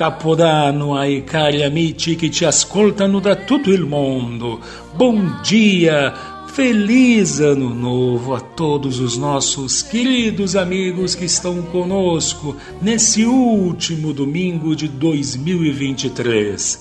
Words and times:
Capodanno 0.00 0.96
ai 0.96 1.24
cari 1.24 1.62
amici 1.62 2.16
che 2.16 2.30
ci 2.30 2.46
ascoltano 2.46 3.20
da 3.20 3.36
tutto 3.36 3.68
il 3.68 3.84
mondo. 3.84 4.58
Bom 4.94 5.42
dia, 5.42 6.46
feliz 6.46 7.38
ano 7.40 7.68
novo 7.74 8.34
a 8.34 8.40
todos 8.40 8.98
os 8.98 9.18
nossos 9.18 9.82
queridos 9.82 10.56
amigos 10.56 11.14
que 11.14 11.26
estão 11.26 11.60
conosco 11.64 12.56
nesse 12.80 13.24
último 13.26 14.14
domingo 14.14 14.74
de 14.74 14.88
2023. 14.88 16.78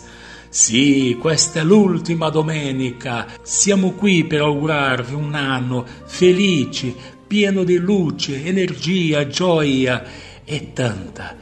Sì, 0.47 1.17
questa 1.19 1.59
è 1.59 1.63
l'ultima 1.63 2.29
domenica. 2.29 3.27
Siamo 3.41 3.91
qui 3.95 4.23
per 4.23 4.43
augurarvi 4.43 5.13
un 5.13 5.35
anno 5.35 5.85
felice, 6.05 6.95
pieno 7.27 7.65
di 7.65 7.75
luce, 7.79 8.45
energia, 8.45 9.27
gioia 9.27 10.05
e 10.45 10.71
tanta, 10.71 11.35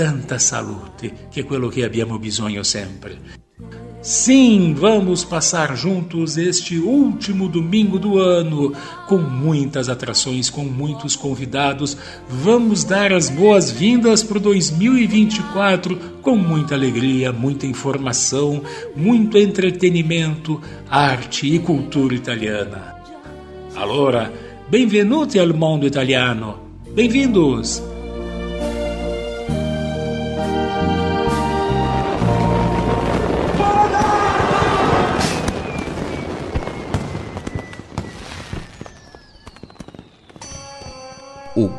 tanta 0.00 0.38
salute, 0.38 1.12
que 1.30 1.40
é 1.40 1.42
quello 1.42 1.70
que 1.70 1.84
abbiamo 1.84 2.18
bisogno 2.18 2.64
sempre. 2.64 3.18
Sim, 4.00 4.72
vamos 4.72 5.24
passar 5.24 5.76
juntos 5.76 6.38
este 6.38 6.78
último 6.78 7.46
domingo 7.50 7.98
do 7.98 8.18
ano, 8.18 8.72
com 9.06 9.18
muitas 9.18 9.90
atrações, 9.90 10.48
com 10.48 10.64
muitos 10.64 11.16
convidados. 11.16 11.98
Vamos 12.26 12.82
dar 12.82 13.12
as 13.12 13.28
boas-vindas 13.28 14.22
para 14.22 14.38
o 14.38 14.40
2024 14.40 15.94
com 16.22 16.34
muita 16.34 16.74
alegria, 16.74 17.30
muita 17.30 17.66
informação, 17.66 18.62
muito 18.96 19.36
entretenimento, 19.36 20.62
arte 20.88 21.46
e 21.46 21.58
cultura 21.58 22.14
italiana. 22.14 22.94
Allora, 23.76 24.32
benvenuti 24.66 25.38
al 25.38 25.52
mondo 25.52 25.86
italiano. 25.86 26.58
Bem-vindos! 26.94 27.99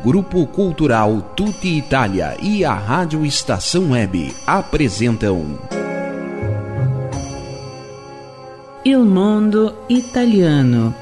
Grupo 0.04 0.46
Cultural 0.48 1.32
Tutti 1.36 1.76
Italia 1.76 2.36
e 2.42 2.64
a 2.64 2.74
Rádio 2.74 3.24
Estação 3.24 3.92
Web 3.92 4.34
apresentam 4.44 5.60
Il 8.84 9.04
Mondo 9.04 9.84
Italiano 9.88 10.92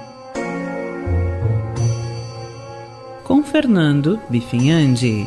com 3.23 3.43
Fernando 3.43 4.21
Bifinhandi. 4.29 5.27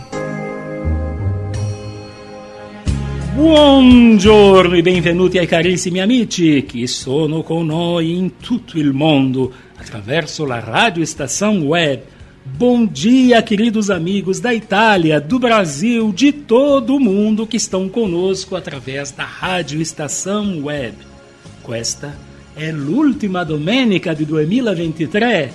Buongiorno 3.34 4.75
e 4.75 4.84
benvenuti 4.84 5.40
ai 5.40 5.47
carissimi 5.47 6.00
amici 6.00 6.63
che 6.66 6.85
sono 6.85 7.41
con 7.41 7.66
noi 7.66 8.16
in 8.16 8.38
tutto 8.38 8.78
il 8.78 8.94
mondo 8.94 9.51
attraverso 9.75 10.45
la 10.45 10.59
radio 10.59 11.01
estação 11.01 11.63
web 11.63 12.12
Bom 12.46 12.86
dia, 12.86 13.42
queridos 13.42 13.90
amigos 13.90 14.42
da 14.42 14.54
Itália, 14.54 15.22
do 15.22 15.40
Brasil, 15.40 16.12
de 16.12 16.34
todo 16.34 16.98
o 16.98 17.00
mundo 17.00 17.48
que 17.48 17.56
estão 17.56 17.88
conosco 17.88 18.58
através 18.58 19.12
da 19.12 19.24
Rádio 19.24 19.81
Estação 19.81 20.62
Web. 20.66 20.98
Questa 21.66 22.14
é 22.53 22.70
l'ultima 22.70 23.46
domenica 23.46 24.14
de 24.14 24.26
2023. 24.26 25.53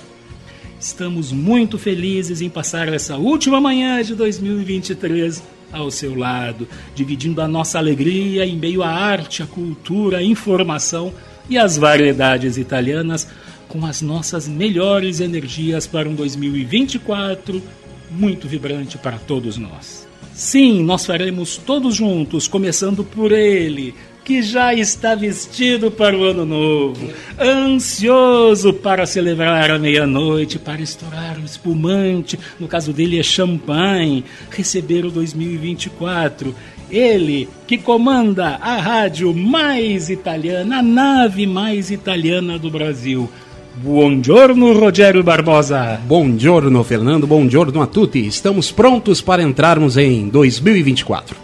Estamos 0.79 1.31
muito 1.31 1.77
felizes 1.77 2.41
em 2.41 2.49
passar 2.49 2.91
essa 2.91 3.17
última 3.17 3.61
manhã 3.61 4.01
de 4.01 4.15
2023 4.15 5.43
ao 5.71 5.91
seu 5.91 6.17
lado, 6.17 6.67
dividindo 6.95 7.39
a 7.39 7.47
nossa 7.47 7.77
alegria 7.77 8.47
em 8.47 8.57
meio 8.57 8.81
à 8.81 8.89
arte, 8.89 9.43
à 9.43 9.45
cultura, 9.45 10.17
à 10.17 10.23
informação 10.23 11.13
e 11.47 11.55
às 11.55 11.77
variedades 11.77 12.57
italianas 12.57 13.27
com 13.69 13.85
as 13.85 14.01
nossas 14.01 14.47
melhores 14.47 15.21
energias 15.21 15.87
para 15.87 16.09
um 16.09 16.15
2024 16.15 17.63
muito 18.11 18.47
vibrante 18.47 18.97
para 18.97 19.17
todos 19.17 19.57
nós. 19.57 20.07
Sim, 20.33 20.83
nós 20.83 21.05
faremos 21.05 21.57
todos 21.57 21.95
juntos, 21.95 22.47
começando 22.47 23.03
por 23.03 23.31
ele, 23.31 23.93
que 24.23 24.41
já 24.41 24.73
está 24.73 25.13
vestido 25.13 25.91
para 25.91 26.17
o 26.17 26.23
ano 26.23 26.45
novo, 26.45 27.09
ansioso 27.39 28.73
para 28.73 29.05
celebrar 29.05 29.69
a 29.69 29.77
meia-noite, 29.77 30.57
para 30.57 30.81
estourar 30.81 31.37
o 31.37 31.45
espumante, 31.45 32.39
no 32.59 32.67
caso 32.67 32.93
dele 32.93 33.19
é 33.19 33.23
champanhe, 33.23 34.23
receber 34.49 35.05
o 35.05 35.11
2024. 35.11 36.55
Ele 36.89 37.47
que 37.67 37.77
comanda 37.77 38.55
a 38.61 38.77
rádio 38.77 39.33
mais 39.33 40.09
italiana, 40.09 40.79
a 40.79 40.81
nave 40.81 41.45
mais 41.45 41.91
italiana 41.91 42.57
do 42.57 42.69
Brasil 42.69 43.29
Buongiorno, 43.75 44.73
Rogério 44.73 45.23
Barbosa. 45.23 46.01
Buongiorno, 46.03 46.83
Fernando. 46.83 47.25
Buongiorno 47.25 47.81
a 47.81 47.87
tutti. 47.87 48.25
Estamos 48.25 48.71
prontos 48.71 49.21
para 49.21 49.43
entrarmos 49.43 49.95
em 49.95 50.27
2024. 50.27 51.35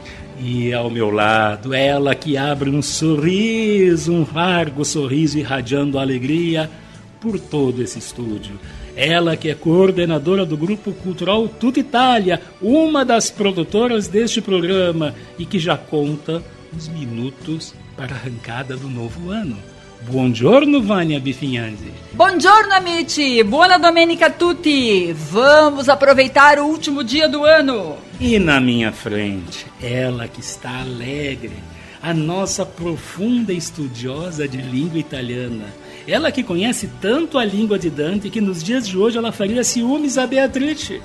E 0.41 0.73
ao 0.73 0.89
meu 0.89 1.11
lado, 1.11 1.73
ela 1.73 2.13
que 2.13 2.35
abre 2.35 2.69
um 2.69 2.81
sorriso, 2.81 4.11
um 4.11 4.25
largo 4.33 4.83
sorriso 4.83 5.37
irradiando 5.37 5.97
alegria 5.97 6.69
por 7.21 7.39
todo 7.39 7.81
esse 7.81 7.99
estúdio. 7.99 8.59
Ela 8.95 9.37
que 9.37 9.49
é 9.49 9.55
coordenadora 9.55 10.45
do 10.45 10.57
Grupo 10.57 10.93
Cultural 10.93 11.47
Tuta 11.47 11.79
Itália, 11.79 12.41
uma 12.61 13.05
das 13.05 13.29
produtoras 13.29 14.07
deste 14.07 14.41
programa 14.41 15.13
e 15.37 15.45
que 15.45 15.59
já 15.59 15.77
conta 15.77 16.43
os 16.75 16.87
minutos 16.89 17.73
para 17.95 18.13
a 18.13 18.17
arrancada 18.17 18.75
do 18.75 18.89
novo 18.89 19.31
ano. 19.31 19.74
Buongiorno, 20.07 20.83
Vânia 20.83 21.19
Bifinhandi. 21.19 21.91
Buongiorno, 22.11 22.73
amici. 22.73 23.43
Buona 23.43 23.79
domenica 23.79 24.27
a 24.27 24.29
tutti. 24.29 25.11
Vamos 25.11 25.89
aproveitar 25.89 26.59
o 26.59 26.67
último 26.67 27.03
dia 27.03 27.27
do 27.27 27.43
ano. 27.43 27.97
E 28.19 28.37
na 28.37 28.61
minha 28.61 28.91
frente, 28.91 29.65
ela 29.81 30.27
que 30.27 30.41
está 30.41 30.81
alegre, 30.81 31.53
a 32.03 32.13
nossa 32.13 32.63
profunda 32.63 33.51
estudiosa 33.51 34.47
de 34.47 34.57
língua 34.57 34.99
italiana. 34.99 35.73
Ela 36.07 36.31
que 36.31 36.43
conhece 36.43 36.87
tanto 37.01 37.39
a 37.39 37.43
língua 37.43 37.79
de 37.79 37.89
Dante 37.89 38.29
que 38.29 38.39
nos 38.39 38.63
dias 38.63 38.87
de 38.87 38.95
hoje 38.95 39.17
ela 39.17 39.31
faria 39.31 39.63
ciúmes 39.63 40.19
a 40.19 40.27
Beatrice. 40.27 41.01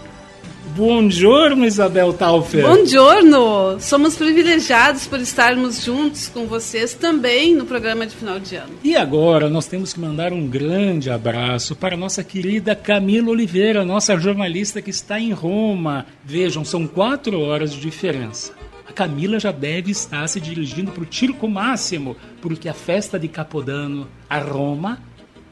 Buongiorno, 0.74 1.64
Isabel 1.66 2.12
Taufer. 2.12 2.62
Buongiorno. 2.64 3.80
Somos 3.80 4.16
privilegiados 4.16 5.06
por 5.06 5.18
estarmos 5.18 5.84
juntos 5.84 6.28
com 6.28 6.46
vocês 6.46 6.94
também 6.94 7.56
no 7.56 7.66
programa 7.66 8.06
de 8.06 8.14
final 8.14 8.38
de 8.38 8.54
ano. 8.54 8.74
E 8.84 8.94
agora 8.94 9.50
nós 9.50 9.66
temos 9.66 9.92
que 9.92 10.00
mandar 10.00 10.32
um 10.32 10.46
grande 10.46 11.10
abraço 11.10 11.74
para 11.74 11.96
nossa 11.96 12.22
querida 12.22 12.76
Camila 12.76 13.30
Oliveira, 13.30 13.84
nossa 13.84 14.16
jornalista 14.16 14.80
que 14.80 14.90
está 14.90 15.18
em 15.18 15.32
Roma. 15.32 16.06
Vejam, 16.24 16.64
são 16.64 16.86
quatro 16.86 17.40
horas 17.40 17.72
de 17.72 17.80
diferença. 17.80 18.52
A 18.86 18.92
Camila 18.92 19.40
já 19.40 19.50
deve 19.50 19.90
estar 19.90 20.28
se 20.28 20.40
dirigindo 20.40 20.92
para 20.92 21.02
o 21.02 21.12
Circo 21.12 21.48
Máximo, 21.48 22.16
porque 22.40 22.68
a 22.68 22.74
festa 22.74 23.18
de 23.18 23.28
Capodano 23.28 24.08
a 24.28 24.38
Roma 24.38 25.00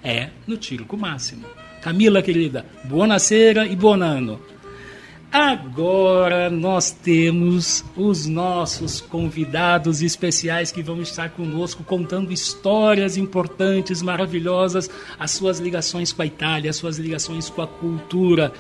é 0.03 0.29
no 0.47 0.63
Circo 0.63 0.97
Máximo. 0.97 1.45
Camila, 1.81 2.23
querida, 2.23 2.67
buonasera 2.85 3.67
e 3.67 3.77
buon 3.77 4.03
ano. 4.03 4.41
Agora 5.31 6.49
nós 6.49 6.91
temos 6.91 7.85
os 7.95 8.27
nossos 8.27 9.01
convidados 9.01 10.01
especiais 10.01 10.73
que 10.73 10.83
vão 10.83 11.03
estar 11.03 11.31
conosco 11.31 11.85
contando 11.85 12.33
histórias 12.33 13.19
importantes, 13.19 14.01
maravilhosas, 14.01 14.89
as 15.19 15.33
suas 15.33 15.59
ligações 15.61 16.15
com 16.15 16.23
a 16.23 16.27
Itália, 16.27 16.71
as 16.71 16.77
suas 16.77 16.99
ligações 16.99 17.51
com 17.51 17.61
a 17.61 17.67
cultura. 17.67 18.53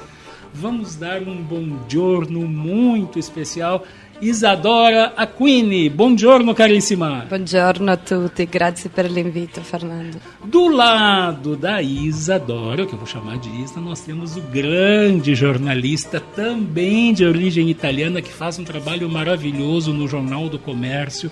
Vamos 0.52 0.94
dar 0.94 1.22
um 1.22 1.42
bom 1.42 1.78
giorno 1.88 2.46
muito 2.46 3.18
especial 3.18 3.84
Isadora 4.20 5.12
Aquini. 5.14 5.88
Buongiorno 5.88 6.52
carissima. 6.52 7.24
Buongiorno 7.28 7.92
a 7.92 7.96
tutti, 7.96 8.46
grazie 8.46 8.90
per 8.90 9.08
l'invito 9.08 9.60
Fernando. 9.60 10.18
Do 10.44 10.68
lado 10.68 11.54
da 11.56 11.80
Isadora, 11.80 12.84
que 12.84 12.94
eu 12.94 12.98
vou 12.98 13.06
chamar 13.06 13.38
de 13.38 13.48
Isa, 13.62 13.80
nós 13.80 14.00
temos 14.00 14.36
o 14.36 14.40
grande 14.40 15.36
jornalista, 15.36 16.20
também 16.34 17.12
de 17.12 17.24
origem 17.24 17.70
italiana, 17.70 18.20
que 18.20 18.32
faz 18.32 18.58
um 18.58 18.64
trabalho 18.64 19.08
maravilhoso 19.08 19.92
no 19.92 20.08
Jornal 20.08 20.48
do 20.48 20.58
Comércio, 20.58 21.30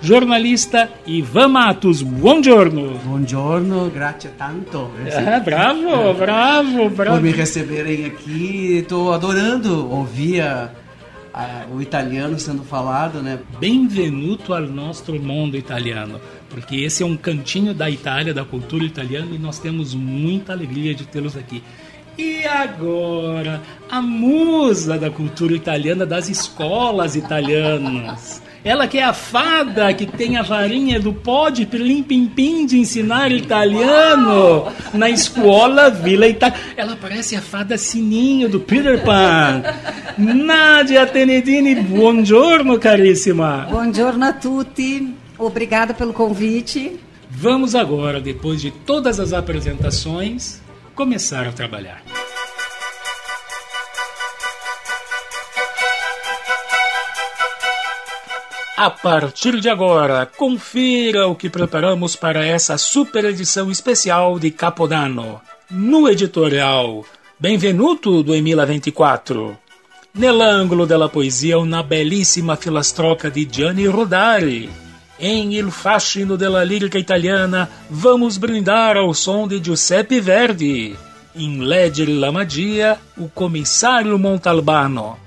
jornalista 0.00 0.88
Ivan 1.06 1.48
Matos. 1.48 2.00
Buongiorno. 2.00 2.98
Buongiorno, 3.04 3.90
grazie 3.90 4.30
tanto. 4.38 4.90
Ah, 5.14 5.38
bravo, 5.38 6.14
bravo, 6.14 6.88
bravo. 6.88 7.16
Por 7.16 7.22
me 7.22 7.30
receberem 7.30 8.06
aqui, 8.06 8.78
estou 8.78 9.12
adorando 9.12 9.86
ouvir 9.90 10.40
a 10.40 10.81
a, 11.32 11.66
o 11.72 11.80
italiano 11.80 12.38
sendo 12.38 12.62
falado, 12.62 13.22
né? 13.22 13.38
Benvenuto 13.58 14.52
al 14.52 14.68
nostro 14.68 15.20
mondo 15.20 15.56
italiano, 15.56 16.20
porque 16.50 16.76
esse 16.76 17.02
é 17.02 17.06
um 17.06 17.16
cantinho 17.16 17.72
da 17.72 17.88
Itália, 17.88 18.34
da 18.34 18.44
cultura 18.44 18.84
italiana 18.84 19.34
e 19.34 19.38
nós 19.38 19.58
temos 19.58 19.94
muita 19.94 20.52
alegria 20.52 20.94
de 20.94 21.06
tê-los 21.06 21.36
aqui. 21.36 21.62
E 22.18 22.44
agora, 22.44 23.62
a 23.90 24.02
musa 24.02 24.98
da 24.98 25.10
cultura 25.10 25.54
italiana, 25.54 26.04
das 26.04 26.28
escolas 26.28 27.16
italianas. 27.16 28.41
Ela 28.64 28.86
que 28.86 28.98
é 28.98 29.02
a 29.02 29.12
fada 29.12 29.92
que 29.92 30.06
tem 30.06 30.36
a 30.36 30.42
varinha 30.42 31.00
do 31.00 31.12
pó 31.12 31.50
de 31.50 31.66
pilim 31.66 32.00
pim 32.00 32.26
pim 32.26 32.64
de 32.64 32.78
ensinar 32.78 33.32
italiano 33.32 34.70
na 34.94 35.10
escola 35.10 35.90
Vila 35.90 36.28
Itália. 36.28 36.56
Ela 36.76 36.96
parece 36.96 37.34
a 37.34 37.40
fada 37.40 37.76
sininho 37.76 38.48
do 38.48 38.60
Peter 38.60 39.02
Pan. 39.02 39.62
Nadia 40.16 41.04
Tenedini, 41.06 41.74
buongiorno 41.74 42.78
carissima. 42.78 43.66
Buongiorno 43.68 44.24
a 44.26 44.32
tutti. 44.32 45.12
Obrigada 45.38 45.92
pelo 45.92 46.12
convite. 46.12 47.00
Vamos 47.28 47.74
agora, 47.74 48.20
depois 48.20 48.60
de 48.60 48.70
todas 48.70 49.18
as 49.18 49.32
apresentações, 49.32 50.60
começar 50.94 51.48
a 51.48 51.52
trabalhar. 51.52 52.21
A 58.84 58.90
partir 58.90 59.60
de 59.60 59.68
agora, 59.68 60.26
confira 60.26 61.28
o 61.28 61.36
que 61.36 61.48
preparamos 61.48 62.16
para 62.16 62.44
essa 62.44 62.76
super 62.76 63.24
edição 63.26 63.70
especial 63.70 64.40
de 64.40 64.50
Capodano. 64.50 65.40
No 65.70 66.08
editorial 66.08 67.04
Benvenuto 67.38 68.24
do 68.24 68.34
Emila 68.34 68.66
24. 68.66 69.56
Nell'angolo 70.14 70.84
della 70.84 71.08
poesia 71.08 71.58
una 71.58 71.84
bellissima 71.84 72.56
filastroca 72.56 73.30
di 73.30 73.46
Gianni 73.48 73.86
Rodari. 73.86 74.68
Em 75.16 75.52
Il 75.52 75.70
fascino 75.70 76.34
della 76.34 76.64
lírica 76.64 76.98
italiana, 76.98 77.70
vamos 77.88 78.36
brindar 78.36 78.96
ao 78.96 79.14
som 79.14 79.46
de 79.46 79.60
Giuseppe 79.60 80.20
Verdi. 80.20 80.98
Em 81.36 81.60
Leggere 81.60 82.14
la 82.14 82.32
magia, 82.32 82.98
o 83.16 83.28
comissário 83.28 84.18
Montalbano 84.18 85.21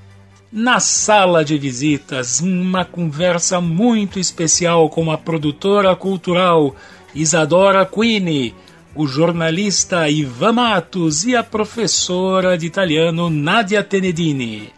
na 0.55 0.79
sala 0.79 1.43
de 1.43 1.57
visitas, 1.57 2.39
uma 2.39 2.85
conversa 2.85 3.59
muito 3.59 4.17
especial 4.17 4.89
com 4.89 5.11
a 5.11 5.17
produtora 5.17 5.93
cultural 5.97 6.73
Isadora 7.13 7.85
Quini, 7.85 8.55
o 8.95 9.05
jornalista 9.05 10.09
Ivan 10.09 10.53
Matos 10.53 11.25
e 11.25 11.35
a 11.35 11.43
professora 11.43 12.57
de 12.57 12.65
italiano 12.65 13.29
Nadia 13.29 13.83
Tenedini. 13.83 14.69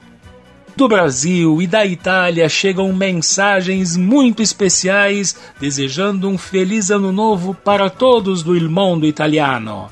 Do 0.76 0.88
Brasil 0.88 1.62
e 1.62 1.68
da 1.68 1.86
Itália 1.86 2.50
chegam 2.50 2.92
mensagens 2.92 3.96
muito 3.96 4.42
especiais 4.42 5.38
desejando 5.60 6.28
um 6.28 6.40
feliz 6.40 6.90
ano 6.90 7.12
novo 7.12 7.54
para 7.54 7.88
todos 7.88 8.42
do 8.42 8.58
Il 8.58 8.68
Mondo 8.68 9.06
Italiano. 9.06 9.90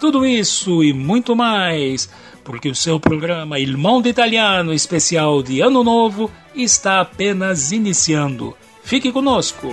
Tudo 0.00 0.24
isso 0.24 0.82
e 0.82 0.94
muito 0.94 1.36
mais 1.36 2.08
porque 2.50 2.68
o 2.68 2.74
seu 2.74 2.98
programa 2.98 3.60
Il 3.60 3.76
Mondo 3.76 4.08
Italiano 4.08 4.72
especial 4.72 5.40
de 5.40 5.60
Ano 5.60 5.84
Novo 5.84 6.28
está 6.52 7.00
apenas 7.00 7.70
iniciando. 7.70 8.56
Fique 8.82 9.12
conosco! 9.12 9.68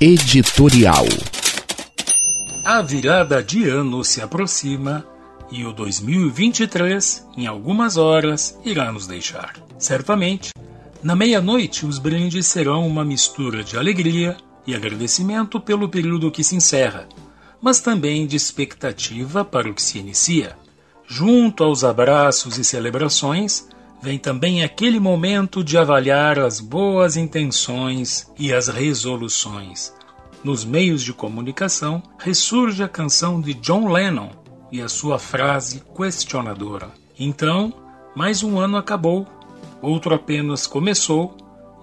Editorial 0.00 1.04
A 2.64 2.80
virada 2.80 3.42
de 3.42 3.68
ano 3.68 4.02
se 4.02 4.22
aproxima 4.22 5.06
e 5.50 5.66
o 5.66 5.72
2023, 5.74 7.28
em 7.36 7.46
algumas 7.46 7.98
horas, 7.98 8.58
irá 8.64 8.90
nos 8.90 9.06
deixar. 9.06 9.52
Certamente, 9.78 10.50
na 11.02 11.14
meia-noite, 11.14 11.84
os 11.84 11.98
brindes 11.98 12.46
serão 12.46 12.86
uma 12.86 13.04
mistura 13.04 13.62
de 13.62 13.76
alegria, 13.76 14.34
e 14.66 14.74
agradecimento 14.74 15.60
pelo 15.60 15.88
período 15.88 16.30
que 16.30 16.44
se 16.44 16.56
encerra, 16.56 17.08
mas 17.60 17.80
também 17.80 18.26
de 18.26 18.36
expectativa 18.36 19.44
para 19.44 19.70
o 19.70 19.74
que 19.74 19.82
se 19.82 19.98
inicia. 19.98 20.56
Junto 21.06 21.64
aos 21.64 21.84
abraços 21.84 22.58
e 22.58 22.64
celebrações, 22.64 23.68
vem 24.02 24.18
também 24.18 24.64
aquele 24.64 24.98
momento 24.98 25.62
de 25.62 25.78
avaliar 25.78 26.38
as 26.38 26.60
boas 26.60 27.16
intenções 27.16 28.30
e 28.38 28.52
as 28.52 28.68
resoluções. 28.68 29.92
Nos 30.42 30.64
meios 30.64 31.02
de 31.02 31.12
comunicação, 31.12 32.02
ressurge 32.18 32.82
a 32.82 32.88
canção 32.88 33.40
de 33.40 33.54
John 33.54 33.88
Lennon 33.92 34.30
e 34.72 34.80
a 34.80 34.88
sua 34.88 35.18
frase 35.18 35.82
questionadora. 35.94 36.90
Então, 37.16 37.72
mais 38.16 38.42
um 38.42 38.58
ano 38.58 38.76
acabou, 38.76 39.26
outro 39.80 40.14
apenas 40.14 40.66
começou, 40.66 41.36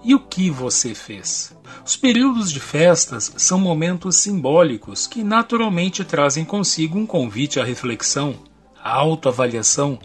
e 0.04 0.14
o 0.14 0.20
que 0.20 0.50
você 0.50 0.94
fez? 0.94 1.56
Os 1.84 1.96
períodos 1.96 2.50
de 2.50 2.60
festas 2.60 3.32
são 3.36 3.58
momentos 3.58 4.16
simbólicos 4.16 5.06
que 5.06 5.24
naturalmente 5.24 6.04
trazem 6.04 6.44
consigo 6.44 6.98
um 6.98 7.06
convite 7.06 7.58
à 7.58 7.64
reflexão, 7.64 8.34
à 8.82 8.92
autoavaliação, 8.92 9.98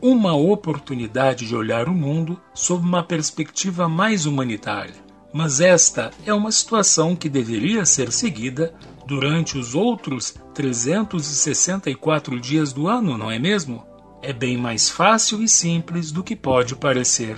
uma 0.00 0.34
oportunidade 0.34 1.46
de 1.46 1.56
olhar 1.56 1.88
o 1.88 1.94
mundo 1.94 2.40
sob 2.54 2.86
uma 2.86 3.02
perspectiva 3.02 3.88
mais 3.88 4.26
humanitária. 4.26 4.94
Mas 5.32 5.60
esta 5.60 6.10
é 6.24 6.32
uma 6.32 6.52
situação 6.52 7.16
que 7.16 7.28
deveria 7.28 7.84
ser 7.84 8.12
seguida 8.12 8.74
durante 9.06 9.58
os 9.58 9.74
outros 9.74 10.34
364 10.54 12.40
dias 12.40 12.72
do 12.72 12.88
ano, 12.88 13.18
não 13.18 13.30
é 13.30 13.38
mesmo? 13.38 13.84
É 14.22 14.32
bem 14.32 14.56
mais 14.56 14.88
fácil 14.88 15.42
e 15.42 15.48
simples 15.48 16.10
do 16.10 16.24
que 16.24 16.34
pode 16.34 16.74
parecer. 16.74 17.36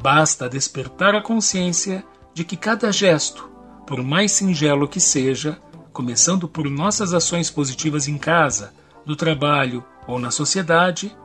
Basta 0.00 0.48
despertar 0.48 1.14
a 1.14 1.22
consciência 1.22 2.04
de 2.36 2.44
que 2.44 2.54
cada 2.54 2.92
gesto, 2.92 3.48
por 3.86 4.02
mais 4.02 4.30
singelo 4.30 4.86
que 4.86 5.00
seja, 5.00 5.58
começando 5.90 6.46
por 6.46 6.68
nossas 6.68 7.14
ações 7.14 7.48
positivas 7.50 8.08
em 8.08 8.18
casa, 8.18 8.74
no 9.06 9.16
trabalho 9.16 9.82
ou 10.06 10.18
na 10.18 10.30
sociedade, 10.30 11.16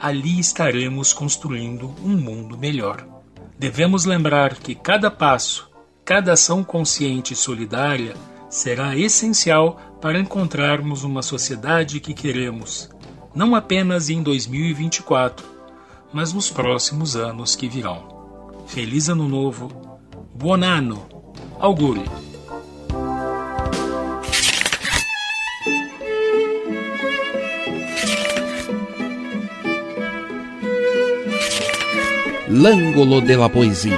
ali 0.00 0.40
estaremos 0.40 1.12
construindo 1.12 1.94
um 2.02 2.16
mundo 2.16 2.56
melhor. 2.56 3.06
Devemos 3.58 4.06
lembrar 4.06 4.54
que 4.54 4.74
cada 4.74 5.10
passo, 5.10 5.70
cada 6.02 6.32
ação 6.32 6.64
consciente 6.64 7.34
e 7.34 7.36
solidária 7.36 8.16
será 8.48 8.96
essencial 8.96 9.78
para 10.00 10.18
encontrarmos 10.18 11.04
uma 11.04 11.20
sociedade 11.20 12.00
que 12.00 12.14
queremos, 12.14 12.88
não 13.34 13.54
apenas 13.54 14.08
em 14.08 14.22
2024, 14.22 15.44
mas 16.10 16.32
nos 16.32 16.48
próximos 16.48 17.16
anos 17.16 17.54
que 17.54 17.68
virão. 17.68 18.64
Feliz 18.66 19.10
Ano 19.10 19.28
Novo 19.28 19.93
Buon 20.36 20.64
anno. 20.64 21.06
Auguri. 21.60 22.02
L'angolo 32.48 33.20
della 33.20 33.48
poesia. 33.48 33.94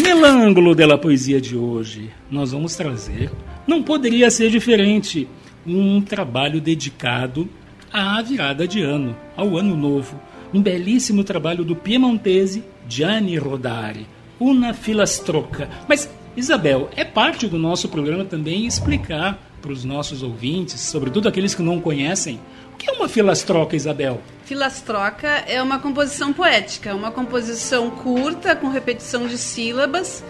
Nell'angolo 0.00 0.72
della 0.72 0.98
poesia 0.98 1.40
de 1.40 1.56
hoje, 1.56 2.12
nós 2.30 2.52
vamos 2.52 2.76
trazer, 2.76 3.32
não 3.66 3.82
poderia 3.82 4.30
ser 4.30 4.50
diferente, 4.50 5.26
um 5.66 6.00
trabalho 6.00 6.60
dedicado 6.60 7.48
à 7.92 8.22
virada 8.22 8.68
de 8.68 8.82
ano, 8.82 9.16
ao 9.36 9.56
ano 9.56 9.76
novo. 9.76 10.20
Um 10.52 10.62
belíssimo 10.62 11.24
trabalho 11.24 11.64
do 11.64 11.74
piemontese 11.76 12.64
Gianni 12.88 13.36
Rodari, 13.36 14.06
Una 14.40 14.72
Filastroca. 14.72 15.68
Mas, 15.88 16.08
Isabel, 16.36 16.88
é 16.96 17.04
parte 17.04 17.46
do 17.48 17.58
nosso 17.58 17.88
programa 17.88 18.24
também 18.24 18.66
explicar 18.66 19.38
para 19.60 19.72
os 19.72 19.84
nossos 19.84 20.22
ouvintes, 20.22 20.80
sobretudo 20.80 21.28
aqueles 21.28 21.54
que 21.54 21.62
não 21.62 21.80
conhecem, 21.80 22.38
o 22.72 22.76
que 22.76 22.88
é 22.88 22.92
uma 22.92 23.08
filastroca, 23.08 23.74
Isabel? 23.74 24.20
Filastroca 24.44 25.26
é 25.48 25.60
uma 25.62 25.78
composição 25.78 26.32
poética, 26.32 26.94
uma 26.94 27.10
composição 27.10 27.90
curta 27.90 28.54
com 28.54 28.68
repetição 28.68 29.26
de 29.26 29.38
sílabas 29.38 30.22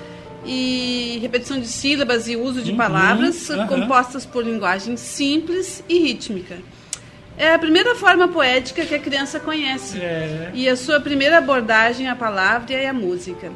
e 0.47 1.19
repetição 1.21 1.59
de 1.59 1.67
sílabas 1.67 2.29
e 2.29 2.37
uso 2.37 2.63
de 2.63 2.71
Uhum, 2.71 2.77
palavras 2.77 3.51
aham. 3.51 3.67
compostas 3.67 4.25
por 4.25 4.45
linguagem 4.45 4.97
simples 4.97 5.83
e 5.89 5.99
rítmica. 5.99 6.57
É 7.39 7.53
a 7.53 7.59
primeira 7.59 7.95
forma 7.95 8.29
poética 8.29 8.85
que 8.87 8.95
a 8.95 8.99
criança 8.99 9.39
conhece 9.39 9.99
É. 10.01 10.51
e 10.55 10.69
a 10.69 10.77
sua 10.77 10.99
primeira 11.01 11.39
abordagem 11.39 12.09
à 12.09 12.17
palavra 12.17 12.73
e 12.73 12.87
à 12.87 12.93
música. 12.93 13.51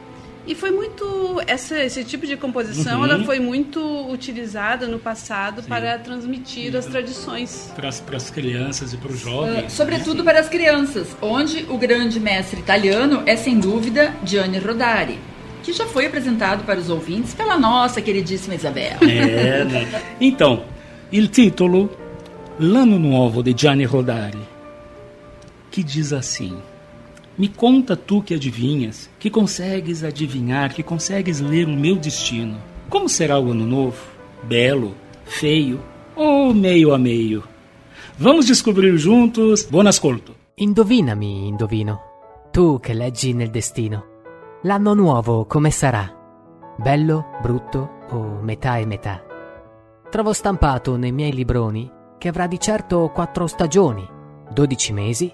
E 0.46 0.54
foi 0.54 0.70
muito 0.70 1.40
essa, 1.46 1.78
esse 1.82 2.02
tipo 2.02 2.26
de 2.26 2.36
composição, 2.36 2.98
Uhum. 3.00 3.04
ela 3.04 3.24
foi 3.24 3.38
muito 3.38 3.80
utilizada 4.10 4.86
no 4.86 4.98
passado 4.98 5.62
para 5.62 5.98
transmitir 5.98 6.74
as 6.76 6.86
tradições. 6.86 7.70
Para 7.76 7.88
as 7.88 8.30
crianças 8.30 8.92
e 8.92 8.96
para 8.96 9.12
os 9.12 9.20
Ah, 9.26 9.30
jovens. 9.30 9.72
sobretudo 9.72 10.24
para 10.24 10.40
as 10.40 10.48
crianças, 10.48 11.14
onde 11.22 11.66
o 11.68 11.76
grande 11.78 12.18
mestre 12.18 12.58
italiano 12.60 13.22
é 13.26 13.36
sem 13.36 13.58
dúvida 13.60 14.12
Gianni 14.24 14.58
Rodari, 14.58 15.18
que 15.62 15.72
já 15.72 15.86
foi 15.86 16.06
apresentado 16.06 16.64
para 16.64 16.80
os 16.80 16.88
ouvintes 16.90 17.32
pela 17.34 17.58
nossa 17.58 18.00
queridíssima 18.00 18.54
Isabel. 18.54 18.96
É, 19.02 19.64
né? 19.64 20.02
Então, 20.20 20.64
il 21.12 21.28
titolo 21.28 21.90
L'anno 22.62 22.98
nuovo 22.98 23.40
di 23.40 23.54
Gianni 23.54 23.86
Rodari, 23.86 24.46
que 25.70 25.82
diz 25.82 26.12
assim: 26.12 26.54
Me 27.38 27.48
conta 27.48 27.96
tu 27.96 28.22
que 28.22 28.34
adivinhas, 28.34 29.08
que 29.18 29.30
consegues 29.30 30.04
adivinhar, 30.04 30.74
que 30.74 30.82
consegues 30.82 31.40
ler 31.40 31.66
o 31.66 31.70
meu 31.70 31.96
destino. 31.96 32.58
Como 32.90 33.08
será 33.08 33.38
o 33.38 33.52
ano 33.52 33.64
novo? 33.64 33.96
Belo, 34.42 34.94
feio 35.24 35.80
ou 36.14 36.52
meio 36.52 36.92
a 36.92 36.98
meio? 36.98 37.44
Vamos 38.18 38.44
descobrir 38.44 38.94
juntos. 38.98 39.64
Buon 39.64 39.86
ascolto. 39.86 40.34
Indovinami, 40.56 41.48
indovino. 41.48 41.98
Tu 42.52 42.78
che 42.78 42.92
leggi 42.92 43.32
nel 43.32 43.48
destino. 43.48 44.04
L'anno 44.64 44.92
nuovo 44.92 45.46
come 45.46 45.70
sarà? 45.70 46.14
Bello, 46.76 47.24
brutto 47.40 47.88
o 48.10 48.42
metà 48.42 48.76
e 48.76 48.84
metà? 48.84 49.24
Trovo 50.10 50.34
stampato 50.34 50.96
nei 50.96 51.10
miei 51.12 51.32
libroni 51.32 51.90
che 52.20 52.28
avrà 52.28 52.46
di 52.46 52.60
certo 52.60 53.10
quattro 53.14 53.46
stagioni, 53.46 54.06
dodici 54.50 54.92
mesi, 54.92 55.32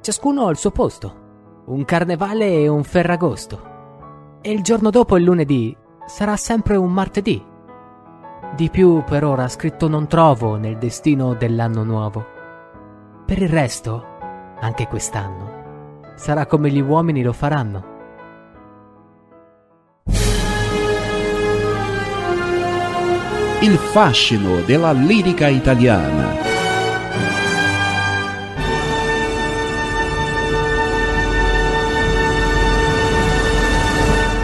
ciascuno 0.00 0.46
al 0.46 0.56
suo 0.56 0.70
posto, 0.70 1.62
un 1.66 1.84
carnevale 1.84 2.52
e 2.52 2.68
un 2.68 2.84
ferragosto. 2.84 4.38
E 4.40 4.52
il 4.52 4.62
giorno 4.62 4.90
dopo 4.90 5.16
il 5.16 5.24
lunedì 5.24 5.76
sarà 6.06 6.36
sempre 6.36 6.76
un 6.76 6.92
martedì. 6.92 7.44
Di 8.54 8.70
più 8.70 9.02
per 9.02 9.24
ora 9.24 9.48
scritto 9.48 9.88
non 9.88 10.06
trovo 10.06 10.54
nel 10.54 10.78
destino 10.78 11.34
dell'anno 11.34 11.82
nuovo. 11.82 12.24
Per 13.26 13.42
il 13.42 13.48
resto, 13.48 14.04
anche 14.60 14.86
quest'anno, 14.86 16.12
sarà 16.14 16.46
come 16.46 16.70
gli 16.70 16.80
uomini 16.80 17.24
lo 17.24 17.32
faranno. 17.32 17.89
Il 23.62 23.76
fascino 23.76 24.62
della 24.62 24.90
lirica 24.90 25.50
italiana. 25.50 26.34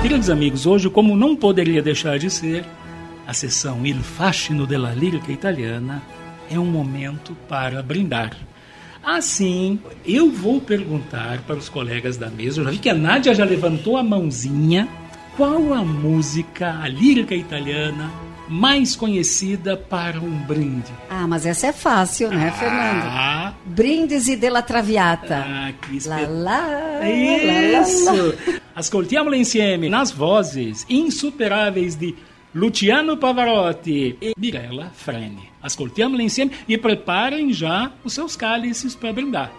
Queridos 0.02 0.28
amigos, 0.28 0.66
hoje, 0.66 0.90
como 0.90 1.16
não 1.16 1.34
poderia 1.34 1.82
deixar 1.82 2.18
de 2.18 2.28
ser, 2.28 2.66
a 3.26 3.32
sessão 3.32 3.86
Il 3.86 4.02
Fascino 4.02 4.66
della 4.66 4.92
Lírica 4.92 5.32
Italiana 5.32 6.02
é 6.50 6.58
um 6.58 6.66
momento 6.66 7.34
para 7.48 7.82
brindar. 7.82 8.36
Assim, 9.02 9.80
eu 10.04 10.30
vou 10.30 10.60
perguntar 10.60 11.40
para 11.46 11.56
os 11.56 11.70
colegas 11.70 12.18
da 12.18 12.28
mesa, 12.28 12.60
eu 12.60 12.64
já 12.64 12.70
vi 12.70 12.78
que 12.78 12.90
a 12.90 12.94
Nádia 12.94 13.34
já 13.34 13.46
levantou 13.46 13.96
a 13.96 14.02
mãozinha, 14.02 14.86
qual 15.38 15.72
a 15.72 15.82
música, 15.82 16.80
a 16.82 16.86
lírica 16.86 17.34
italiana, 17.34 18.25
mais 18.48 18.94
conhecida 18.96 19.76
para 19.76 20.20
um 20.20 20.38
brinde? 20.44 20.92
Ah, 21.10 21.26
mas 21.26 21.46
essa 21.46 21.68
é 21.68 21.72
fácil, 21.72 22.30
né, 22.30 22.50
Fernando? 22.58 23.04
Ah, 23.06 23.54
Brindisi 23.64 24.36
della 24.36 24.62
Traviata. 24.62 25.44
ah, 25.46 25.72
que 25.80 25.92
Lá, 25.92 25.96
espetáculo. 25.96 26.42
lá, 26.42 26.58
lá, 26.58 26.68
lá, 26.68 27.00
lá. 27.00 27.80
Isso! 27.82 28.34
Ascoltiamola 28.74 29.36
insieme 29.36 29.88
nas 29.88 30.10
vozes 30.10 30.84
insuperáveis 30.88 31.94
de 31.96 32.14
Luciano 32.54 33.16
Pavarotti 33.16 34.16
e 34.20 34.32
Mirella 34.38 34.90
Freni. 34.94 35.50
Ascoltiamola 35.62 36.22
insieme 36.22 36.52
e 36.68 36.78
preparem 36.78 37.52
já 37.52 37.92
os 38.04 38.12
seus 38.14 38.36
cálices 38.36 38.94
para 38.94 39.12
brindar. 39.12 39.52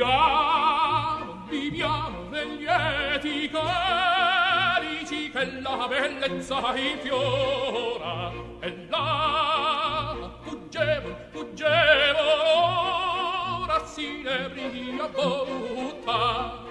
viviamo, 0.00 1.44
viviamo 1.48 2.28
negli 2.30 2.64
lieti 2.64 3.50
carici 3.50 5.30
che 5.30 5.60
la 5.60 5.86
bellezza 5.88 6.74
infiora. 6.74 8.32
E 8.60 8.86
là 8.88 10.30
fuggevo, 10.42 11.16
fuggevo 11.30 12.18
ora 13.62 13.84
si 13.84 14.22
nebria 14.22 15.06
voluta 15.08 16.64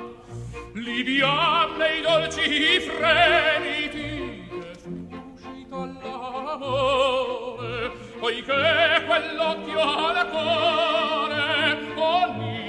liviam 0.73 1.77
nei 1.77 2.01
dolci 2.01 2.79
fremiti 2.79 4.47
che 4.49 4.73
suscita 4.79 5.77
l'amore 6.01 7.91
poiché 8.19 9.03
quell'occhio 9.05 9.81
al 9.81 10.29
cuore 10.29 11.77
ogni 11.95 12.68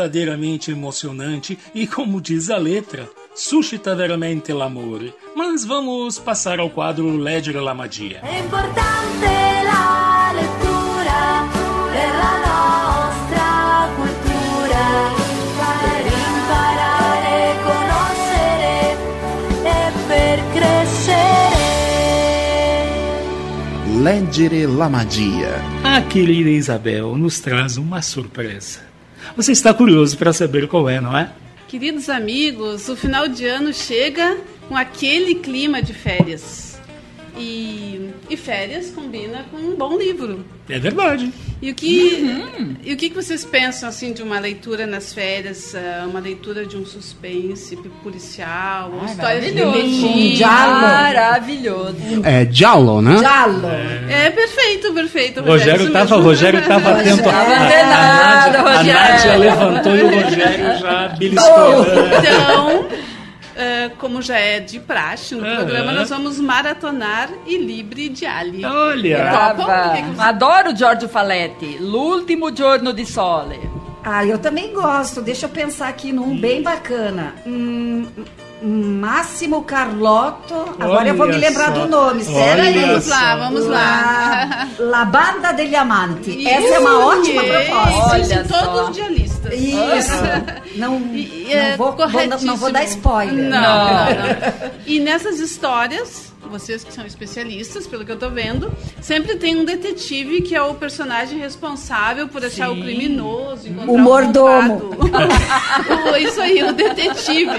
Verdadeiramente 0.00 0.70
emocionante 0.70 1.58
e, 1.74 1.86
como 1.86 2.22
diz 2.22 2.48
a 2.48 2.56
letra, 2.56 3.06
suscita 3.34 3.94
veramente 3.94 4.50
l'amore. 4.50 5.12
Mas 5.36 5.62
vamos 5.62 6.18
passar 6.18 6.58
ao 6.58 6.70
quadro 6.70 7.18
Leggere 7.18 7.60
la 7.60 7.74
magia. 7.74 8.20
È 8.22 8.38
importante 8.38 9.26
la 9.62 10.32
lettura 10.34 11.46
per 11.92 12.08
la 12.16 12.36
nostra 12.48 13.90
cultura, 13.94 15.12
per 15.58 16.06
imparare, 16.06 17.56
conoscere 17.62 18.96
e 19.64 19.92
per 20.08 20.40
crescere. 20.54 21.60
Leggere 24.02 24.64
la 24.64 24.88
magia. 24.88 25.60
A 25.84 26.00
querida 26.00 26.48
Isabel 26.48 27.18
nos 27.18 27.38
traz 27.38 27.76
uma 27.76 28.00
surpresa. 28.00 28.88
Você 29.36 29.52
está 29.52 29.72
curioso 29.72 30.16
para 30.16 30.32
saber 30.32 30.68
qual 30.68 30.88
é, 30.88 31.00
não 31.00 31.16
é? 31.16 31.32
Queridos 31.68 32.08
amigos, 32.08 32.88
o 32.88 32.96
final 32.96 33.28
de 33.28 33.46
ano 33.46 33.72
chega 33.72 34.38
com 34.68 34.76
aquele 34.76 35.36
clima 35.36 35.80
de 35.80 35.94
férias. 35.94 36.80
E, 37.36 38.10
e 38.28 38.36
férias 38.36 38.90
combina 38.90 39.44
com 39.50 39.56
um 39.56 39.76
bom 39.76 39.96
livro. 39.96 40.44
É 40.70 40.78
verdade. 40.78 41.32
E 41.62 41.70
o 41.70 41.74
que, 41.74 42.42
e 42.82 42.94
o 42.94 42.96
que 42.96 43.10
que 43.10 43.14
vocês 43.14 43.44
pensam 43.44 43.86
assim 43.86 44.14
de 44.14 44.22
uma 44.22 44.38
leitura 44.40 44.86
nas 44.86 45.12
férias, 45.12 45.74
ah, 45.74 46.06
uma 46.08 46.18
leitura 46.18 46.64
de 46.64 46.74
um 46.74 46.86
suspense 46.86 47.76
policial, 48.02 48.92
ou 48.94 49.00
Ai, 49.02 49.10
história 49.10 49.40
de 49.42 49.52
maravilhoso. 49.52 50.02
detetive? 50.02 50.36
Giallo. 50.36 50.80
Maravilhoso. 50.80 51.96
É 52.24 52.48
Giallo, 52.50 53.02
né? 53.02 53.18
Giallo. 53.18 53.68
É 54.08 54.30
perfeito, 54.30 54.94
perfeito. 54.94 55.42
Rogério 55.42 55.82
isso 55.82 55.92
tava, 55.92 56.14
mesmo. 56.16 56.30
Rogério 56.30 56.66
tava 56.66 56.90
atento 56.92 57.28
a, 57.28 57.32
a, 57.32 57.42
a, 57.42 57.48
Nada, 57.48 58.62
Nádia, 58.62 58.62
a 58.62 58.76
Rogério. 58.78 59.10
Nádia 59.10 59.36
levantou 59.36 59.96
e 59.96 60.02
o 60.02 60.06
Rogério 60.06 60.78
já 60.80 61.08
beliscou. 61.08 61.86
Então, 62.18 62.86
eh, 63.56 63.90
como 63.98 64.20
já 64.22 64.36
é 64.38 64.60
de 64.60 64.78
praxe 64.80 65.34
no 65.34 65.42
programa, 65.44 65.92
nós 65.92 66.08
vamos 66.10 66.38
maratonar 66.40 67.28
e 67.46 67.56
Libre 67.58 68.08
de 68.08 68.26
Ali. 68.26 68.64
Olha. 68.64 69.30
Topam? 69.30 69.64
Brava. 69.66 69.88
O 69.88 69.96
que 69.96 70.02
que 70.02 70.08
você- 70.10 70.22
Adoro 70.22 70.76
Giorgio 70.76 71.08
Faletti. 71.08 71.78
L'ultimo 71.80 72.54
giorno 72.54 72.92
di 72.92 73.04
sole. 73.06 73.58
Ah, 74.04 74.24
eu 74.24 74.38
também 74.38 74.72
gosto. 74.72 75.20
Deixa 75.20 75.46
eu 75.46 75.50
pensar 75.50 75.88
aqui 75.88 76.12
num 76.12 76.38
bem 76.38 76.62
bacana. 76.62 77.34
Hum, 77.46 78.06
Máximo 78.62 79.62
Carlotto. 79.62 80.54
Agora 80.78 81.08
eu 81.08 81.14
vou 81.16 81.26
me 81.26 81.34
Olha 81.34 81.48
lembrar 81.48 81.66
só. 81.66 81.80
do 81.80 81.88
nome. 81.88 82.20
Espera 82.22 82.62
Olha 82.62 82.62
aí. 82.64 82.80
Vamos 82.86 83.08
lá, 83.08 83.36
vamos 83.36 83.66
lá. 83.66 84.68
La, 84.78 84.86
La 84.98 85.04
Banda 85.04 85.52
degli 85.52 85.74
Amanti. 85.74 86.46
Essa 86.46 86.74
é 86.74 86.78
uma 86.78 86.98
ótima 87.06 87.42
proposta. 87.42 88.18
Isso, 88.18 88.32
Olha 88.34 88.44
todos 88.44 88.96
dialistas. 88.96 89.52
Isso. 89.54 90.12
Não, 90.76 90.96
E, 91.14 91.46
não, 91.48 91.58
é 91.58 91.76
vou, 91.76 91.92
vou- 91.96 92.08
não 92.42 92.56
vou 92.56 92.70
dar 92.72 92.84
spoiler. 92.84 93.48
Não, 93.48 93.60
não, 93.60 93.94
não. 93.94 94.70
E 94.86 95.00
nessas 95.00 95.40
histórias, 95.40 96.29
vocês 96.50 96.84
que 96.84 96.92
são 96.92 97.06
especialistas, 97.06 97.86
pelo 97.86 98.04
que 98.04 98.12
eu 98.12 98.18
tô 98.18 98.28
vendo, 98.28 98.70
sempre 99.00 99.36
tem 99.36 99.56
um 99.56 99.64
detetive 99.64 100.42
que 100.42 100.54
é 100.54 100.60
o 100.62 100.74
personagem 100.74 101.38
responsável 101.38 102.28
por 102.28 102.44
achar 102.44 102.70
o 102.70 102.76
criminoso, 102.80 103.68
encontrar 103.68 103.92
O 103.92 103.98
mordomo. 103.98 104.90
O- 106.12 106.16
Isso 106.16 106.40
aí, 106.40 106.62
o 106.62 106.72
detetive. 106.72 107.50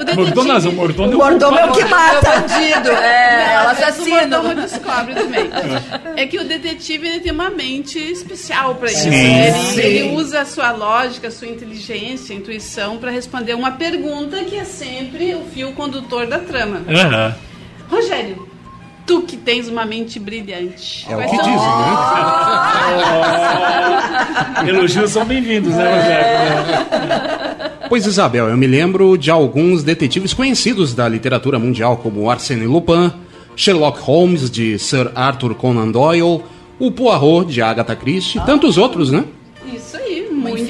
O 0.00 0.04
detetive. 0.04 0.68
O 0.68 0.72
mordomo, 0.72 1.14
O 1.14 1.16
mordomo 1.18 1.58
é 1.58 1.64
o 1.66 1.72
que 1.72 1.84
mata. 1.84 2.40
Bandido. 2.40 2.88
É, 2.90 3.64
o 3.64 3.68
Às 3.68 3.78
vezes 3.78 3.82
assassino. 3.84 4.16
O 4.16 4.20
mordomo 4.42 4.54
descobre 4.54 5.14
também. 5.14 5.48
É 6.16 6.26
que 6.26 6.36
o 6.36 6.44
detetive 6.44 7.06
ele 7.06 7.20
tem 7.20 7.30
uma 7.30 7.48
mente 7.50 7.96
especial 7.98 8.74
para 8.74 8.90
isso. 8.90 9.02
Sim. 9.02 9.10
Ele, 9.14 9.52
Sim. 9.52 9.80
ele 9.80 10.16
usa 10.16 10.40
a 10.40 10.44
sua 10.44 10.72
lógica, 10.72 11.28
a 11.28 11.30
sua 11.30 11.46
inteligência, 11.46 12.34
a 12.34 12.38
intuição 12.38 12.96
para 12.98 13.10
responder 13.12 13.54
uma 13.54 13.70
pergunta 13.72 14.42
que 14.42 14.56
é 14.56 14.64
sempre 14.64 15.34
o 15.36 15.44
fio 15.54 15.72
condutor 15.74 16.26
da 16.26 16.40
trama. 16.40 16.82
Aham. 16.88 17.34
Rogério, 17.90 18.46
tu 19.06 19.22
que 19.22 19.36
tens 19.36 19.68
uma 19.68 19.84
mente 19.84 20.18
brilhante. 20.20 21.06
É 21.08 21.16
o 21.16 21.20
que 21.20 21.28
são- 21.36 21.44
dizem, 21.44 21.58
né? 21.58 21.94
Elogios 24.68 25.10
são 25.10 25.24
bem-vindos, 25.24 25.72
né, 25.74 25.96
Rogério? 25.96 27.88
Pois, 27.88 28.06
Isabel, 28.06 28.48
eu 28.48 28.56
me 28.56 28.66
lembro 28.66 29.16
de 29.16 29.30
alguns 29.30 29.82
detetives 29.82 30.34
conhecidos 30.34 30.94
da 30.94 31.08
literatura 31.08 31.58
mundial, 31.58 31.96
como 31.96 32.28
Arsène 32.30 32.66
Lupin, 32.66 33.10
Sherlock 33.56 33.98
Holmes, 34.00 34.50
de 34.50 34.78
Sir 34.78 35.10
Arthur 35.14 35.54
Conan 35.54 35.90
Doyle, 35.90 36.42
o 36.78 36.90
Poirot, 36.90 37.50
de 37.50 37.62
Agatha 37.62 37.96
Christie, 37.96 38.38
e 38.38 38.44
tantos 38.44 38.76
outros, 38.76 39.10
né? 39.10 39.24
Isso 39.72 39.96
aí, 39.96 40.07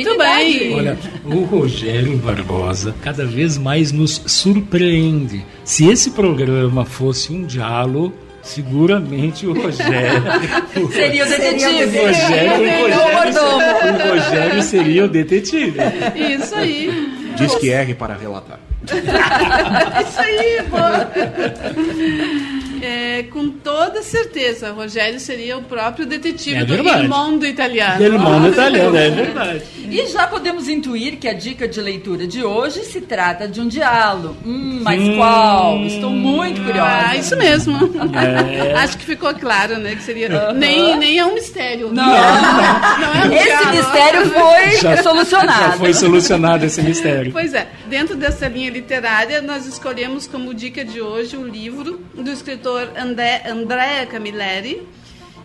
muito 0.05 0.19
bem. 0.19 0.75
Olha, 0.75 0.99
o 1.25 1.41
Rogério 1.45 2.17
Barbosa 2.19 2.95
cada 3.03 3.25
vez 3.25 3.57
mais 3.59 3.93
nos 3.93 4.23
surpreende. 4.27 5.45
Se 5.65 5.89
esse 5.89 6.11
programa 6.11 6.85
fosse 6.85 7.33
um 7.33 7.45
diálogo, 7.45 8.15
seguramente 8.43 9.47
o 9.47 9.53
Rogério. 9.53 10.23
o 10.77 10.91
Seria 10.93 11.25
o 11.25 11.29
detetive. 11.29 11.99
o 11.99 12.07
Rogério, 12.07 12.53
o 12.53 13.17
Rogério, 13.19 13.43
o 13.93 14.09
Rogério 14.09 14.63
seria 14.63 15.05
o 15.05 15.09
detetive. 15.09 15.79
Isso 16.15 16.55
aí. 16.55 17.19
Diz 17.37 17.55
que 17.57 17.69
erre 17.69 17.95
para 17.95 18.15
relatar. 18.15 18.59
Isso 18.89 20.21
aí, 20.21 20.63
boa. 20.71 21.11
É, 22.83 23.23
com 23.25 23.49
toda 23.51 24.03
certeza, 24.03 24.71
Rogério 24.73 25.19
seria 25.21 25.57
o 25.59 25.63
próprio 25.63 26.07
detetive 26.07 26.57
É 26.57 26.65
do 26.65 27.09
Mondo 27.09 27.47
Italiano. 27.47 28.03
Ele 28.03 28.19
manda 28.19 28.49
italiano, 28.49 28.97
é 28.97 29.11
verdade. 29.11 29.63
E 29.91 30.07
já 30.07 30.27
podemos 30.27 30.69
intuir 30.69 31.17
que 31.19 31.27
a 31.27 31.33
dica 31.33 31.67
de 31.67 31.81
leitura 31.81 32.27
de 32.27 32.45
hoje 32.45 32.85
se 32.85 33.01
trata 33.01 33.49
de 33.49 33.61
um 33.61 33.67
diálogo. 33.69 34.37
Hum, 34.45 34.81
mas 34.83 35.01
Hum. 35.01 35.17
qual? 35.17 35.79
Estou 35.85 36.11
muito 36.11 36.61
curiosa. 36.63 36.91
Ah, 37.09 37.17
isso 37.17 37.37
mesmo. 37.37 37.77
É. 38.15 38.73
Acho 38.79 38.99
que 38.99 39.05
ficou 39.05 39.33
claro, 39.35 39.79
né? 39.79 39.95
Que 39.95 40.03
seria. 40.03 40.53
Nem, 40.53 40.97
nem 40.99 41.19
é 41.19 41.25
um 41.25 41.35
mistério. 41.35 41.91
Não. 41.93 42.05
Não 42.07 42.15
é 42.17 43.29
um 43.29 43.33
Esse 43.33 43.45
diálogo. 43.47 43.77
mistério 43.77 44.31
foi 44.31 44.97
solucionado. 45.03 45.61
Já 45.63 45.73
foi 45.73 45.95
solucionado 45.95 46.67
esse 46.67 46.83
mistério. 46.83 47.33
Pois 47.33 47.55
é, 47.55 47.67
dentro 47.89 48.15
dessa 48.17 48.47
linha 48.49 48.71
literária, 48.71 49.41
nós 49.41 49.67
escolhemos 49.67 50.27
como 50.27 50.53
dica 50.53 50.85
de 50.85 51.01
hoje 51.01 51.37
o 51.37 51.47
livro 51.47 52.01
do 52.15 52.31
escritor 52.31 52.68
André, 52.77 53.43
Andrea 53.49 54.07
Camilleri, 54.07 54.83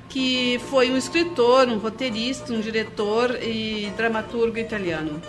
que 0.09 0.59
foi 0.69 0.91
um 0.91 0.97
escritor, 0.97 1.67
um 1.67 1.77
roteirista, 1.77 2.53
um 2.53 2.59
diretor 2.59 3.37
e 3.41 3.91
dramaturgo 3.97 4.57
italiano. 4.57 5.21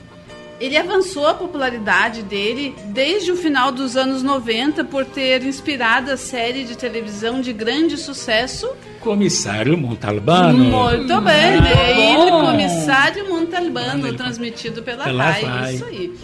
Ele 0.61 0.77
avançou 0.77 1.27
a 1.27 1.35
popularidade 1.35 2.23
dele 2.23 2.75
desde 2.87 3.33
o 3.33 3.37
final 3.37 3.73
dos 3.73 3.97
anos 3.97 4.23
90 4.23 4.85
por 4.85 5.05
ter 5.05 5.43
inspirado 5.45 6.13
a 6.13 6.17
série 6.17 6.63
de 6.65 6.77
televisão 6.77 7.41
de 7.41 7.53
grande 7.53 7.97
sucesso 7.97 8.71
Comissário 9.01 9.77
Montalbano. 9.77 10.65
muito 10.65 11.21
bem, 11.21 11.61
bom. 11.61 12.27
E 12.27 12.31
Comissário 12.31 13.29
Montalbano, 13.29 14.13
transmitido 14.15 14.83
pela, 14.83 15.05
Pela 15.05 15.25
RAI. 15.31 15.43
RAI. 15.43 15.75
Isso 15.75 15.85
aí. 15.87 16.15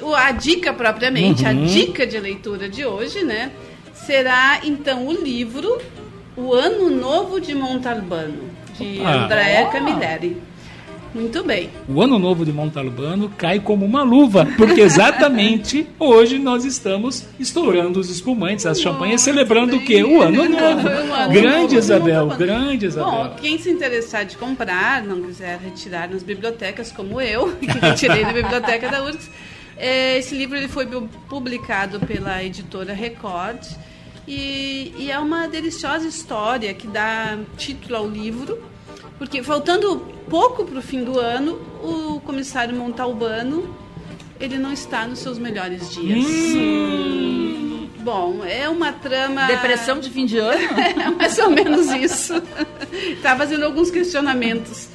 O 0.00 0.14
a 0.14 0.32
dica 0.32 0.72
propriamente, 0.72 1.46
a 1.46 1.50
Uhum. 1.50 1.66
dica 1.66 2.04
de 2.06 2.18
leitura 2.18 2.68
de 2.68 2.84
hoje, 2.84 3.22
né? 3.22 3.52
Será 4.06 4.60
então 4.64 5.06
o 5.06 5.12
livro 5.12 5.80
O 6.36 6.52
Ano 6.52 6.90
Novo 6.90 7.40
de 7.40 7.54
Montalbano, 7.54 8.50
de 8.76 9.00
Opa. 9.00 9.10
Andrea 9.10 9.66
Camilleri. 9.66 10.36
Muito 11.14 11.44
bem. 11.44 11.70
O 11.86 12.00
Ano 12.00 12.18
Novo 12.18 12.44
de 12.44 12.52
Montalbano 12.52 13.28
cai 13.36 13.60
como 13.60 13.84
uma 13.84 14.02
luva, 14.02 14.48
porque 14.56 14.80
exatamente 14.80 15.86
hoje 16.00 16.38
nós 16.38 16.64
estamos 16.64 17.26
estourando 17.38 18.00
os 18.00 18.08
espumantes, 18.08 18.64
as 18.64 18.80
champanhes, 18.80 19.20
celebrando 19.20 19.76
o 19.76 19.80
quê? 19.84 20.02
O 20.02 20.22
Ano 20.22 20.48
Novo. 20.48 20.88
O 20.88 21.12
Ano 21.12 21.32
Grande 21.32 21.74
Novo 21.74 21.78
Isabel, 21.78 22.26
grande 22.28 22.86
Isabel. 22.86 23.10
Bom, 23.10 23.36
quem 23.40 23.58
se 23.58 23.70
interessar 23.70 24.24
de 24.24 24.36
comprar, 24.36 25.04
não 25.04 25.22
quiser 25.22 25.58
retirar 25.58 26.08
nas 26.08 26.22
bibliotecas, 26.22 26.90
como 26.90 27.20
eu, 27.20 27.52
que 27.60 27.66
retirei 27.66 28.24
da 28.24 28.32
biblioteca 28.32 28.88
da 28.88 29.04
URGS, 29.04 29.30
eh, 29.76 30.18
esse 30.18 30.34
livro 30.34 30.56
ele 30.56 30.68
foi 30.68 30.86
publicado 31.28 32.00
pela 32.00 32.42
editora 32.42 32.94
Record 32.94 33.62
E, 34.26 34.94
e 34.98 35.10
é 35.10 35.18
uma 35.18 35.48
deliciosa 35.48 36.06
história 36.06 36.72
que 36.74 36.86
dá 36.86 37.38
título 37.56 37.96
ao 37.96 38.08
livro, 38.08 38.62
porque 39.18 39.42
faltando 39.42 39.98
pouco 40.30 40.64
para 40.64 40.78
o 40.78 40.82
fim 40.82 41.02
do 41.02 41.18
ano, 41.18 41.54
o 41.82 42.20
comissário 42.20 42.74
Montalbano 42.74 43.74
ele 44.40 44.58
não 44.58 44.72
está 44.72 45.06
nos 45.06 45.20
seus 45.20 45.38
melhores 45.38 45.90
dias. 45.90 46.24
Bom, 48.00 48.44
é 48.44 48.68
uma 48.68 48.92
trama. 48.92 49.46
Depressão 49.46 50.00
de 50.00 50.10
fim 50.10 50.26
de 50.26 50.38
ano? 50.38 50.58
é 50.80 51.10
mais 51.10 51.38
ou 51.38 51.50
menos 51.50 51.86
isso. 51.92 52.34
Está 52.92 53.36
fazendo 53.36 53.64
alguns 53.64 53.90
questionamentos. 53.90 54.88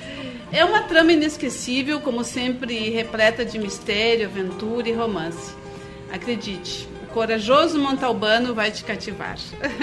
É 0.52 0.66
uma 0.66 0.82
trama 0.82 1.13
inesquecível, 1.13 2.02
como 2.02 2.24
sempre, 2.24 2.90
repleta 2.90 3.46
de 3.46 3.58
mistério, 3.58 4.28
aventura 4.28 4.90
e 4.90 4.94
romance. 4.94 5.54
Acredite, 6.12 6.88
o 7.08 7.13
corajoso 7.13 7.80
Montalbano 7.80 8.54
vai 8.54 8.70
te 8.70 8.84
cativar. 8.84 9.38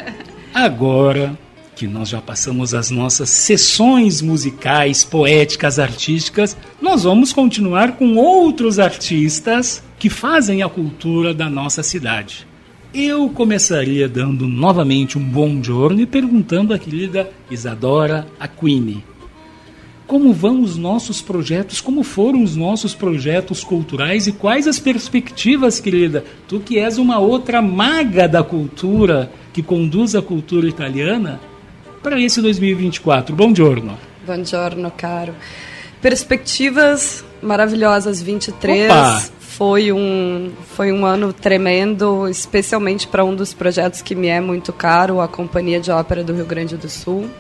Agora 0.53 1.37
que 1.75 1.89
nós 1.89 2.09
já 2.09 2.21
passamos 2.21 2.73
as 2.73 2.91
nossas 2.91 3.31
sessões 3.31 4.23
musicais, 4.23 5.03
poéticas, 5.03 5.81
artísticas, 5.81 6.57
nós 6.81 7.03
vamos 7.03 7.33
continuar 7.33 7.93
com 7.93 8.15
outros 8.15 8.79
artistas 8.79 9.83
que 9.99 10.09
fazem 10.09 10.63
a 10.63 10.69
cultura 10.69 11.35
da 11.35 11.51
nossa 11.51 11.83
cidade. 11.83 12.47
Eu 12.93 13.29
começaria 13.29 14.09
dando 14.09 14.47
novamente 14.47 15.19
um 15.19 15.25
bom 15.25 15.61
giorno 15.61 16.01
e 16.01 16.07
perguntando 16.07 16.73
à 16.73 16.79
querida 16.79 17.29
Isadora 17.51 18.25
Aquini. 18.39 19.03
Como 20.07 20.33
vão 20.33 20.61
os 20.61 20.77
nossos 20.77 21.23
projetos? 21.23 21.81
Como 21.81 22.03
foram 22.03 22.43
os 22.43 22.55
nossos 22.55 22.95
projetos 22.95 23.65
culturais 23.65 24.27
e 24.27 24.33
quais 24.33 24.67
as 24.67 24.79
perspectivas, 24.79 25.81
querida? 25.81 26.25
Tu 26.47 26.61
que 26.61 26.79
és 26.79 26.99
uma 26.99 27.19
outra 27.19 27.63
maga 27.63 28.29
da 28.29 28.43
cultura 28.43 29.33
que 29.53 29.63
conduz 29.63 30.15
a 30.15 30.21
cultura 30.21 30.69
italiana 30.69 31.41
para 32.03 32.21
esse 32.21 32.43
2024. 32.43 33.35
Bom 33.35 33.55
giorno. 33.55 33.99
Buongiorno, 34.27 34.91
caro. 34.91 35.35
Perspectivas 36.03 37.25
maravilhosas 37.43 38.21
23. 38.21 38.91
Opa! 38.91 39.23
Foi 39.39 39.93
um, 39.93 40.51
foi 40.75 40.91
um 40.91 41.07
ano 41.07 41.33
tremendo, 41.33 42.29
especialmente 42.29 43.07
para 43.07 43.25
um 43.25 43.35
dos 43.35 43.55
projetos 43.55 44.03
que 44.03 44.15
me 44.15 44.27
é 44.27 44.41
muito 44.41 44.73
caro, 44.73 45.21
a 45.21 45.29
Companhia 45.29 45.81
de 45.81 45.93
Ópera 45.93 46.25
do 46.25 46.35
Rio 46.35 46.45
Grande 46.45 46.77
do 46.77 46.89
Sul. 46.89 47.31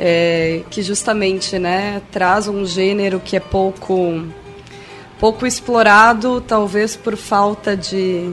É, 0.00 0.62
que 0.70 0.80
justamente 0.80 1.58
né, 1.58 2.00
traz 2.12 2.46
um 2.46 2.64
gênero 2.64 3.18
que 3.18 3.36
é 3.36 3.40
pouco, 3.40 4.24
pouco 5.18 5.44
explorado, 5.44 6.40
talvez 6.40 6.94
por 6.94 7.16
falta 7.16 7.76
de, 7.76 8.32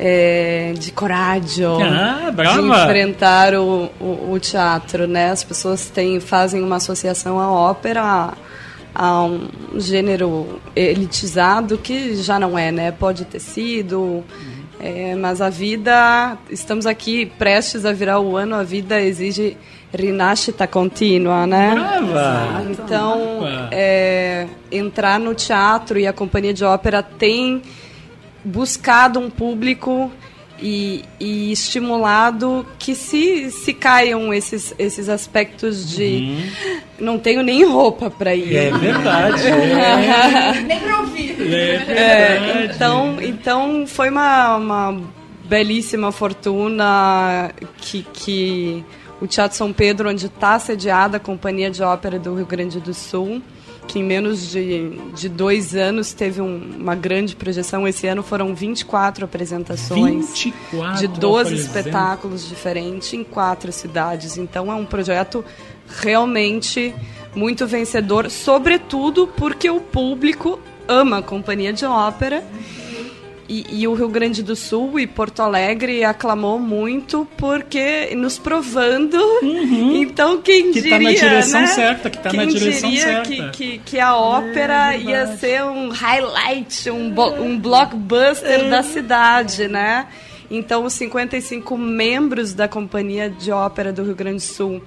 é, 0.00 0.72
de 0.76 0.90
coragem 0.90 1.64
Ah, 1.80 2.32
de 2.32 2.82
enfrentar 2.82 3.54
o, 3.54 3.88
o, 4.00 4.32
o 4.32 4.40
teatro. 4.40 5.06
Né? 5.06 5.30
As 5.30 5.44
pessoas 5.44 5.88
têm, 5.88 6.18
fazem 6.18 6.60
uma 6.60 6.76
associação 6.76 7.38
à 7.38 7.52
ópera, 7.52 8.02
a, 8.02 8.34
a 8.92 9.22
um 9.22 9.48
gênero 9.76 10.60
elitizado, 10.74 11.78
que 11.78 12.16
já 12.16 12.36
não 12.38 12.58
é, 12.58 12.72
né? 12.72 12.90
pode 12.90 13.24
ter 13.26 13.40
sido. 13.40 14.24
é, 14.80 15.14
mas 15.14 15.40
a 15.40 15.48
vida, 15.48 16.36
estamos 16.50 16.86
aqui 16.86 17.26
prestes 17.26 17.84
a 17.84 17.92
virar 17.92 18.20
o 18.20 18.36
ano, 18.36 18.54
a 18.54 18.62
vida 18.62 19.00
exige 19.00 19.56
rinascita 19.92 20.66
contínua, 20.66 21.46
né? 21.46 21.74
Brava! 21.74 22.66
Então, 22.70 23.40
Brava! 23.40 23.68
é, 23.72 24.46
entrar 24.70 25.18
no 25.18 25.34
teatro 25.34 25.98
e 25.98 26.06
a 26.06 26.12
companhia 26.12 26.52
de 26.52 26.64
ópera 26.64 27.02
tem 27.02 27.62
buscado 28.44 29.18
um 29.18 29.28
público 29.28 30.10
e, 30.60 31.04
e 31.20 31.52
estimulado 31.52 32.66
que 32.78 32.94
se, 32.94 33.50
se 33.50 33.74
caiam 33.74 34.32
esses, 34.32 34.74
esses 34.78 35.08
aspectos 35.08 35.88
de 35.90 36.50
não 36.98 37.18
tenho 37.18 37.42
nem 37.42 37.64
roupa 37.64 38.10
para 38.10 38.34
ir. 38.34 38.56
É 38.56 38.70
verdade, 38.70 39.46
é. 39.46 40.60
Nem 40.66 40.80
pra 40.80 41.00
ouvir. 41.00 41.36
É 41.40 41.74
É, 41.88 42.64
então, 42.64 43.16
então 43.20 43.86
foi 43.86 44.08
uma, 44.08 44.56
uma 44.56 45.02
belíssima 45.44 46.10
fortuna 46.10 47.50
que, 47.78 48.02
que 48.12 48.84
o 49.20 49.26
Teatro 49.26 49.56
São 49.56 49.72
Pedro, 49.72 50.08
onde 50.10 50.26
está 50.26 50.58
sediada 50.58 51.16
a 51.16 51.20
Companhia 51.20 51.70
de 51.70 51.82
Ópera 51.82 52.18
do 52.18 52.34
Rio 52.34 52.46
Grande 52.46 52.80
do 52.80 52.92
Sul, 52.92 53.40
que 53.88 54.00
em 54.00 54.02
menos 54.02 54.50
de, 54.50 54.90
de 55.14 55.28
dois 55.28 55.74
anos 55.76 56.12
teve 56.12 56.40
um- 56.40 56.76
uma 56.78 56.94
grande 56.96 57.36
projeção. 57.36 57.86
Esse 57.86 58.06
ano 58.08 58.22
foram 58.22 58.54
24 58.54 59.24
apresentações 59.24 60.26
24 60.70 60.98
de 60.98 61.06
12 61.08 61.52
apresenta- 61.54 61.78
espetáculos 61.78 62.48
diferentes 62.48 63.12
em 63.14 63.22
quatro 63.22 63.70
cidades. 63.72 64.36
Então 64.36 64.70
é 64.72 64.74
um 64.74 64.84
projeto 64.84 65.44
realmente 66.00 66.94
muito 67.34 67.66
vencedor, 67.66 68.30
sobretudo 68.30 69.26
porque 69.36 69.68
o 69.70 69.80
público 69.80 70.58
ama 70.88 71.18
a 71.18 71.22
companhia 71.22 71.72
de 71.72 71.84
ópera. 71.84 72.42
E, 73.48 73.64
e 73.82 73.86
o 73.88 73.94
Rio 73.94 74.08
Grande 74.08 74.42
do 74.42 74.56
Sul 74.56 74.98
e 74.98 75.06
Porto 75.06 75.40
Alegre 75.40 76.02
aclamou 76.02 76.58
muito 76.58 77.26
porque 77.36 78.12
nos 78.16 78.38
provando. 78.38 79.16
Então 79.96 80.40
quem 80.42 80.66
Uhum. 80.66 80.72
Que 80.72 80.82
tá 80.82 80.98
diria, 80.98 81.10
na 81.12 81.12
direção 81.12 81.60
né? 81.60 81.66
certa, 81.68 82.10
que 82.10 82.18
tá 82.18 82.32
na 82.32 82.38
Quem 82.40 82.48
direção 82.48 82.90
diria 82.90 83.04
certa. 83.04 83.28
Que, 83.28 83.50
que, 83.50 83.78
que 83.78 84.00
a 84.00 84.16
ópera 84.16 84.94
É 84.94 84.98
ia 84.98 85.36
ser 85.36 85.62
um 85.64 85.88
highlight, 85.90 86.90
um, 86.90 87.14
um 87.40 87.58
blockbuster 87.58 88.60
É. 88.60 88.68
da 88.68 88.82
cidade, 88.82 89.68
né? 89.68 90.06
Então, 90.50 90.84
os 90.84 90.92
55 90.92 91.76
membros 91.76 92.52
da 92.54 92.68
Companhia 92.68 93.28
de 93.28 93.50
Ópera 93.50 93.92
do 93.92 94.02
Rio 94.04 94.14
Grande 94.14 94.36
do 94.36 94.42
Sul, 94.42 94.80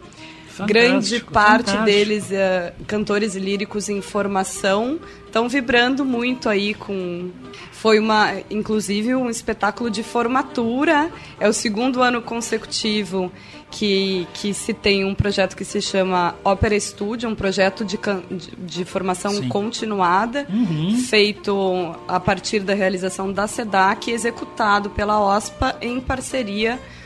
grande 0.65 1.19
parte 1.21 1.71
fantástico. 1.71 1.85
deles 1.85 2.31
eh, 2.31 2.73
cantores 2.87 3.35
líricos 3.35 3.89
em 3.89 4.01
formação, 4.01 4.99
estão 5.25 5.47
vibrando 5.47 6.03
muito 6.05 6.49
aí 6.49 6.73
com. 6.73 7.29
Foi 7.71 7.97
uma, 7.97 8.33
inclusive, 8.51 9.15
um 9.15 9.29
espetáculo 9.29 9.89
de 9.89 10.03
formatura. 10.03 11.09
É 11.39 11.47
o 11.47 11.53
segundo 11.53 12.01
ano 12.01 12.21
consecutivo 12.21 13.31
que, 13.71 14.27
que 14.33 14.53
se 14.53 14.73
tem 14.73 15.05
um 15.05 15.15
projeto 15.15 15.55
que 15.55 15.63
se 15.63 15.81
chama 15.81 16.35
Ópera 16.43 16.77
Studio, 16.77 17.29
um 17.29 17.35
projeto 17.35 17.85
de, 17.85 17.97
de, 18.29 18.51
de 18.57 18.83
formação 18.85 19.31
Sim. 19.31 19.47
continuada, 19.47 20.45
Uhum. 20.49 20.97
feito 21.07 21.95
a 22.07 22.19
partir 22.19 22.59
da 22.61 22.73
realização 22.73 23.31
da 23.31 23.47
SEDAC, 23.47 24.11
executado 24.11 24.89
pela 24.89 25.19
OSPA 25.21 25.77
em 25.81 26.01
parceria 26.01 26.77
com 26.77 26.98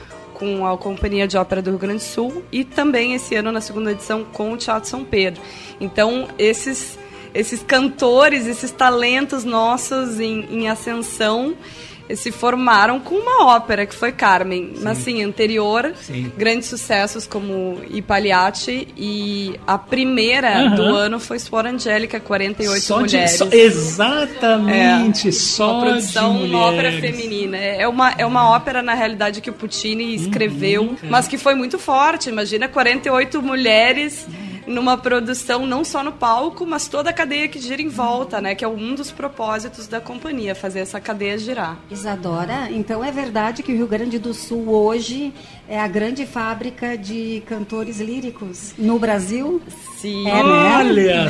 a 0.66 0.78
Companhia 0.78 1.28
de 1.28 1.38
Ópera 1.38 1.62
do 1.62 1.72
Rio 1.72 1.80
Grande 1.80 2.04
do 2.04 2.04
Sul 2.04 2.44
e 2.52 2.64
também 2.64 3.14
esse 3.14 3.36
ano 3.36 3.52
na 3.52 3.62
segunda 3.62 3.92
edição 3.92 4.24
com 4.24 4.52
o 4.52 4.58
Teatro 4.58 4.90
São 4.90 5.04
Pedro. 5.04 5.42
Então, 5.80 6.28
esses 6.38 6.98
esses 7.34 7.64
cantores, 7.64 8.46
esses 8.46 8.70
talentos 8.70 9.44
nossos 9.44 10.20
em, 10.20 10.46
em 10.52 10.70
ascensão 10.70 11.56
se 12.16 12.32
formaram 12.32 13.00
com 13.00 13.16
uma 13.16 13.46
ópera 13.56 13.86
que 13.86 13.96
foi 13.96 14.12
Carmen, 14.12 14.74
mas 14.82 14.98
sim, 15.00 15.24
anterior, 15.24 15.94
Sim. 16.02 16.32
grandes 16.38 16.68
sucessos 16.70 17.26
como 17.28 17.80
I 17.90 18.02
Pagliacci 18.02 18.88
e 18.98 19.60
a 19.66 19.78
primeira 19.78 20.70
do 20.70 20.84
ano 20.84 21.20
foi 21.20 21.40
Suor 21.40 21.66
Angélica, 21.66 22.20
48 22.20 22.82
Só 22.82 23.02
de- 23.02 23.14
mulheres. 23.14 23.32
só- 23.38 23.48
exatamente, 23.52 25.32
só 25.32 25.74
uma 25.80 25.86
produção, 25.86 26.38
de 26.38 26.44
uma 26.46 26.66
ópera 26.68 26.92
feminina. 27.00 27.58
É 27.58 27.88
uma, 27.88 28.12
é 28.18 28.26
uma 28.26 28.50
ópera, 28.52 28.82
na 28.82 28.94
realidade, 28.94 29.42
que 29.42 29.50
o 29.50 29.54
Puccini 29.54 30.16
escreveu, 30.16 30.96
é. 31.04 31.08
mas 31.10 31.28
que 31.28 31.38
foi 31.38 31.56
muito 31.56 31.78
forte. 31.80 32.30
Imagina 32.30 32.68
48 32.68 33.42
mulheres 33.42 34.26
numa 34.68 34.98
produção, 34.98 35.66
não 35.66 35.84
só 35.84 36.04
no 36.04 36.12
palco, 36.12 36.66
mas 36.66 36.88
toda 36.88 37.10
a 37.10 37.14
cadeia 37.14 37.48
que 37.48 37.60
gira 37.60 37.82
em 37.82 37.90
volta, 37.90 38.40
né? 38.42 38.56
Que 38.56 38.64
é 38.64 38.68
um 38.68 38.96
dos 38.96 39.12
propósitos 39.12 39.88
da 39.88 40.00
companhia, 40.02 40.56
fazer 40.56 40.80
essa 40.80 41.00
cadeia 41.00 41.38
girar. 41.38 41.78
Isadora, 41.92 42.70
então 42.72 43.04
é 43.04 43.12
verdade 43.12 43.62
que 43.64 43.72
o 43.72 43.76
Rio 43.76 43.88
Grande 43.88 44.18
do 44.20 44.34
Sul 44.34 44.70
hoje 44.70 45.34
é 45.68 45.80
a 45.80 45.88
grande 45.88 46.26
fábrica 46.26 46.98
de 46.98 47.42
cantores 47.46 48.00
líricos 48.00 48.74
no 48.78 48.98
Brasil? 49.00 49.62
Sim. 49.98 50.28
É, 50.30 50.44
né? 50.44 50.76
Olha! 50.78 51.28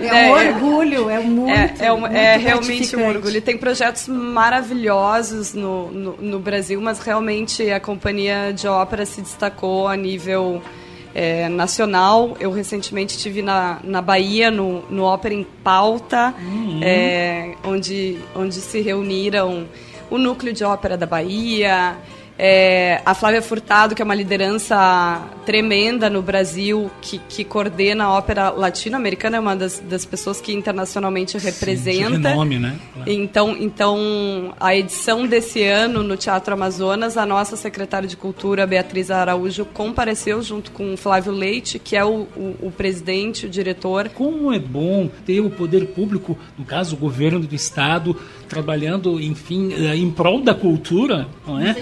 É 0.00 0.06
É, 0.06 0.30
um 0.32 0.36
é- 0.36 0.48
orgulho, 0.52 1.08
é 1.08 1.20
muito. 1.20 1.50
É, 1.50 1.74
é, 1.86 1.92
uma- 1.92 2.08
muito 2.08 2.18
é 2.20 2.36
realmente 2.36 2.96
um 2.96 3.06
orgulho. 3.06 3.40
Tem 3.40 3.56
projetos 3.56 4.08
maravilhosos 4.08 5.54
no, 5.54 5.90
no, 5.90 6.16
no 6.20 6.38
Brasil, 6.38 6.80
mas 6.80 6.98
realmente 6.98 7.70
a 7.70 7.80
companhia 7.80 8.52
de 8.52 8.66
ópera 8.66 9.06
se 9.06 9.20
destacou 9.22 9.86
a 9.88 9.96
nível 9.96 10.60
é, 11.14 11.48
nacional. 11.48 12.36
Eu 12.40 12.50
recentemente 12.50 13.16
estive 13.16 13.40
na, 13.40 13.78
na 13.84 14.02
Bahia, 14.02 14.50
no, 14.50 14.82
no 14.90 15.04
Ópera 15.04 15.34
em 15.34 15.44
Pauta, 15.44 16.34
é, 16.82 17.54
onde, 17.64 18.18
onde 18.34 18.54
se 18.54 18.80
reuniram 18.80 19.66
o 20.10 20.18
núcleo 20.18 20.52
de 20.52 20.64
ópera 20.64 20.96
da 20.96 21.06
Bahia. 21.06 21.96
É, 22.36 23.00
a 23.06 23.14
Flávia 23.14 23.40
Furtado, 23.40 23.94
que 23.94 24.02
é 24.02 24.04
uma 24.04 24.14
liderança 24.14 25.22
tremenda 25.46 26.10
no 26.10 26.20
Brasil, 26.20 26.90
que, 27.00 27.18
que 27.28 27.44
coordena 27.44 28.04
a 28.04 28.12
ópera 28.12 28.50
latino-americana, 28.50 29.36
é 29.36 29.40
uma 29.40 29.54
das, 29.54 29.78
das 29.78 30.04
pessoas 30.04 30.40
que 30.40 30.52
internacionalmente 30.52 31.38
representa. 31.38 32.18
de 32.18 32.26
renome, 32.26 32.58
né? 32.58 32.76
Então, 33.06 33.56
então, 33.56 34.54
a 34.58 34.74
edição 34.74 35.26
desse 35.26 35.62
ano 35.62 36.02
no 36.02 36.16
Teatro 36.16 36.54
Amazonas, 36.54 37.16
a 37.16 37.24
nossa 37.24 37.56
secretária 37.56 38.08
de 38.08 38.16
Cultura, 38.16 38.66
Beatriz 38.66 39.10
Araújo, 39.10 39.64
compareceu 39.66 40.42
junto 40.42 40.72
com 40.72 40.94
o 40.94 40.96
Flávio 40.96 41.32
Leite, 41.32 41.78
que 41.78 41.96
é 41.96 42.04
o, 42.04 42.26
o, 42.36 42.56
o 42.62 42.72
presidente, 42.72 43.46
o 43.46 43.48
diretor. 43.48 44.08
Como 44.08 44.52
é 44.52 44.58
bom 44.58 45.08
ter 45.24 45.40
o 45.40 45.50
poder 45.50 45.86
público, 45.86 46.36
no 46.58 46.64
caso 46.64 46.96
o 46.96 46.98
governo 46.98 47.40
do 47.40 47.54
estado, 47.54 48.16
trabalhando, 48.48 49.20
enfim, 49.20 49.72
eh, 49.72 49.96
em 49.96 50.10
prol 50.10 50.40
da 50.40 50.54
cultura, 50.54 51.28
não 51.46 51.58
é? 51.58 51.74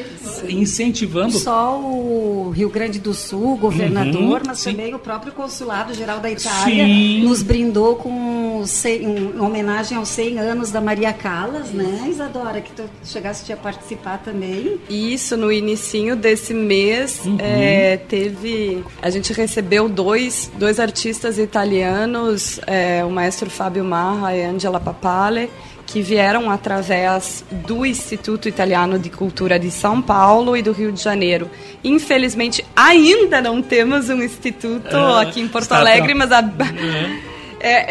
Incentivando. 0.48 1.32
Só 1.38 1.78
o 1.78 2.50
Rio 2.54 2.68
Grande 2.70 2.98
do 2.98 3.12
Sul, 3.14 3.54
o 3.54 3.56
governador, 3.56 4.40
Uhum, 4.40 4.46
mas 4.46 4.58
sim. 4.58 4.70
também 4.70 4.94
o 4.94 4.98
próprio 4.98 5.32
Consulado 5.32 5.94
Geral 5.94 6.20
da 6.20 6.30
Itália 6.30 6.84
Sim. 6.84 7.22
nos 7.24 7.42
brindou 7.42 7.96
com 7.96 8.60
os 8.60 8.70
cem- 8.70 9.02
em 9.02 9.40
homenagem 9.40 9.96
aos 9.98 10.08
100 10.08 10.38
anos 10.38 10.70
da 10.70 10.80
Maria 10.80 11.12
Callas, 11.12 11.70
né, 11.70 12.06
Isadora? 12.08 12.60
Que 12.60 12.72
tu 12.72 12.84
chegaste 13.04 13.52
a 13.52 13.56
participar 13.56 14.18
também. 14.18 14.78
Isso, 14.88 15.36
no 15.36 15.50
inicinho 15.52 16.14
desse 16.16 16.54
mês, 16.54 17.20
Uhum. 17.24 17.36
é, 17.38 17.96
teve. 17.96 18.84
A 19.00 19.10
gente 19.10 19.32
recebeu 19.32 19.88
dois, 19.88 20.50
dois 20.58 20.78
artistas 20.78 21.38
italianos, 21.38 22.60
é, 22.66 23.04
o 23.04 23.10
maestro 23.10 23.50
Fábio 23.50 23.84
Marra 23.84 24.34
e 24.36 24.42
Angela 24.44 24.78
Papale, 24.80 25.50
que 25.92 26.00
vieram 26.00 26.50
através 26.50 27.44
do 27.50 27.84
Instituto 27.84 28.48
Italiano 28.48 28.98
de 28.98 29.10
Cultura 29.10 29.58
de 29.58 29.70
São 29.70 30.00
Paulo 30.00 30.56
e 30.56 30.62
do 30.62 30.72
Rio 30.72 30.90
de 30.90 31.02
Janeiro. 31.02 31.50
Infelizmente, 31.84 32.64
ainda 32.74 33.42
não 33.42 33.60
temos 33.60 34.08
um 34.08 34.22
instituto 34.22 34.96
Ah, 34.96 35.20
aqui 35.20 35.42
em 35.42 35.48
Porto 35.48 35.72
Alegre, 35.72 36.14
mas 36.14 36.32
a, 36.32 36.38
é, 36.40 37.31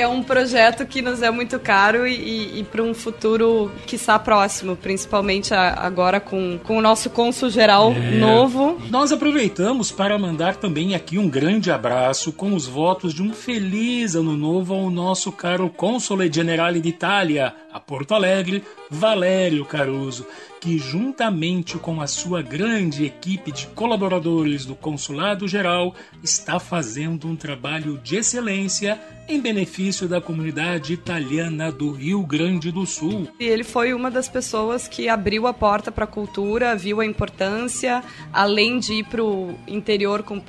é 0.01 0.07
um 0.07 0.21
projeto 0.21 0.85
que 0.85 1.01
nos 1.01 1.21
é 1.21 1.31
muito 1.31 1.57
caro 1.59 2.05
e, 2.05 2.59
e, 2.59 2.63
para 2.63 2.83
um 2.83 2.93
futuro 2.93 3.71
que 3.87 3.95
está 3.95 4.19
próximo, 4.19 4.75
principalmente 4.75 5.53
a- 5.53 5.73
agora 5.75 6.19
com, 6.19 6.59
com 6.63 6.77
o 6.77 6.81
nosso 6.81 7.09
cônsul 7.09 7.49
geral 7.49 7.91
É. 7.93 8.17
novo. 8.17 8.77
Nós 8.89 9.11
aproveitamos 9.11 9.91
para 9.91 10.17
mandar 10.17 10.55
também 10.57 10.93
aqui 10.95 11.17
um 11.17 11.29
grande 11.29 11.71
abraço 11.71 12.31
com 12.33 12.53
os 12.53 12.67
votos 12.67 13.13
de 13.13 13.21
um 13.23 13.31
feliz 13.33 14.15
ano 14.15 14.35
novo 14.35 14.73
ao 14.73 14.89
nosso 14.89 15.31
caro 15.31 15.69
Console 15.69 16.31
Generale 16.31 16.81
d'Italia, 16.81 17.53
a 17.71 17.79
Porto 17.79 18.13
Alegre, 18.13 18.63
Valério 18.89 19.63
Caruso, 19.63 20.25
que 20.61 20.77
juntamente 20.77 21.79
com 21.79 21.99
a 21.99 22.05
sua 22.05 22.43
grande 22.43 23.03
equipe 23.03 23.51
de 23.51 23.65
colaboradores 23.67 24.63
do 24.63 24.75
Consulado 24.75 25.47
Geral 25.47 25.95
está 26.23 26.59
fazendo 26.59 27.27
um 27.27 27.35
trabalho 27.35 27.97
de 28.03 28.17
excelência 28.17 29.01
em 29.27 29.41
benefício 29.41 30.07
da 30.07 30.21
comunidade 30.21 30.93
italiana 30.93 31.71
do 31.71 31.91
Rio 31.91 32.23
Grande 32.23 32.71
do 32.71 32.85
Sul. 32.85 33.27
E 33.39 33.45
ele 33.45 33.63
foi 33.63 33.91
uma 33.93 34.11
das 34.11 34.29
pessoas 34.29 34.87
que 34.87 35.09
abriu 35.09 35.47
a 35.47 35.53
porta 35.53 35.91
para 35.91 36.03
a 36.03 36.07
cultura, 36.07 36.75
viu 36.75 37.01
a 37.01 37.05
importância, 37.05 38.03
além 38.31 38.77
de 38.77 38.93
ir 38.95 39.05
para 39.05 39.23
o 39.23 39.55
interior 39.67 40.21
com, 40.21 40.39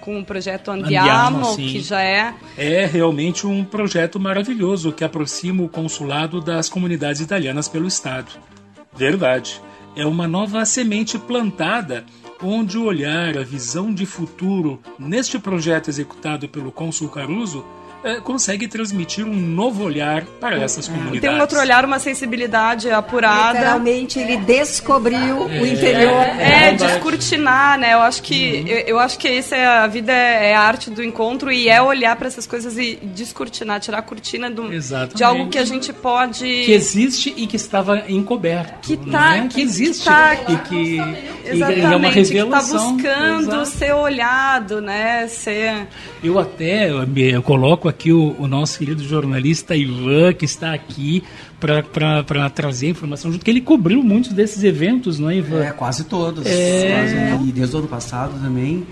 com 0.00 0.20
o 0.20 0.24
projeto 0.24 0.70
Andiamo, 0.70 1.38
Andiamo, 1.38 1.56
que 1.56 1.80
já 1.80 2.02
é 2.02 2.34
É 2.58 2.84
realmente 2.84 3.46
um 3.46 3.64
projeto 3.64 4.20
maravilhoso 4.20 4.92
que 4.92 5.04
aproxima 5.04 5.62
o 5.62 5.68
consulado 5.68 6.42
das 6.42 6.68
comunidades 6.68 7.22
italianas 7.22 7.68
pelo 7.68 7.86
estado. 7.86 8.51
Verdade. 8.94 9.60
É 9.94 10.06
uma 10.06 10.26
nova 10.26 10.64
semente 10.64 11.18
plantada 11.18 12.04
onde 12.42 12.76
o 12.76 12.84
olhar, 12.84 13.38
a 13.38 13.42
visão 13.42 13.92
de 13.94 14.04
futuro 14.04 14.80
neste 14.98 15.38
projeto 15.38 15.88
executado 15.88 16.48
pelo 16.48 16.72
cônsul 16.72 17.08
Caruso 17.08 17.64
eh, 18.04 18.20
consegue 18.22 18.66
transmitir 18.68 19.24
um 19.26 19.34
novo 19.34 19.84
olhar 19.84 20.24
para 20.40 20.56
essas 20.56 20.88
comunidades. 20.88 21.20
tem 21.20 21.30
um 21.30 21.40
outro 21.40 21.58
olhar, 21.58 21.84
uma 21.84 21.98
sensibilidade 21.98 22.90
apurada. 22.90 23.58
Literalmente, 23.58 24.18
ele 24.18 24.36
descobriu 24.38 25.48
É. 25.48 25.60
o 25.60 25.66
interior. 25.66 26.22
É, 26.38 26.72
descortinar, 26.72 27.78
né? 27.78 27.94
Eu 27.94 28.00
acho 28.00 28.22
que 28.22 28.64
eu, 28.66 28.78
eu 28.86 28.98
acho 28.98 29.18
que 29.18 29.28
isso 29.28 29.54
é 29.54 29.66
a 29.66 29.86
vida 29.86 30.12
é, 30.12 30.50
é 30.50 30.54
a 30.54 30.60
arte 30.60 30.90
do 30.90 31.02
encontro 31.02 31.50
e 31.52 31.68
é 31.68 31.80
olhar 31.80 32.16
para 32.16 32.26
essas 32.28 32.46
coisas 32.46 32.76
e 32.78 32.96
descortinar, 33.02 33.80
tirar 33.80 33.98
a 33.98 34.02
cortina 34.02 34.50
do, 34.50 34.72
Exatamente. 34.72 35.16
de 35.16 35.24
algo 35.24 35.48
que 35.48 35.58
a 35.58 35.64
gente 35.64 35.92
pode 35.92 36.44
que 36.64 36.72
existe 36.72 37.32
e 37.36 37.46
que 37.46 37.56
estava 37.56 38.04
encoberto. 38.08 38.80
Que 38.82 38.96
tá- 38.96 39.30
né? 39.32 39.42
que- 39.48 39.54
que 39.56 39.60
existe 39.62 40.02
que 40.04 40.08
tá- 40.08 40.34
e 40.48 40.56
que 40.68 40.74
e 40.74 41.50
exatamente 41.50 41.82
é 41.84 41.96
uma 41.96 42.10
que 42.10 42.20
está 42.20 42.34
revelação. 42.34 42.92
buscando 42.96 43.40
Exato. 43.62 43.66
ser 43.66 43.92
olhado, 43.94 44.80
né? 44.80 45.26
Ser 45.28 45.86
Eu 46.22 46.38
até 46.38 46.90
eu 46.90 47.42
coloco 47.42 47.88
aqui 47.92 48.12
o, 48.12 48.34
o 48.38 48.48
nosso 48.48 48.78
querido 48.78 49.02
jornalista 49.04 49.76
Ivan, 49.76 50.32
que 50.32 50.44
está 50.44 50.74
aqui 50.74 51.22
para 51.60 52.50
trazer 52.50 52.88
informação 52.88 53.30
junto, 53.30 53.44
que 53.44 53.50
ele 53.50 53.60
cobriu 53.60 54.02
muitos 54.02 54.32
desses 54.32 54.64
eventos, 54.64 55.18
não 55.18 55.30
é, 55.30 55.36
Ivan? 55.36 55.64
É, 55.64 55.70
quase 55.70 56.04
todos. 56.04 56.44
É. 56.44 57.28
Quase, 57.28 57.48
e 57.48 57.52
desde 57.52 57.76
o 57.76 57.78
ano 57.78 57.88
passado 57.88 58.32
também. 58.42 58.84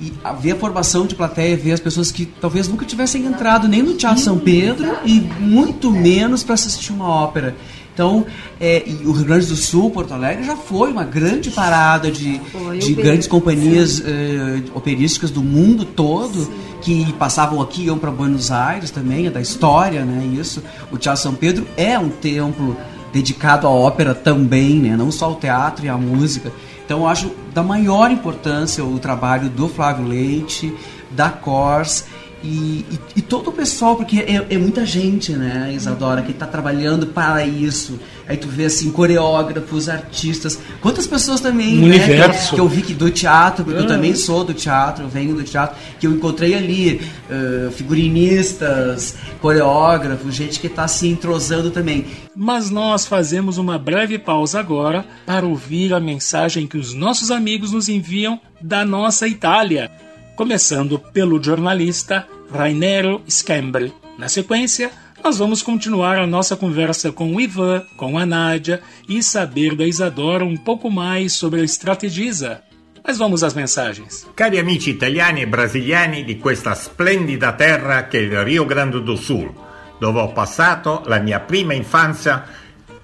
E 0.00 0.12
ver 0.40 0.52
a 0.52 0.56
formação 0.56 1.06
de 1.06 1.14
plateia, 1.14 1.56
ver 1.56 1.72
as 1.72 1.80
pessoas 1.80 2.10
que 2.10 2.26
talvez 2.26 2.66
nunca 2.66 2.84
tivessem 2.84 3.26
entrado 3.26 3.68
nem 3.68 3.82
no 3.82 3.94
Teatro 3.94 4.22
São 4.22 4.38
Pedro 4.38 4.96
e 5.04 5.20
muito 5.20 5.90
menos 5.90 6.42
para 6.42 6.54
assistir 6.54 6.92
uma 6.92 7.08
ópera. 7.08 7.54
Então, 7.94 8.26
é, 8.60 8.82
o 9.04 9.12
Rio 9.12 9.24
Grande 9.24 9.46
do 9.46 9.54
Sul, 9.54 9.88
Porto 9.88 10.12
Alegre, 10.12 10.44
já 10.44 10.56
foi 10.56 10.90
uma 10.90 11.04
grande 11.04 11.52
parada 11.52 12.10
de, 12.10 12.40
Foi, 12.50 12.78
de 12.78 12.92
grandes 12.92 13.26
Sim. 13.26 13.30
companhias 13.30 14.02
eh, 14.04 14.62
operísticas 14.74 15.30
do 15.30 15.40
mundo 15.40 15.84
todo 15.84 16.50
que 16.82 17.12
passavam 17.12 17.62
aqui 17.62 17.82
e 17.82 17.84
iam 17.86 17.96
para 17.96 18.10
Buenos 18.10 18.50
Aires 18.50 18.90
também, 18.90 19.28
é 19.28 19.30
da 19.30 19.40
história, 19.40 20.04
né? 20.04 20.26
Isso. 20.38 20.60
O 20.90 20.98
Teatro 20.98 21.22
São 21.22 21.34
Pedro 21.34 21.66
é 21.76 21.96
um 21.96 22.08
templo 22.08 22.76
dedicado 23.12 23.68
à 23.68 23.70
ópera 23.70 24.12
também, 24.12 24.80
né? 24.80 24.96
Não 24.96 25.12
só 25.12 25.26
ao 25.26 25.36
teatro 25.36 25.86
e 25.86 25.88
à 25.88 25.96
música. 25.96 26.52
Então, 26.84 27.00
eu 27.00 27.06
acho 27.06 27.30
da 27.54 27.62
maior 27.62 28.10
importância 28.10 28.84
o 28.84 28.98
trabalho 28.98 29.48
do 29.48 29.68
Flávio 29.68 30.04
Leite, 30.04 30.74
da 31.12 31.30
Cors 31.30 32.04
e, 32.44 32.84
e- 32.90 32.98
e 33.16 33.22
todo 33.22 33.48
o 33.48 33.52
pessoal, 33.52 33.96
porque 33.96 34.18
é, 34.18 34.46
é 34.50 34.58
muita 34.58 34.84
gente, 34.84 35.32
né, 35.32 35.72
Isadora, 35.74 36.20
que 36.22 36.30
está 36.30 36.46
trabalhando 36.46 37.06
para 37.06 37.44
isso. 37.46 37.98
Aí 38.28 38.36
tu 38.36 38.48
vê 38.48 38.66
assim, 38.66 38.90
coreógrafos, 38.90 39.88
artistas, 39.88 40.58
quantas 40.80 41.06
pessoas 41.06 41.40
também, 41.40 41.78
Um 41.82 41.88
né, 41.88 41.98
que 41.98 42.10
eu- 42.10 42.14
universo. 42.14 42.54
que 42.54 42.60
eu 42.60 42.68
vi 42.68 42.82
que 42.82 42.92
do 42.94 43.10
teatro, 43.10 43.64
porque 43.64 43.78
eu 43.80 43.84
Ah. 43.84 43.88
também 43.88 44.14
sou 44.14 44.44
do 44.44 44.52
teatro, 44.54 45.04
eu 45.04 45.08
venho 45.08 45.34
do 45.34 45.42
teatro, 45.42 45.76
que 45.98 46.06
eu 46.06 46.12
encontrei 46.12 46.54
ali 46.54 47.00
eh, 47.30 47.70
figurinistas, 47.72 49.16
coreógrafos, 49.40 50.34
gente 50.34 50.60
que 50.60 50.66
está 50.66 50.86
se 50.88 51.08
entrosando 51.08 51.70
também. 51.70 52.06
Mas 52.36 52.70
nós 52.70 53.06
fazemos 53.06 53.58
uma 53.58 53.78
breve 53.78 54.18
pausa 54.18 54.58
agora 54.60 55.04
para 55.26 55.46
ouvir 55.46 55.92
a 55.94 56.00
mensagem 56.00 56.66
que 56.66 56.76
os 56.76 56.92
nossos 56.94 57.30
amigos 57.30 57.72
nos 57.72 57.88
enviam 57.88 58.40
da 58.60 58.84
nossa 58.84 59.26
Itália, 59.28 59.90
começando 60.34 60.98
pelo 60.98 61.42
jornalista 61.42 62.26
Rainero 62.52 63.22
Scambri. 63.28 63.92
Na 64.18 64.28
sequência, 64.28 64.90
nós 65.22 65.38
vamos 65.38 65.62
continuar 65.62 66.18
a 66.18 66.26
nossa 66.26 66.56
conversa 66.56 67.12
com 67.12 67.34
o 67.34 67.40
Ivan, 67.40 67.82
com 67.96 68.18
a 68.18 68.26
Nádia 68.26 68.80
e 69.08 69.22
saber 69.22 69.74
da 69.74 69.86
Isadora 69.86 70.44
um 70.44 70.56
pouco 70.56 70.90
mais 70.90 71.32
sobre 71.32 71.60
a 71.60 71.64
Estrategisa. 71.64 72.62
Mas 73.06 73.18
vamos 73.18 73.42
às 73.42 73.54
mensagens. 73.54 74.26
Cari 74.34 74.58
amici 74.58 74.90
italiani 74.90 75.42
e 75.42 75.46
brasiliani 75.46 76.24
di 76.24 76.38
questa 76.38 76.74
splendida 76.74 77.52
terra 77.52 78.08
che 78.08 78.18
è 78.18 78.22
il 78.22 78.44
Rio 78.44 78.64
Grande 78.64 79.02
do 79.02 79.16
Sul, 79.16 79.52
dove 80.00 80.20
ho 80.20 80.32
passato 80.32 81.02
la 81.06 81.20
mia 81.20 81.40
prima 81.40 81.74
infanzia 81.74 82.44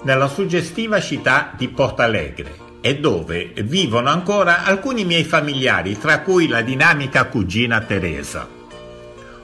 nella 0.03 0.29
suggestiva 0.29 1.01
città 1.01 1.53
di 1.57 1.69
Porto 1.69 2.01
Alegre 2.01 2.70
e 2.81 2.99
dove 2.99 3.53
vivono 3.65 4.09
ancora 4.09 4.65
alcuni 4.65 5.05
miei 5.05 5.25
familiari, 5.25 5.99
tra 5.99 6.21
cui 6.21 6.49
la 6.49 6.63
dinamica 6.63 7.27
cugina 7.27 7.81
Teresa. 7.81 8.59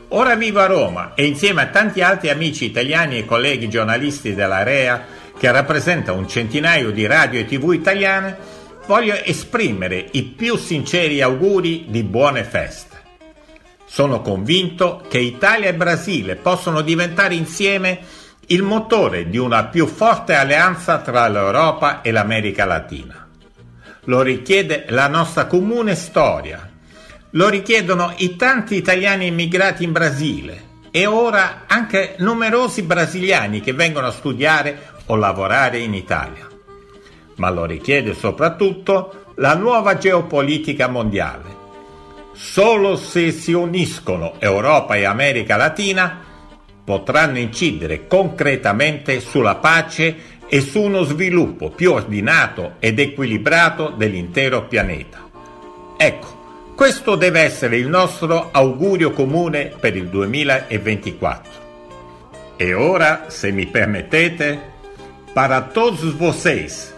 Ora 0.09 0.37
vivo 0.37 0.61
a 0.61 0.67
Roma 0.67 1.13
e 1.15 1.27
insieme 1.27 1.63
a 1.63 1.67
tanti 1.67 2.01
altri 2.01 2.31
amici 2.31 2.65
italiani 2.65 3.19
e 3.19 3.25
colleghi 3.25 3.69
giornalisti 3.69 4.35
dell'AREA, 4.35 5.05
che 5.37 5.51
rappresenta 5.51 6.13
un 6.13 6.29
centinaio 6.29 6.91
di 6.93 7.07
radio 7.07 7.41
e 7.41 7.45
tv 7.45 7.73
italiane, 7.73 8.39
voglio 8.87 9.15
esprimere 9.15 10.07
i 10.13 10.23
più 10.23 10.57
sinceri 10.57 11.21
auguri 11.21 11.87
di 11.89 12.05
buone 12.05 12.45
feste. 12.45 12.95
Sono 13.85 14.21
convinto 14.21 15.05
che 15.09 15.19
Italia 15.19 15.69
e 15.69 15.75
Brasile 15.75 16.37
possono 16.37 16.83
diventare 16.83 17.35
insieme 17.35 17.99
il 18.47 18.63
motore 18.63 19.29
di 19.29 19.39
una 19.39 19.65
più 19.65 19.87
forte 19.87 20.35
alleanza 20.35 20.99
tra 20.99 21.27
l'Europa 21.27 22.01
e 22.01 22.13
l'America 22.13 22.65
Latina. 22.65 23.26
Lo 24.07 24.23
richiede 24.23 24.87
la 24.89 25.09
nostra 25.09 25.47
comune 25.47 25.95
storia, 25.95 26.71
lo 27.31 27.49
richiedono 27.49 28.15
i 28.17 28.37
tanti 28.37 28.77
italiani 28.77 29.27
immigrati 29.27 29.85
in 29.85 29.93
Brasile 29.93 30.65
e 30.91 31.07
ora 31.07 31.65
anche 31.67 32.15
numerosi 32.19 32.83
brasiliani 32.83 33.61
che 33.61 33.75
vengono 33.75 34.07
a 34.07 34.13
studiare 34.13 34.95
o 35.07 35.17
lavorare 35.17 35.79
in 35.79 35.93
Italia. 35.93 36.49
Ma 37.37 37.51
lo 37.51 37.67
richiede 37.67 38.15
soprattutto 38.15 39.33
la 39.37 39.55
nuova 39.55 39.99
geopolitica 39.99 40.89
mondiale. 40.89 41.65
Solo 42.33 42.97
se 42.97 43.33
si 43.33 43.53
uniscono 43.53 44.37
Europa 44.39 44.95
e 44.95 45.05
America 45.05 45.57
Latina 45.57 46.25
potranno 46.85 47.39
incidere 47.39 48.07
concretamente 48.07 49.21
sulla 49.21 49.57
pace 49.57 50.36
e 50.49 50.61
su 50.61 50.81
uno 50.81 51.03
sviluppo 51.03 51.71
più 51.71 51.93
ordinato 51.93 52.75
ed 52.79 52.99
equilibrato 52.99 53.93
dell'intero 53.97 54.67
pianeta. 54.67 55.25
Ecco, 55.97 56.75
questo 56.77 57.17
deve 57.17 57.41
essere 57.41 57.77
il 57.79 57.89
nostro 57.89 58.51
augurio 58.53 59.11
comune 59.11 59.73
per 59.81 59.97
il 59.97 60.09
2024. 60.09 61.65
E 62.57 62.75
ora, 62.75 63.25
se 63.29 63.51
me 63.51 63.67
permettete, 63.67 64.59
para 65.35 65.61
todos 65.63 66.15
vocês, 66.15 66.95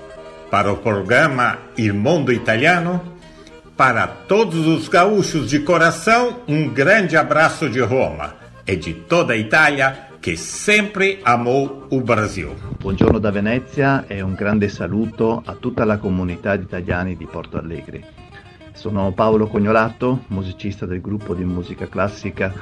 para 0.50 0.72
o 0.72 0.76
programa 0.76 1.58
Il 1.76 1.94
Mundo 1.94 2.32
Italiano, 2.32 3.16
para 3.76 4.06
todos 4.06 4.66
os 4.66 4.88
gaúchos 4.88 5.48
de 5.48 5.60
coração, 5.60 6.40
um 6.48 6.68
grande 6.68 7.16
abraço 7.16 7.68
de 7.68 7.80
Roma 7.80 8.34
e 8.66 8.76
de 8.76 8.92
toda 8.94 9.34
a 9.34 9.36
Itália 9.36 10.07
che 10.28 10.36
sempre 10.36 11.20
amò 11.22 11.86
il 11.88 12.02
Brasil. 12.02 12.50
Buongiorno 12.78 13.18
da 13.18 13.30
Venezia 13.30 14.06
e 14.06 14.20
un 14.20 14.34
grande 14.34 14.68
saluto 14.68 15.40
a 15.42 15.54
tutta 15.54 15.86
la 15.86 15.96
comunità 15.96 16.54
di 16.54 16.64
italiani 16.64 17.16
di 17.16 17.24
Porto 17.24 17.56
Alegre. 17.56 18.04
Sono 18.74 19.10
Paolo 19.12 19.46
Cognolato, 19.46 20.24
musicista 20.26 20.84
del 20.84 21.00
gruppo 21.00 21.32
di 21.32 21.44
musica 21.44 21.88
classica 21.88 22.52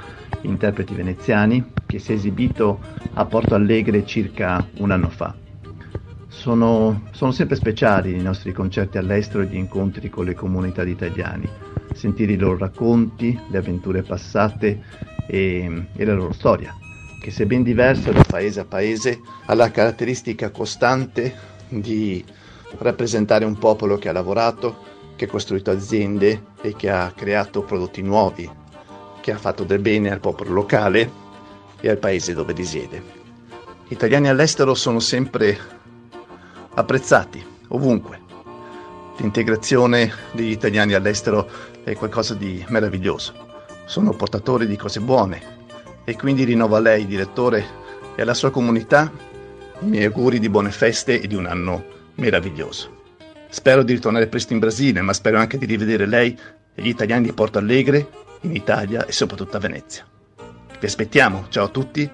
Interpreti 0.42 0.94
Veneziani, 0.94 1.72
che 1.86 1.98
si 1.98 2.12
è 2.12 2.14
esibito 2.14 2.78
a 3.14 3.24
Porto 3.24 3.56
Alegre 3.56 4.06
circa 4.06 4.64
un 4.76 4.92
anno 4.92 5.08
fa. 5.08 5.34
Sono, 6.28 7.08
sono 7.10 7.32
sempre 7.32 7.56
speciali 7.56 8.14
i 8.14 8.22
nostri 8.22 8.52
concerti 8.52 8.96
all'estero 8.96 9.42
e 9.42 9.46
gli 9.46 9.56
incontri 9.56 10.08
con 10.08 10.24
le 10.24 10.34
comunità 10.34 10.84
di 10.84 10.92
italiani, 10.92 11.48
sentire 11.94 12.30
i 12.30 12.38
loro 12.38 12.58
racconti, 12.58 13.36
le 13.50 13.58
avventure 13.58 14.02
passate 14.02 14.84
e, 15.26 15.88
e 15.96 16.04
la 16.04 16.14
loro 16.14 16.32
storia, 16.32 16.72
che 17.26 17.32
se 17.32 17.44
ben 17.44 17.64
diversa 17.64 18.12
da 18.12 18.22
paese 18.22 18.60
a 18.60 18.64
paese 18.64 19.20
ha 19.46 19.54
la 19.54 19.72
caratteristica 19.72 20.50
costante 20.52 21.34
di 21.66 22.24
rappresentare 22.78 23.44
un 23.44 23.58
popolo 23.58 23.98
che 23.98 24.08
ha 24.08 24.12
lavorato, 24.12 24.76
che 25.16 25.24
ha 25.24 25.28
costruito 25.28 25.72
aziende 25.72 26.44
e 26.60 26.76
che 26.76 26.88
ha 26.88 27.12
creato 27.16 27.62
prodotti 27.62 28.00
nuovi, 28.00 28.48
che 29.20 29.32
ha 29.32 29.38
fatto 29.38 29.64
del 29.64 29.80
bene 29.80 30.12
al 30.12 30.20
popolo 30.20 30.52
locale 30.52 31.10
e 31.80 31.88
al 31.88 31.98
paese 31.98 32.32
dove 32.32 32.52
risiede. 32.52 33.02
Gli 33.88 33.94
italiani 33.94 34.28
all'estero 34.28 34.74
sono 34.76 35.00
sempre 35.00 35.58
apprezzati 36.74 37.44
ovunque. 37.70 38.20
L'integrazione 39.16 40.12
degli 40.30 40.52
italiani 40.52 40.94
all'estero 40.94 41.48
è 41.82 41.92
qualcosa 41.96 42.34
di 42.34 42.64
meraviglioso. 42.68 43.32
Sono 43.84 44.12
portatori 44.12 44.68
di 44.68 44.76
cose 44.76 45.00
buone 45.00 45.55
e 46.08 46.16
quindi 46.16 46.44
rinnovo 46.44 46.76
a 46.76 46.78
lei, 46.78 47.04
direttore, 47.04 47.66
e 48.14 48.22
alla 48.22 48.32
sua 48.32 48.50
comunità 48.50 49.12
i 49.80 49.86
miei 49.86 50.04
auguri 50.04 50.38
di 50.38 50.48
buone 50.48 50.70
feste 50.70 51.20
e 51.20 51.26
di 51.26 51.34
un 51.34 51.46
anno 51.46 51.84
meraviglioso. 52.14 52.94
Spero 53.50 53.82
di 53.82 53.92
ritornare 53.92 54.28
presto 54.28 54.52
in 54.52 54.60
Brasile, 54.60 55.02
ma 55.02 55.12
spero 55.12 55.38
anche 55.38 55.58
di 55.58 55.66
rivedere 55.66 56.06
lei 56.06 56.38
e 56.74 56.82
gli 56.82 56.88
italiani 56.88 57.26
di 57.26 57.32
Porto 57.32 57.58
Alegre, 57.58 58.08
in 58.42 58.54
Italia 58.54 59.04
e 59.04 59.12
soprattutto 59.12 59.56
a 59.56 59.60
Venezia. 59.60 60.06
Vi 60.78 60.86
aspettiamo, 60.86 61.46
ciao 61.48 61.64
a 61.64 61.68
tutti 61.68 62.08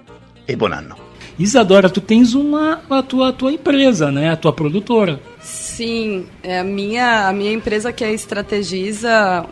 e 0.44 0.56
buon 0.56 0.72
anno. 0.72 1.10
Isadora, 1.36 1.90
tu 1.90 2.00
tens 2.00 2.32
uma 2.32 2.82
a 2.88 3.02
tua, 3.02 3.28
a 3.28 3.32
tua 3.32 3.52
empresa, 3.52 4.10
né? 4.10 4.30
A 4.30 4.36
tua 4.36 4.52
produtora. 4.52 5.20
Sim, 5.40 6.26
é 6.42 6.58
a 6.58 6.64
minha, 6.64 7.26
a 7.26 7.32
minha 7.32 7.52
empresa 7.52 7.92
que 7.92 8.04
é 8.04 8.12
Estrategiza, 8.12 9.46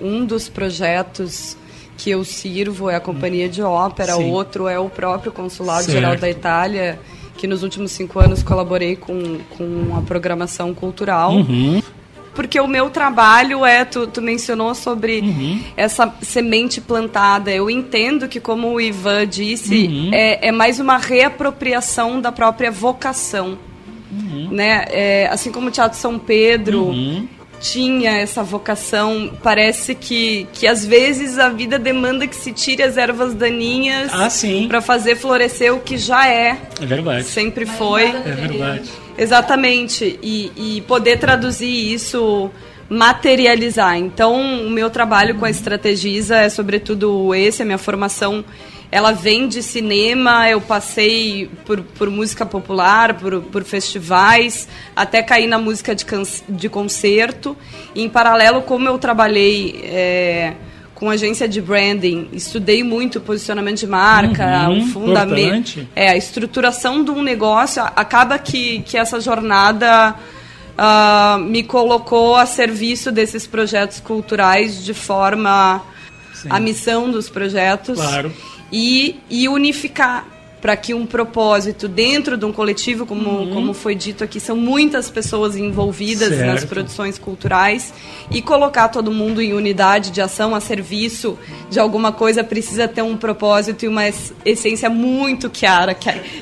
um 0.00 0.24
dos 0.24 0.48
projetos 0.48 1.56
que 1.96 2.10
eu 2.10 2.24
sirvo 2.24 2.90
é 2.90 2.96
a 2.96 3.00
Companhia 3.00 3.48
de 3.48 3.62
Ópera, 3.62 4.14
Sim. 4.14 4.30
outro 4.30 4.66
é 4.68 4.78
o 4.78 4.88
próprio 4.90 5.32
Consulado 5.32 5.84
Certo. 5.84 5.92
Geral 5.96 6.16
da 6.16 6.28
Itália, 6.28 6.98
que 7.36 7.46
nos 7.46 7.62
últimos 7.62 7.92
cinco 7.92 8.18
anos 8.20 8.42
colaborei 8.42 8.96
com, 8.96 9.38
com 9.56 9.96
a 9.96 10.00
programação 10.02 10.74
cultural. 10.74 11.32
Uhum. 11.32 11.82
Porque 12.34 12.58
o 12.58 12.66
meu 12.66 12.90
trabalho 12.90 13.64
é, 13.64 13.84
tu, 13.84 14.08
tu 14.08 14.20
mencionou 14.20 14.74
sobre 14.74 15.22
essa 15.76 16.12
semente 16.20 16.80
plantada. 16.80 17.52
Eu 17.52 17.70
entendo 17.70 18.26
que, 18.26 18.40
como 18.40 18.72
o 18.72 18.80
Ivan 18.80 19.24
disse, 19.24 19.86
Uhum. 19.86 20.10
é, 20.12 20.48
é 20.48 20.50
mais 20.52 20.80
uma 20.80 20.98
reapropriação 20.98 22.20
da 22.20 22.32
própria 22.32 22.72
vocação. 22.72 23.56
Né? 24.50 24.84
É, 24.90 25.28
assim 25.30 25.50
como 25.52 25.68
o 25.68 25.70
Teatro 25.70 25.98
São 25.98 26.18
Pedro 26.18 26.84
Uhum. 26.86 27.28
Tinha 27.64 28.10
essa 28.18 28.42
vocação, 28.42 29.32
parece 29.42 29.94
que, 29.94 30.46
que 30.52 30.66
às 30.66 30.84
vezes 30.84 31.38
a 31.38 31.48
vida 31.48 31.78
demanda 31.78 32.26
que 32.26 32.36
se 32.36 32.52
tire 32.52 32.82
as 32.82 32.98
ervas 32.98 33.32
daninhas 33.32 34.12
Ah, 34.12 34.28
para 34.68 34.82
fazer 34.82 35.16
florescer 35.16 35.74
o 35.74 35.80
que 35.80 35.96
já 35.96 36.28
é. 36.28 36.58
É 36.78 36.84
verdade. 36.84 37.24
Sempre 37.24 37.64
foi. 37.64 38.04
É 38.04 38.32
verdade. 38.48 38.90
Exatamente. 39.16 40.18
E, 40.22 40.52
e 40.54 40.80
poder 40.82 41.18
traduzir 41.18 41.94
isso, 41.94 42.50
materializar. 42.86 43.96
Então, 43.96 44.66
o 44.66 44.68
meu 44.68 44.90
trabalho 44.90 45.36
com 45.36 45.46
a 45.46 45.50
Estrategiza 45.50 46.36
é 46.36 46.50
sobretudo 46.50 47.34
esse, 47.34 47.62
a 47.62 47.64
minha 47.64 47.78
formação. 47.78 48.44
Ela 48.94 49.10
vem 49.10 49.48
de 49.48 49.60
cinema, 49.60 50.48
eu 50.48 50.60
passei 50.60 51.50
por, 51.66 51.80
por 51.80 52.08
música 52.08 52.46
popular, 52.46 53.14
por, 53.14 53.40
por 53.42 53.64
festivais, 53.64 54.68
até 54.94 55.20
cair 55.20 55.48
na 55.48 55.58
música 55.58 55.96
de, 55.96 56.04
can- 56.04 56.22
de 56.48 56.68
concerto. 56.68 57.56
E, 57.92 58.02
em 58.04 58.08
paralelo, 58.08 58.62
como 58.62 58.86
eu 58.88 58.96
trabalhei 58.96 59.80
é, 59.84 60.52
com 60.94 61.10
agência 61.10 61.48
de 61.48 61.60
branding, 61.60 62.28
estudei 62.32 62.84
muito 62.84 63.20
posicionamento 63.20 63.78
de 63.80 63.86
marca, 63.88 64.68
Uhum, 64.68 64.78
o 64.78 64.86
fundamento. 64.86 65.84
É, 65.96 66.10
a 66.10 66.16
estruturação 66.16 67.02
de 67.02 67.10
um 67.10 67.20
negócio 67.20 67.82
acaba 67.96 68.38
que, 68.38 68.78
que 68.82 68.96
essa 68.96 69.18
jornada 69.20 70.14
ah, 70.78 71.36
me 71.40 71.64
colocou 71.64 72.36
a 72.36 72.46
serviço 72.46 73.10
desses 73.10 73.44
projetos 73.44 73.98
culturais 73.98 74.84
de 74.84 74.94
forma 74.94 75.82
Sim. 76.32 76.48
a 76.50 76.60
missão 76.60 77.10
dos 77.10 77.28
projetos 77.28 77.98
Claro. 77.98 78.32
E, 78.76 79.20
e 79.30 79.48
unificar 79.48 80.26
para 80.60 80.76
que 80.78 80.94
um 80.94 81.04
propósito 81.04 81.86
dentro 81.86 82.38
de 82.38 82.44
um 82.46 82.50
coletivo, 82.50 83.04
como, 83.04 83.48
como 83.52 83.74
foi 83.74 83.94
dito 83.94 84.24
aqui, 84.24 84.40
são 84.40 84.56
muitas 84.56 85.10
pessoas 85.10 85.54
envolvidas 85.56 86.30
nas 86.30 86.60
Certo. 86.60 86.68
produções 86.68 87.18
culturais 87.18 87.92
e 88.30 88.40
colocar 88.40 88.88
todo 88.88 89.12
mundo 89.12 89.42
em 89.42 89.52
unidade 89.52 90.10
de 90.10 90.22
ação 90.22 90.54
a 90.54 90.60
serviço 90.60 91.38
de 91.70 91.78
alguma 91.78 92.12
coisa 92.12 92.42
precisa 92.42 92.88
ter 92.88 93.02
um 93.02 93.14
propósito 93.14 93.84
e 93.84 93.88
uma 93.88 94.08
es- 94.08 94.32
essência 94.42 94.88
muito 94.88 95.50
chiara, 95.52 95.94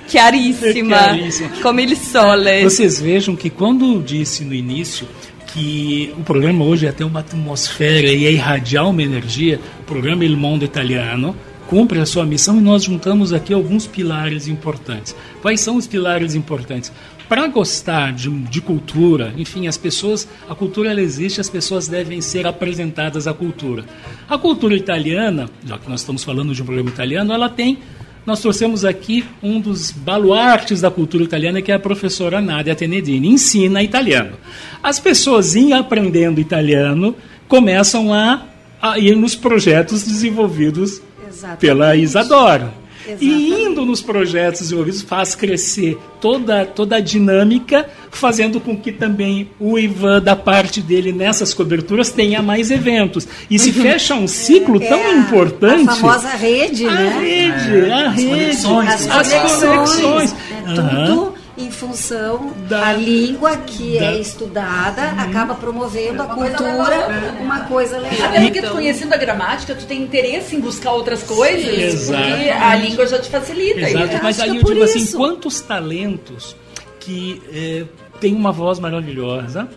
chiarissima, 0.06 0.96
Chiarissima. 1.02 1.50
como 1.60 1.80
ele 1.80 1.96
sole. 1.96 2.62
Vocês 2.62 3.00
vejam 3.00 3.34
que 3.34 3.50
quando 3.50 4.00
disse 4.02 4.44
no 4.44 4.54
início 4.54 5.06
que 5.48 6.14
o 6.16 6.22
programa 6.22 6.64
hoje 6.64 6.86
é 6.86 6.92
ter 6.92 7.02
uma 7.02 7.20
atmosfera 7.20 8.06
e 8.06 8.24
é 8.24 8.30
irradiar 8.32 8.88
uma 8.88 9.02
energia, 9.02 9.60
o 9.80 9.82
programa 9.82 10.24
Il 10.24 10.36
Mondo 10.36 10.64
Italiano 10.64 11.34
cumpre 11.72 12.00
a 12.00 12.04
sua 12.04 12.26
missão 12.26 12.58
e 12.58 12.60
nós 12.60 12.84
juntamos 12.84 13.32
aqui 13.32 13.54
alguns 13.54 13.86
pilares 13.86 14.46
importantes. 14.46 15.16
Quais 15.40 15.58
são 15.58 15.76
os 15.76 15.86
pilares 15.86 16.34
importantes? 16.34 16.92
Para 17.26 17.46
gostar 17.46 18.12
de, 18.12 18.28
de 18.28 18.60
cultura, 18.60 19.32
enfim, 19.38 19.66
as 19.66 19.78
pessoas, 19.78 20.28
a 20.46 20.54
cultura 20.54 20.90
ela 20.90 21.00
existe, 21.00 21.40
as 21.40 21.48
pessoas 21.48 21.88
devem 21.88 22.20
ser 22.20 22.46
apresentadas 22.46 23.26
à 23.26 23.32
cultura. 23.32 23.86
A 24.28 24.36
cultura 24.36 24.76
italiana, 24.76 25.48
já 25.64 25.78
que 25.78 25.88
nós 25.88 26.00
estamos 26.00 26.22
falando 26.22 26.54
de 26.54 26.60
um 26.60 26.66
programa 26.66 26.90
italiano, 26.90 27.32
ela 27.32 27.48
tem 27.48 27.78
nós 28.26 28.40
trouxemos 28.40 28.84
aqui 28.84 29.24
um 29.42 29.58
dos 29.58 29.90
baluartes 29.90 30.82
da 30.82 30.90
cultura 30.90 31.24
italiana, 31.24 31.62
que 31.62 31.72
é 31.72 31.74
a 31.74 31.80
professora 31.80 32.38
Nadia 32.38 32.74
Tenedini. 32.74 33.28
Ensina 33.28 33.82
italiano. 33.82 34.36
As 34.82 35.00
pessoas, 35.00 35.56
em 35.56 35.72
aprendendo 35.72 36.38
italiano, 36.38 37.16
começam 37.48 38.12
a, 38.12 38.42
a 38.80 38.98
ir 38.98 39.16
nos 39.16 39.34
projetos 39.34 40.04
desenvolvidos 40.04 41.00
Exatamente. 41.42 41.60
pela 41.60 41.96
Isadora. 41.96 42.72
E 43.04 43.10
Exatamente. 43.10 43.62
indo 43.64 43.84
nos 43.84 44.00
projetos 44.00 44.60
desenvolvidos 44.60 45.02
faz 45.02 45.34
crescer 45.34 45.98
toda, 46.20 46.64
toda 46.64 46.96
a 46.96 47.00
dinâmica, 47.00 47.84
fazendo 48.12 48.60
com 48.60 48.76
que 48.76 48.92
também 48.92 49.50
o 49.58 49.76
Ivan, 49.76 50.22
da 50.22 50.36
parte 50.36 50.80
dele 50.80 51.10
nessas 51.10 51.52
coberturas, 51.52 52.10
tenha 52.12 52.40
mais 52.40 52.70
eventos. 52.70 53.26
E 53.50 53.58
se 53.58 53.72
fecha 53.72 54.14
um 54.14 54.28
ciclo 54.28 54.78
tão 54.78 54.98
É 55.00 55.06
a- 55.06 55.14
importante. 55.16 55.88
A 55.90 55.96
famosa 55.96 56.28
rede, 56.28 56.86
A 56.86 56.90
né? 56.92 57.18
rede, 57.20 57.90
a 57.90 58.08
as 58.10 58.14
rede, 58.14 58.28
conexões, 58.28 58.88
As 58.88 59.08
as 59.10 59.28
conexões. 59.32 59.62
conexões. 59.92 60.34
É 60.64 60.70
Aham. 60.70 61.06
tudo 61.06 61.34
em 61.62 61.70
função 61.70 62.52
Da- 62.68 62.80
da 62.80 62.92
língua 62.94 63.56
que 63.56 63.98
da- 63.98 64.06
é 64.06 64.18
estudada, 64.20 65.02
acaba 65.12 65.54
promovendo 65.54 66.22
a 66.22 66.26
cultura, 66.26 67.36
uma 67.40 67.60
coisa 67.60 67.98
legal. 67.98 68.28
Até 68.28 68.40
porque 68.42 68.62
tu 68.62 68.70
conhecendo 68.70 69.12
a 69.14 69.16
gramática, 69.16 69.74
tu 69.74 69.86
tem 69.86 70.02
interesse 70.02 70.56
em 70.56 70.60
buscar 70.60 70.92
outras 70.92 71.22
coisas, 71.22 71.64
porque 71.64 71.80
Exatamente. 71.82 72.50
a 72.50 72.74
língua 72.76 73.06
já 73.06 73.18
te 73.18 73.30
facilita. 73.30 73.80
Exato, 73.80 74.16
E- 74.16 74.22
mas 74.22 74.40
aí 74.40 74.48
eu 74.50 74.54
é 74.56 74.60
por 74.60 74.72
digo 74.72 74.84
assim, 74.84 74.98
isso. 75.00 75.16
quantos 75.16 75.60
talentos 75.60 76.56
que 77.00 77.42
eh, 77.52 77.84
têm 78.20 78.34
uma 78.34 78.52
voz 78.52 78.78
maravilhosa, 78.78 79.68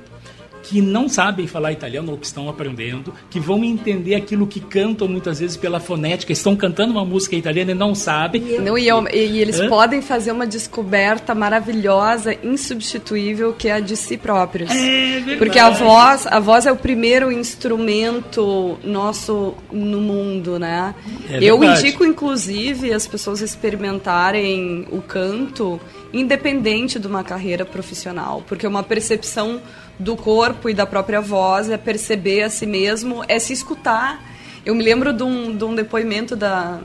que 0.67 0.81
não 0.81 1.07
sabem 1.07 1.45
falar 1.47 1.71
italiano 1.71 2.11
ou 2.11 2.17
que 2.17 2.25
estão 2.25 2.49
aprendendo, 2.49 3.13
que 3.29 3.39
vão 3.39 3.63
entender 3.63 4.15
aquilo 4.15 4.47
que 4.47 4.59
cantam 4.59 5.07
muitas 5.07 5.39
vezes 5.39 5.55
pela 5.55 5.79
fonética, 5.79 6.31
estão 6.33 6.55
cantando 6.55 6.91
uma 6.91 7.05
música 7.05 7.35
italiana 7.35 7.71
e 7.71 7.75
não 7.75 7.93
sabem. 7.93 8.41
Não, 8.61 8.75
e, 8.77 8.87
eu- 8.87 9.07
e 9.13 9.39
eles 9.39 9.59
Hã? 9.59 9.67
podem 9.69 10.01
fazer 10.01 10.31
uma 10.31 10.47
descoberta 10.47 11.35
maravilhosa, 11.35 12.35
insubstituível, 12.43 13.53
que 13.53 13.67
é 13.67 13.73
a 13.73 13.79
de 13.79 13.95
si 13.95 14.17
próprios. 14.17 14.71
É 14.71 15.19
verdade. 15.19 15.37
Porque 15.37 15.59
a 15.59 15.69
voz, 15.69 16.25
a 16.27 16.39
voz 16.39 16.65
é 16.65 16.71
o 16.71 16.75
primeiro 16.75 17.31
instrumento 17.31 18.77
nosso 18.83 19.53
no 19.71 19.99
mundo, 20.01 20.57
né? 20.57 20.95
É 21.29 21.43
eu 21.43 21.63
indico, 21.63 22.03
inclusive, 22.05 22.91
as 22.93 23.05
pessoas 23.07 23.41
experimentarem 23.41 24.87
o 24.91 25.01
canto 25.01 25.79
independente 26.13 26.97
de 26.99 27.07
uma 27.07 27.23
carreira 27.23 27.65
profissional, 27.65 28.43
porque 28.47 28.65
uma 28.65 28.83
percepção 28.83 29.59
do 29.99 30.15
corpo 30.15 30.69
e 30.69 30.73
da 30.73 30.85
própria 30.85 31.21
voz 31.21 31.69
é 31.69 31.77
perceber 31.77 32.43
a 32.43 32.49
si 32.49 32.65
mesmo, 32.65 33.23
é 33.27 33.39
se 33.39 33.53
escutar. 33.53 34.21
Eu 34.65 34.75
me 34.75 34.83
lembro 34.83 35.13
de 35.13 35.23
um, 35.23 35.55
de 35.55 35.63
um 35.63 35.73
depoimento 35.75 36.35
da 36.35 36.79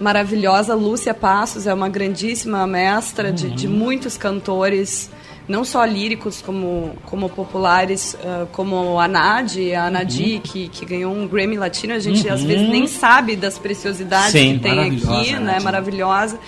maravilhosa 0.00 0.74
Lúcia 0.74 1.14
Passos, 1.14 1.66
é 1.66 1.72
uma 1.74 1.88
grandíssima 1.88 2.66
mestra 2.66 3.32
de, 3.32 3.48
de 3.50 3.68
muitos 3.68 4.16
cantores, 4.16 5.08
não 5.46 5.64
só 5.64 5.84
líricos 5.84 6.42
como, 6.42 6.96
como 7.04 7.28
populares, 7.28 8.16
ah, 8.24 8.46
como 8.50 8.98
a 8.98 9.06
Nadi, 9.06 9.72
a 9.74 9.88
Nadi, 9.90 10.40
que, 10.42 10.68
que 10.68 10.84
ganhou 10.84 11.14
um 11.14 11.28
Grammy 11.28 11.56
Latino, 11.56 11.94
a 11.94 11.98
gente 12.00 12.28
às 12.28 12.40
Uhum. 12.40 12.46
vezes 12.48 12.68
nem 12.68 12.86
sabe 12.88 13.36
das 13.36 13.56
preciosidades 13.58 14.32
Sim, 14.32 14.54
que 14.54 14.64
tem 14.64 14.80
aqui, 14.80 15.32
né? 15.34 15.52
Nadi. 15.52 15.64
Maravilhosa. 15.64 16.38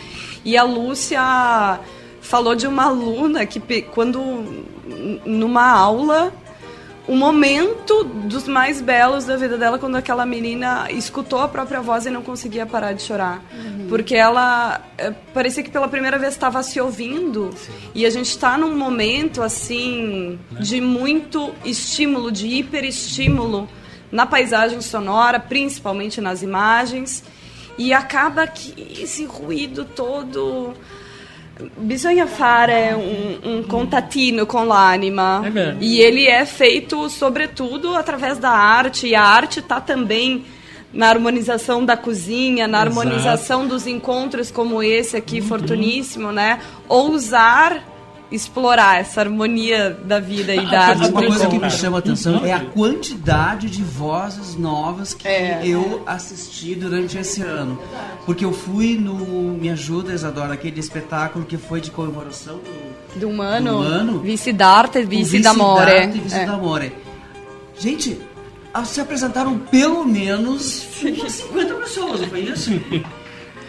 E 0.44 0.56
a 0.56 0.64
Lúcia 0.64 1.78
falou 2.20 2.56
de 2.56 2.66
uma 2.66 2.86
aluna 2.86 3.46
que 3.46 3.60
quando 3.82 4.64
numa 5.24 5.68
aula 5.70 6.32
o 7.08 7.14
momento 7.14 8.02
dos 8.02 8.48
mais 8.48 8.80
belos 8.80 9.24
da 9.24 9.36
vida 9.36 9.56
dela 9.56 9.78
quando 9.78 9.94
aquela 9.94 10.26
menina 10.26 10.90
escutou 10.90 11.38
a 11.38 11.46
própria 11.46 11.80
voz 11.80 12.04
e 12.04 12.10
não 12.10 12.20
conseguia 12.20 12.66
parar 12.66 12.94
de 12.94 13.02
chorar. 13.02 13.44
Porque 13.88 14.16
ela 14.16 14.80
eh, 14.98 15.12
parecia 15.32 15.62
que 15.62 15.70
pela 15.70 15.86
primeira 15.86 16.18
vez 16.18 16.32
estava 16.32 16.60
se 16.64 16.80
ouvindo. 16.80 17.50
E 17.94 18.04
a 18.04 18.10
gente 18.10 18.30
está 18.30 18.58
num 18.58 18.76
momento 18.76 19.40
assim 19.40 20.38
de 20.58 20.80
muito 20.80 21.54
estímulo, 21.64 22.32
de 22.32 22.48
hiperestímulo 22.48 23.68
na 24.10 24.26
paisagem 24.26 24.80
sonora, 24.80 25.38
principalmente 25.38 26.20
nas 26.20 26.42
imagens, 26.42 27.22
e 27.78 27.92
acaba 27.92 28.46
que 28.46 29.00
esse 29.00 29.24
ruído 29.24 29.84
todo 29.84 30.74
Bisogna 31.78 32.26
fare 32.26 32.94
um, 32.94 33.58
um 33.58 33.62
contatino 33.62 34.46
com 34.46 34.62
l'anima. 34.64 35.42
É 35.46 35.76
e 35.80 36.00
ele 36.00 36.26
é 36.26 36.44
feito, 36.44 37.08
sobretudo, 37.08 37.94
através 37.94 38.38
da 38.38 38.50
arte. 38.50 39.06
E 39.06 39.14
a 39.14 39.22
arte 39.22 39.60
está 39.60 39.80
também 39.80 40.44
na 40.92 41.08
harmonização 41.08 41.84
da 41.84 41.96
cozinha, 41.96 42.66
na 42.66 42.82
Exato. 42.82 42.94
Uhum. 42.94 43.00
harmonização 43.00 43.66
dos 43.66 43.86
encontros 43.86 44.50
como 44.50 44.82
esse 44.82 45.16
aqui, 45.16 45.40
fortuníssimo, 45.40 46.30
né? 46.30 46.60
Ousar 46.88 47.82
explorar 48.30 49.00
essa 49.00 49.20
harmonia 49.20 49.90
da 50.04 50.18
vida 50.18 50.54
e 50.54 50.66
da 50.68 50.80
arte. 50.88 51.08
Uma 51.08 51.22
coisa 51.22 51.46
que 51.48 51.58
me 51.58 51.70
chama 51.70 51.98
a 51.98 52.00
atenção 52.00 52.44
é 52.44 52.52
a 52.52 52.60
quantidade 52.60 53.70
de 53.70 53.82
vozes 53.82 54.56
novas 54.56 55.14
que 55.14 55.28
eu 55.62 56.02
assisti 56.06 56.74
durante 56.74 57.16
esse 57.18 57.40
ano. 57.42 57.78
Porque 58.24 58.44
eu 58.44 58.52
fui 58.52 58.96
no 58.98 59.14
Me 59.54 59.70
Ajuda, 59.70 60.12
Isadora, 60.12 60.54
aquele 60.54 60.80
espetáculo 60.80 61.44
que 61.44 61.56
foi 61.56 61.80
de 61.80 61.90
comemoração 61.90 62.56
do, 62.56 63.20
Do 63.20 63.28
humano, 63.28 63.70
Do 63.72 63.78
humano. 63.78 64.18
vice 64.20 64.52
d'arte, 64.52 65.02
vice 65.04 65.38
d'amore. 65.40 65.86
d'Arte 65.92 66.18
e 66.18 66.20
Vice 66.20 66.34
É. 66.36 66.46
d'Amore. 66.46 66.92
Gente, 67.78 68.20
ah, 68.74 68.84
se 68.84 69.00
apresentaram 69.00 69.58
pelo 69.58 70.04
menos 70.04 70.86
umas 71.02 71.32
50 71.32 71.74
pessoas, 71.74 72.20
não 72.22 72.28
foi 72.28 72.40
isso? 72.40 72.70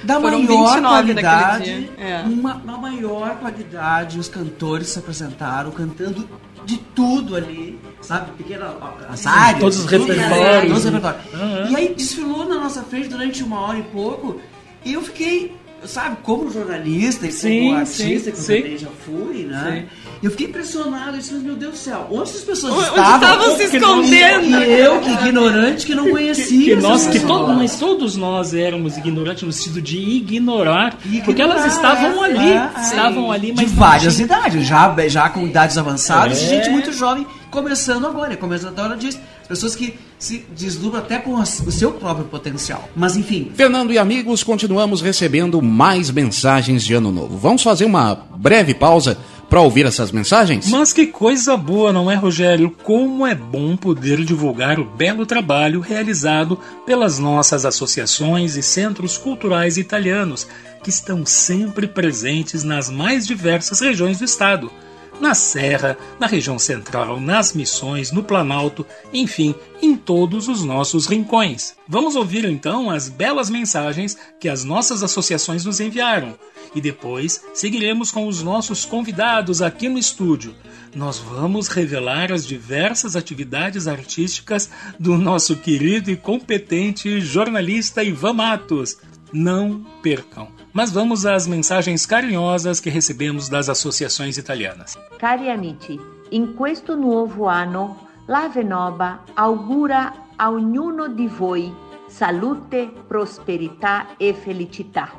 Da 0.04 0.22
Foram 0.22 0.44
maior 0.44 0.76
29 0.76 1.14
qualidade, 1.14 1.90
é. 1.98 2.22
uma, 2.26 2.56
uma 2.56 2.78
maior 2.78 3.38
qualidade, 3.38 4.20
os 4.20 4.28
cantores 4.28 4.90
se 4.90 5.00
apresentaram 5.00 5.72
cantando 5.72 6.28
de 6.66 6.78
tudo 6.78 7.36
ali, 7.36 7.80
sabe? 8.02 8.32
Pequena, 8.34 8.76
as 9.10 9.26
áreas. 9.26 9.60
Todos 9.60 9.80
os 9.80 9.86
repertórios. 9.86 10.68
Todos 10.68 10.78
os 10.78 10.84
repertórios. 10.86 11.34
Aham. 11.34 11.70
E 11.70 11.76
aí 11.76 11.94
desfilou 11.96 12.48
na 12.48 12.56
nossa 12.56 12.84
frente 12.84 13.08
durante 13.08 13.42
uma 13.42 13.62
hora 13.62 13.80
e 13.80 13.84
pouco, 13.84 14.40
e 14.84 14.94
eu 14.94 15.02
fiquei, 15.02 15.56
sabe, 15.88 16.18
como 16.24 16.52
jornalista 16.52 17.26
e 17.28 17.32
Sim, 17.32 17.60
como 17.68 17.76
artista, 17.80 18.04
sim, 18.04 18.22
que 18.24 18.30
eu 18.30 18.36
sim. 18.44 18.62
também 18.62 18.78
já 18.78 18.88
fui, 19.06 19.44
né? 19.46 19.86
Eu 20.22 20.32
fiquei 20.32 20.48
impressionado, 20.48 21.12
eu 21.12 21.20
disse, 21.20 21.34
meu 21.36 21.56
Deus 21.56 21.74
do 21.74 21.78
céu, 21.78 22.08
onde 22.10 22.24
essas 22.24 22.42
pessoas 22.44 22.74
Onde 22.74 22.84
estavam? 22.90 23.16
estavam 23.16 23.58
se 23.58 23.68
Que 23.70 23.80
não- 23.80 24.02
escondendo? 24.02 24.46
E 24.46 24.80
eu, 24.80 25.00
que 25.00 25.10
ignorante, 25.12 25.86
que 25.86 25.94
não 25.96 26.10
conhecia 26.10 26.64
que 26.66 26.72
essas 26.74 26.84
nós, 26.84 27.08
que 27.08 27.20
todo, 27.20 27.54
mas 27.54 27.76
todos 27.78 28.16
nós 28.16 28.54
éramos 28.54 28.98
ignorantes 28.98 29.44
no 29.44 29.52
sentido 29.54 29.82
de 29.82 29.98
ignorar, 29.98 30.98
porque 31.24 31.42
elas 31.42 31.66
Ignorar, 31.66 31.68
estavam 31.68 32.26
é, 32.26 32.30
ali, 32.30 32.52
é, 32.52 32.72
estavam 32.82 33.32
ali, 33.32 33.54
mas 33.56 33.70
de 33.70 33.76
várias 33.76 34.16
tinha- 34.16 34.26
idades, 34.26 34.66
já, 34.66 34.96
já 35.08 35.30
com 35.30 35.46
idades 35.46 35.78
avançadas, 35.78 36.42
É. 36.44 36.48
gente 36.48 36.70
muito 36.70 36.92
jovem 36.92 37.26
começando 37.52 38.06
agora. 38.08 38.36
Como 38.36 38.54
a 38.54 38.56
Isadora 38.56 38.98
disse, 38.98 39.20
pessoas 39.48 39.76
que 39.76 39.96
se 40.20 40.46
deslumbram 40.56 41.00
até 41.00 41.18
com 41.20 41.34
o 41.36 41.46
seu 41.46 41.92
próprio 41.94 42.26
potencial. 42.26 42.90
Mas 42.96 43.16
enfim, 43.16 43.52
Fernando 43.56 43.94
e 43.94 43.98
amigos, 43.98 44.44
continuamos 44.44 45.02
recebendo 45.02 45.62
mais 45.62 46.10
mensagens 46.12 46.84
de 46.84 46.94
Ano 46.94 47.12
Novo. 47.12 47.38
Vamos 47.38 47.64
fazer 47.64 47.86
uma 47.86 48.16
breve 48.16 48.74
pausa 48.74 49.18
para 49.50 49.62
ouvir 49.62 49.86
essas 49.86 50.12
mensagens? 50.12 50.70
Mas 50.70 50.92
que 50.94 51.08
coisa 51.08 51.56
boa, 51.56 51.94
não 51.94 52.12
é, 52.12 52.16
Rogério? 52.16 52.76
Como 52.84 53.26
é 53.26 53.34
bom 53.34 53.76
poder 53.78 54.24
divulgar 54.24 54.80
o 54.80 54.86
belo 54.86 55.26
trabalho 55.26 55.80
realizado 55.80 56.60
pelas 56.86 57.18
nossas 57.18 57.66
associações 57.66 58.56
e 58.56 58.64
centros 58.64 59.18
culturais 59.18 59.78
italianos, 59.78 60.48
que 60.84 60.90
estão 60.90 61.26
sempre 61.26 61.88
presentes 61.88 62.64
nas 62.64 62.90
mais 62.90 63.26
diversas 63.26 63.80
regiões 63.80 64.20
do 64.20 64.26
estado. 64.26 64.72
Na 65.20 65.34
Serra, 65.34 65.98
na 66.20 66.28
região 66.28 66.60
central, 66.60 67.20
nas 67.20 67.54
missões, 67.54 68.12
no 68.12 68.24
Planalto, 68.24 68.86
enfim, 69.12 69.56
em 69.82 69.96
todos 69.96 70.48
os 70.48 70.64
nossos 70.64 71.08
rincões. 71.08 71.76
Vamos 71.88 72.16
ouvir 72.16 72.46
então 72.46 72.90
as 72.90 73.10
belas 73.10 73.50
mensagens 73.50 74.18
que 74.40 74.48
as 74.48 74.64
nossas 74.64 75.02
associações 75.02 75.66
nos 75.66 75.80
enviaram 75.80 76.38
e 76.76 76.82
depois 76.82 77.44
seguiremos 77.54 78.12
com 78.12 78.28
os 78.28 78.44
nossos 78.44 78.86
convidados 78.86 79.62
aqui 79.62 79.90
no 79.90 79.98
estúdio. 79.98 80.54
Nós 80.96 81.18
vamos 81.18 81.68
revelar 81.68 82.32
as 82.32 82.46
diversas 82.46 83.16
atividades 83.16 83.88
artísticas 83.88 84.70
do 85.00 85.18
nosso 85.18 85.56
querido 85.56 86.12
e 86.12 86.16
competente 86.16 87.20
jornalista 87.20 88.04
Ivan 88.04 88.34
Matos. 88.34 88.98
Não 89.34 89.84
percam. 90.02 90.57
Mas 90.78 90.92
vamos 90.92 91.26
às 91.26 91.48
mensagens 91.48 92.06
carinhosas 92.06 92.80
que 92.80 92.92
recebemos 92.92 93.50
das 93.50 93.68
associações 93.68 94.38
italianas. 94.38 94.96
Cari 95.18 95.50
amici, 95.50 96.00
in 96.30 96.54
questo 96.54 96.96
nuovo 96.96 97.48
anno 97.48 97.98
la 98.28 98.48
Venoba 98.48 99.24
augura 99.34 100.14
a 100.38 100.52
ognuno 100.52 101.08
di 101.08 101.26
voi 101.26 101.74
salute, 102.08 102.92
prosperità 103.08 104.18
e 104.18 104.36
felicità. 104.36 105.10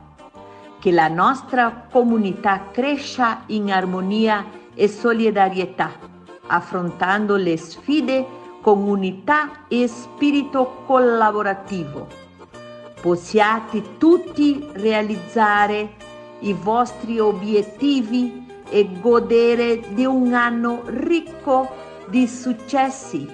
Che 0.79 0.93
la 0.93 1.09
nostra 1.09 1.89
comunità 1.91 2.69
cresca 2.71 3.43
in 3.47 3.73
armonia 3.73 4.47
e 4.77 4.87
solidarietà, 4.87 5.91
affrontando 6.47 7.35
le 7.35 7.57
sfide 7.57 8.25
con 8.63 8.87
unità 8.87 9.67
e 9.67 9.89
spirito 9.89 10.85
collaborativo. 10.87 12.28
Possiate 13.01 13.97
tutti 13.99 14.67
realizzare 14.73 15.95
i 16.41 16.53
vostri 16.53 17.19
obiettivi 17.19 18.47
e 18.69 18.89
godere 19.01 19.81
di 19.95 20.05
un 20.05 20.35
anno 20.35 20.83
ricco 20.87 21.69
di 22.09 22.27
successi. 22.27 23.27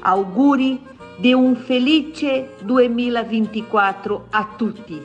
Auguri 0.00 0.80
di 1.18 1.32
un 1.32 1.56
felice 1.56 2.54
2024 2.62 4.26
a 4.30 4.48
tutti. 4.56 5.02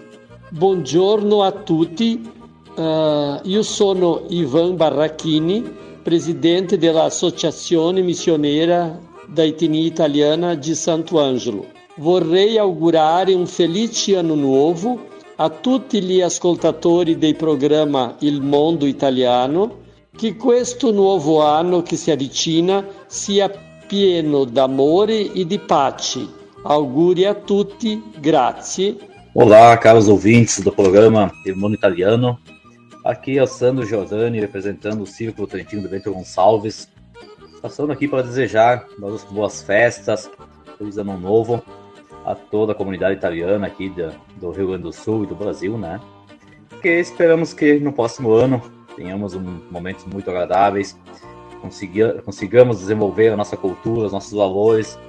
Buongiorno 0.49 1.41
a 1.43 1.51
tutti, 1.51 2.41
Eh, 2.75 3.39
io 3.43 3.61
sono 3.61 4.25
Ivan 4.29 4.75
Barrachini, 4.75 5.61
presidente 6.01 6.79
dell'Associazione 6.79 8.01
Missioneira 8.01 8.99
da 9.27 9.43
Etnia 9.43 9.85
Italiana 9.85 10.55
di 10.55 10.73
Santo 10.73 11.21
Angelo. 11.21 11.72
Vorrei 11.97 12.57
augurare 12.57 13.35
un 13.35 13.45
felice 13.45 14.17
anno 14.17 14.33
nuovo 14.33 15.09
a 15.35 15.49
tutti 15.49 16.01
gli 16.01 16.21
ascoltatori 16.21 17.19
del 17.19 17.35
programma 17.35 18.15
Il 18.21 18.41
Mondo 18.41 18.87
Italiano, 18.87 19.81
che 20.17 20.35
questo 20.35 20.91
nuovo 20.91 21.43
anno 21.43 21.83
che 21.83 21.95
si 21.95 22.09
avvicina 22.09 22.83
sia 23.05 23.51
pieno 23.85 24.43
d'amore 24.43 25.33
e 25.33 25.45
di 25.45 25.59
pace. 25.59 26.27
Auguri 26.63 27.25
a 27.25 27.35
tutti, 27.35 28.01
grazie. 28.19 28.97
Olá, 29.35 29.77
caros 29.77 30.07
ouvintes 30.07 30.63
do 30.63 30.71
programa 30.71 31.31
Il 31.45 31.55
Mundo 31.55 31.75
Italiano. 31.75 32.39
Aqui 33.05 33.37
é 33.37 33.43
o 33.43 33.45
Sandro 33.45 33.85
Giordani, 33.85 34.39
representando 34.39 35.03
o 35.03 35.05
Círculo 35.05 35.45
Trentino 35.45 35.83
do 35.83 35.89
Bento 35.89 36.11
Gonçalves. 36.11 36.87
Passando 37.61 37.91
aqui 37.91 38.07
para 38.07 38.23
desejar 38.23 38.87
boas 39.29 39.61
festas, 39.61 40.27
feliz 40.77 40.97
ano 40.97 41.19
novo 41.19 41.63
a 42.25 42.35
toda 42.35 42.71
a 42.71 42.75
comunidade 42.75 43.15
italiana 43.15 43.67
aqui 43.67 43.91
do, 44.37 44.51
Rio 44.51 44.67
Grande 44.67 44.83
do 44.83 44.93
Sul 44.93 45.23
e 45.23 45.27
do 45.27 45.35
Brasil, 45.35 45.77
né? 45.77 45.99
Porque 46.69 46.99
esperamos 46.99 47.53
que 47.53 47.79
no 47.79 47.93
próximo 47.93 48.33
ano 48.33 48.61
tenhamos 48.95 49.33
um, 49.33 49.61
momentos 49.71 50.05
muito 50.05 50.29
agradáveis, 50.29 50.97
consiga, 51.61 52.21
consigamos 52.21 52.79
desenvolver 52.79 53.29
a 53.29 53.37
nossa 53.37 53.57
cultura, 53.57 54.07
os 54.07 54.11
nossos 54.11 54.33
valores, 54.33 54.99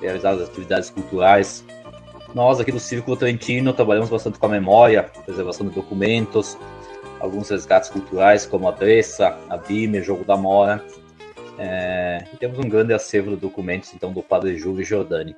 realizar 0.00 0.30
as 0.30 0.42
atividades 0.42 0.90
culturais. 0.90 1.64
Nós 2.34 2.58
aqui 2.58 2.72
do 2.72 2.80
Círculo 2.80 3.16
Trentino 3.16 3.72
trabalhamos 3.72 4.10
bastante 4.10 4.38
com 4.38 4.46
a 4.46 4.48
memória, 4.48 5.04
preservação 5.24 5.68
de 5.68 5.74
documentos, 5.74 6.58
alguns 7.20 7.48
resgates 7.48 7.88
culturais 7.88 8.44
como 8.44 8.68
a 8.68 8.72
Dressa, 8.72 9.38
a 9.48 9.56
Bime, 9.56 10.02
Jogo 10.02 10.24
da 10.24 10.36
Mora. 10.36 10.84
É, 11.56 12.24
e 12.32 12.36
temos 12.36 12.58
um 12.58 12.68
grande 12.68 12.92
acervo 12.92 13.30
de 13.30 13.36
documentos 13.36 13.94
então 13.94 14.12
do 14.12 14.22
Padre 14.22 14.56
Júlio 14.58 14.84
Giordani. 14.84 15.36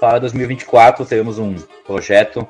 Para 0.00 0.20
2024 0.20 1.04
teremos 1.04 1.40
um 1.40 1.56
projeto 1.84 2.46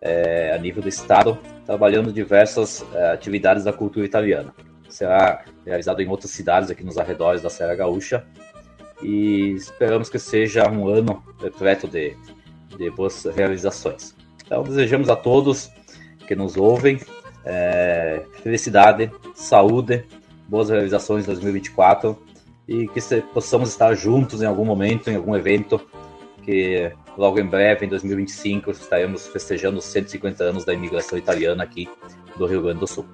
é, 0.00 0.54
a 0.54 0.58
nível 0.58 0.82
do 0.82 0.88
estado 0.88 1.38
trabalhando 1.66 2.10
diversas 2.10 2.84
é, 2.94 3.12
atividades 3.12 3.64
da 3.64 3.72
cultura 3.72 4.06
italiana. 4.06 4.54
Será 4.88 5.44
realizado 5.64 6.00
em 6.00 6.08
outras 6.08 6.30
cidades 6.30 6.70
aqui 6.70 6.82
nos 6.82 6.96
arredores 6.96 7.42
da 7.42 7.50
Serra 7.50 7.74
Gaúcha 7.74 8.24
e 9.02 9.50
esperamos 9.50 10.08
que 10.08 10.18
seja 10.18 10.70
um 10.70 10.88
ano 10.88 11.22
repleto 11.38 11.86
de, 11.86 12.16
de 12.78 12.90
boas 12.90 13.24
realizações. 13.24 14.16
Então 14.42 14.62
desejamos 14.62 15.10
a 15.10 15.16
todos 15.16 15.70
que 16.26 16.34
nos 16.34 16.56
ouvem 16.56 16.98
é, 17.44 18.22
felicidade, 18.42 19.12
saúde, 19.34 20.02
boas 20.48 20.70
realizações 20.70 21.24
em 21.24 21.26
2024 21.26 22.18
e 22.66 22.88
que 22.88 23.02
se, 23.02 23.20
possamos 23.20 23.68
estar 23.68 23.94
juntos 23.94 24.40
em 24.40 24.46
algum 24.46 24.64
momento, 24.64 25.10
em 25.10 25.16
algum 25.16 25.36
evento, 25.36 25.86
que 26.46 26.92
logo 27.18 27.40
em 27.40 27.44
breve, 27.44 27.84
em 27.84 27.88
2025, 27.88 28.70
estaremos 28.70 29.26
festejando 29.26 29.78
os 29.78 29.84
150 29.84 30.44
anos 30.44 30.64
da 30.64 30.72
imigração 30.72 31.18
italiana 31.18 31.64
aqui 31.64 31.88
do 32.38 32.46
Rio 32.46 32.62
Grande 32.62 32.78
do 32.78 32.86
Sul. 32.86 33.04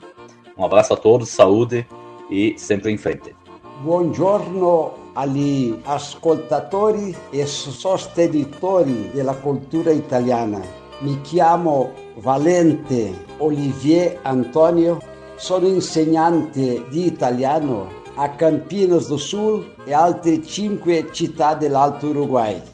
Um 0.56 0.64
abraço 0.64 0.92
a 0.92 0.96
todos, 0.96 1.30
saúde 1.30 1.86
e 2.30 2.54
sempre 2.58 2.92
em 2.92 2.98
frente. 2.98 3.34
Buongiorno 3.80 5.10
agli 5.14 5.74
ascoltatori 5.84 7.16
e 7.32 7.44
sostenitori 7.46 9.10
della 9.14 9.34
cultura 9.34 9.92
italiana. 9.92 10.60
Mi 11.00 11.20
chiamo 11.22 11.92
Valente 12.18 13.12
Olivier 13.38 14.20
Antonio, 14.22 15.00
sono 15.36 15.66
insegnante 15.66 16.84
di 16.90 17.06
italiano 17.06 17.88
a 18.14 18.28
Campinas 18.28 19.08
do 19.08 19.16
Sul 19.16 19.64
e 19.84 19.92
altre 19.92 20.42
cinque 20.42 21.08
città 21.12 21.54
dell'Alto 21.54 22.08
Uruguay. 22.08 22.71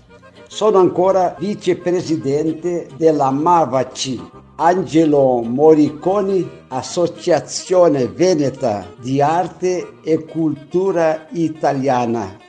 Sono 0.51 0.79
ancora 0.79 1.37
vicepresidente 1.39 2.89
della 2.97 3.31
Mavaci, 3.31 4.19
Angelo 4.57 5.43
Moriconi, 5.43 6.65
Associazione 6.69 8.09
Veneta 8.09 8.87
di 8.99 9.21
Arte 9.21 9.99
e 10.03 10.25
Cultura 10.25 11.27
Italiana. 11.33 12.48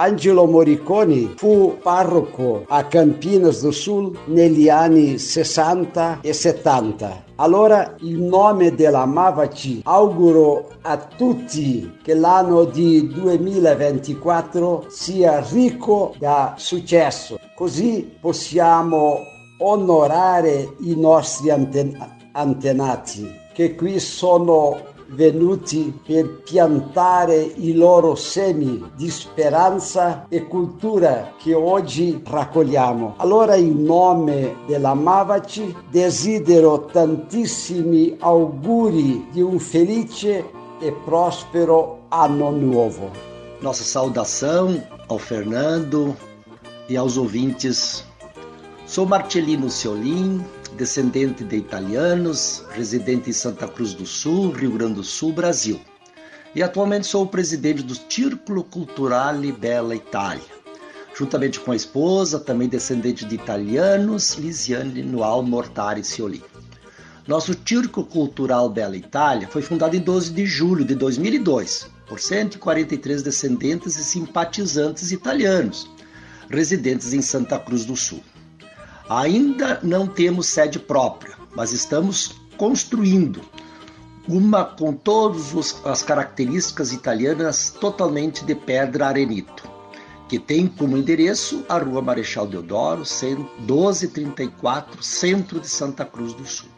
Angelo 0.00 0.46
Moriconi 0.46 1.34
fu 1.36 1.76
parroco 1.82 2.64
a 2.68 2.84
Campinas 2.84 3.60
do 3.60 3.70
Sul 3.70 4.18
negli 4.28 4.70
anni 4.70 5.18
60 5.18 6.20
e 6.22 6.32
70. 6.32 7.24
Allora 7.34 7.96
il 7.98 8.18
nome 8.18 8.74
della 8.74 9.04
Mavaci 9.04 9.82
auguro 9.84 10.70
a 10.80 10.96
tutti 10.96 11.98
che 12.02 12.14
l'anno 12.14 12.64
di 12.64 13.08
2024 13.08 14.86
sia 14.88 15.44
ricco 15.50 16.14
da 16.18 16.54
successo, 16.56 17.38
così 17.54 18.16
possiamo 18.18 19.18
onorare 19.58 20.76
i 20.80 20.98
nostri 20.98 21.50
anten- 21.50 22.16
antenati 22.32 23.40
che 23.52 23.74
qui 23.74 23.98
sono 23.98 24.78
venuti 25.10 25.98
per 26.04 26.42
piantare 26.42 27.36
i 27.36 27.74
loro 27.74 28.14
semi 28.14 28.90
di 28.94 29.10
speranza 29.10 30.26
e 30.28 30.46
cultura 30.46 31.34
che 31.36 31.54
oggi 31.54 32.20
raccogliamo. 32.24 33.14
Allora 33.16 33.56
in 33.56 33.82
nome 33.82 34.56
della 34.66 34.94
Mavaci 34.94 35.74
desidero 35.90 36.84
tantissimi 36.86 38.16
auguri 38.18 39.28
di 39.32 39.40
un 39.40 39.58
felice 39.58 40.50
e 40.80 40.92
próspero 41.04 42.02
ano 42.08 42.50
novo. 42.50 43.10
Nossa 43.60 43.84
saudação 43.84 44.82
ao 45.08 45.18
Fernando 45.18 46.16
e 46.88 46.96
aos 46.96 47.16
ouvintes. 47.16 48.04
Sou 48.86 49.06
Marcelino 49.06 49.68
Ciolin, 49.70 50.42
descendente 50.80 51.44
de 51.44 51.56
italianos, 51.56 52.64
residente 52.70 53.28
em 53.28 53.34
Santa 53.34 53.68
Cruz 53.68 53.92
do 53.92 54.06
Sul, 54.06 54.50
Rio 54.50 54.72
Grande 54.72 54.94
do 54.94 55.04
Sul, 55.04 55.30
Brasil. 55.30 55.78
E 56.54 56.62
atualmente 56.62 57.06
sou 57.06 57.24
o 57.24 57.28
presidente 57.28 57.82
do 57.82 57.94
Círculo 57.94 58.64
Culturale 58.64 59.52
Bella 59.52 59.94
Itália. 59.94 60.42
Juntamente 61.14 61.60
com 61.60 61.72
a 61.72 61.76
esposa, 61.76 62.40
também 62.40 62.66
descendente 62.66 63.26
de 63.26 63.34
italianos, 63.34 64.36
Lisiane 64.36 65.02
Noal 65.02 65.42
Mortari 65.42 66.02
Ciolin. 66.02 66.42
Nosso 67.28 67.54
Círculo 67.62 68.06
Cultural 68.06 68.70
Bela 68.70 68.96
Itália 68.96 69.48
foi 69.48 69.60
fundado 69.60 69.94
em 69.94 70.00
12 70.00 70.32
de 70.32 70.46
julho 70.46 70.82
de 70.82 70.94
2002 70.94 71.90
por 72.08 72.18
143 72.18 73.22
descendentes 73.22 73.96
e 73.98 74.02
simpatizantes 74.02 75.12
italianos, 75.12 75.90
residentes 76.48 77.12
em 77.12 77.20
Santa 77.20 77.58
Cruz 77.58 77.84
do 77.84 77.94
Sul. 77.94 78.22
Ainda 79.10 79.80
não 79.82 80.06
temos 80.06 80.46
sede 80.46 80.78
própria, 80.78 81.34
mas 81.56 81.72
estamos 81.72 82.30
construindo 82.56 83.40
uma 84.28 84.64
com 84.64 84.92
todas 84.92 85.84
as 85.84 86.00
características 86.00 86.92
italianas 86.92 87.74
totalmente 87.80 88.44
de 88.44 88.54
pedra 88.54 89.08
arenito, 89.08 89.68
que 90.28 90.38
tem 90.38 90.68
como 90.68 90.96
endereço 90.96 91.64
a 91.68 91.76
Rua 91.78 92.00
Marechal 92.00 92.46
Deodoro, 92.46 93.02
1234, 93.58 95.02
centro 95.02 95.58
de 95.58 95.66
Santa 95.66 96.04
Cruz 96.04 96.32
do 96.32 96.46
Sul. 96.46 96.68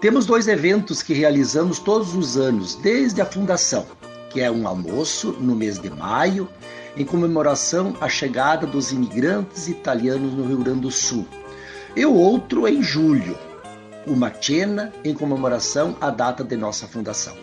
Temos 0.00 0.26
dois 0.26 0.48
eventos 0.48 1.00
que 1.00 1.14
realizamos 1.14 1.78
todos 1.78 2.12
os 2.16 2.36
anos, 2.36 2.74
desde 2.74 3.20
a 3.20 3.24
fundação, 3.26 3.86
que 4.30 4.40
é 4.40 4.50
um 4.50 4.66
almoço 4.66 5.32
no 5.32 5.54
mês 5.54 5.78
de 5.78 5.90
maio, 5.90 6.48
em 6.96 7.04
comemoração 7.04 7.94
à 8.00 8.08
chegada 8.08 8.66
dos 8.66 8.92
imigrantes 8.92 9.68
italianos 9.68 10.32
no 10.32 10.46
Rio 10.46 10.58
Grande 10.58 10.80
do 10.80 10.90
Sul, 10.90 11.26
e 11.94 12.06
o 12.06 12.14
outro 12.14 12.66
em 12.66 12.82
julho, 12.82 13.36
uma 14.06 14.32
cena 14.40 14.92
em 15.04 15.12
comemoração 15.12 15.96
à 16.00 16.10
data 16.10 16.42
de 16.42 16.56
nossa 16.56 16.86
fundação. 16.86 17.36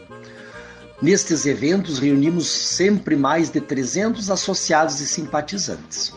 Nestes 1.01 1.45
eventos 1.45 1.99
reunimos 1.99 2.47
sempre 2.47 3.15
mais 3.15 3.51
de 3.51 3.61
300 3.61 4.31
associados 4.31 4.99
e 4.99 5.05
simpatizantes. 5.05 6.11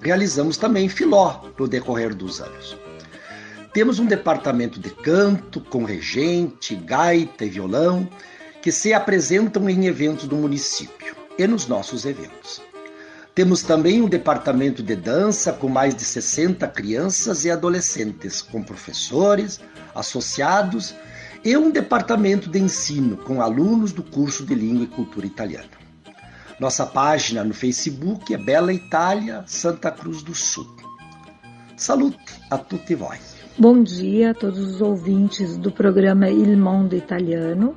Realizamos 0.00 0.56
também 0.56 0.88
filó 0.88 1.42
no 1.58 1.68
decorrer 1.68 2.14
dos 2.14 2.40
anos. 2.40 2.76
Temos 3.74 3.98
um 3.98 4.06
departamento 4.06 4.80
de 4.80 4.90
canto, 4.90 5.60
com 5.60 5.84
regente, 5.84 6.74
gaita 6.74 7.44
e 7.44 7.50
violão, 7.50 8.08
que 8.62 8.70
se 8.70 8.94
apresentam 8.94 9.68
em 9.68 9.86
eventos 9.86 10.26
do 10.26 10.36
município 10.36 11.16
e 11.36 11.46
nos 11.46 11.66
nossos 11.66 12.06
eventos. 12.06 12.62
Temos 13.34 13.62
também 13.62 14.00
um 14.00 14.08
departamento 14.08 14.82
de 14.82 14.94
dança 14.94 15.52
com 15.52 15.68
mais 15.68 15.94
de 15.94 16.02
60 16.02 16.68
crianças 16.68 17.44
e 17.44 17.50
adolescentes, 17.50 18.40
com 18.40 18.62
professores, 18.62 19.58
associados 19.94 20.94
e 21.44 21.56
um 21.56 21.70
departamento 21.70 22.48
de 22.48 22.60
ensino 22.60 23.16
com 23.16 23.42
alunos 23.42 23.92
do 23.92 24.02
curso 24.02 24.46
de 24.46 24.54
Língua 24.54 24.84
e 24.84 24.88
Cultura 24.88 25.26
Italiana. 25.26 25.82
Nossa 26.60 26.86
página 26.86 27.42
no 27.42 27.52
Facebook 27.52 28.32
é 28.32 28.38
Bela 28.38 28.72
Itália, 28.72 29.42
Santa 29.46 29.90
Cruz 29.90 30.22
do 30.22 30.34
Sul. 30.34 30.68
Salute 31.76 32.40
a 32.50 32.58
tutti 32.58 32.94
voi. 32.94 33.18
Bom 33.58 33.82
dia 33.82 34.30
a 34.30 34.34
todos 34.34 34.58
os 34.58 34.80
ouvintes 34.80 35.56
do 35.56 35.72
programa 35.72 36.30
Il 36.30 36.56
Mondo 36.56 36.94
Italiano. 36.94 37.74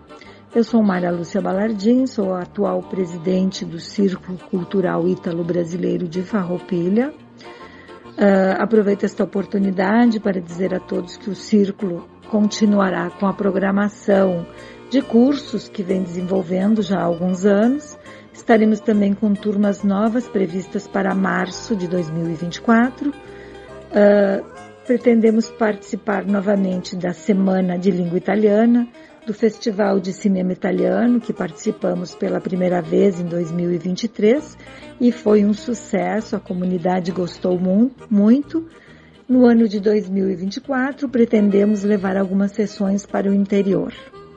Eu 0.55 0.63
sou 0.63 0.81
Maria 0.81 1.11
Lúcia 1.11 1.41
Balardim, 1.41 2.07
sou 2.07 2.33
a 2.33 2.43
atual 2.43 2.81
presidente 2.81 3.65
do 3.65 3.77
Círculo 3.77 4.37
Cultural 4.37 5.05
Ítalo-Brasileiro 5.05 6.07
de 6.07 6.21
Farroupilha. 6.21 7.09
Uh, 7.09 8.55
aproveito 8.57 9.03
esta 9.03 9.25
oportunidade 9.25 10.17
para 10.17 10.39
dizer 10.39 10.73
a 10.73 10.79
todos 10.79 11.17
que 11.17 11.29
o 11.29 11.35
Círculo 11.35 12.07
continuará 12.29 13.09
com 13.09 13.27
a 13.27 13.33
programação 13.33 14.47
de 14.89 15.01
cursos 15.01 15.67
que 15.67 15.83
vem 15.83 16.01
desenvolvendo 16.01 16.81
já 16.81 16.99
há 16.99 17.03
alguns 17.03 17.45
anos. 17.45 17.97
Estaremos 18.31 18.79
também 18.79 19.13
com 19.13 19.33
turmas 19.33 19.83
novas 19.83 20.25
previstas 20.25 20.87
para 20.87 21.13
março 21.13 21.75
de 21.75 21.85
2024. 21.85 23.09
Uh, 23.09 24.55
pretendemos 24.87 25.51
participar 25.51 26.25
novamente 26.25 26.95
da 26.95 27.11
Semana 27.11 27.77
de 27.77 27.91
Língua 27.91 28.17
Italiana, 28.17 28.87
do 29.25 29.33
Festival 29.33 29.99
de 29.99 30.13
Cinema 30.13 30.53
Italiano, 30.53 31.19
que 31.19 31.33
participamos 31.33 32.13
pela 32.13 32.39
primeira 32.39 32.81
vez 32.81 33.19
em 33.19 33.25
2023 33.25 34.55
e 35.01 35.11
foi 35.11 35.43
um 35.43 35.53
sucesso, 35.53 36.35
a 36.35 36.39
comunidade 36.39 37.11
gostou 37.11 37.59
mu 37.59 37.91
muito. 38.09 38.67
No 39.27 39.45
ano 39.45 39.67
de 39.67 39.79
2024, 39.79 41.09
pretendemos 41.09 41.83
levar 41.83 42.15
algumas 42.15 42.51
sessões 42.51 43.05
para 43.05 43.29
o 43.29 43.33
interior. 43.33 43.91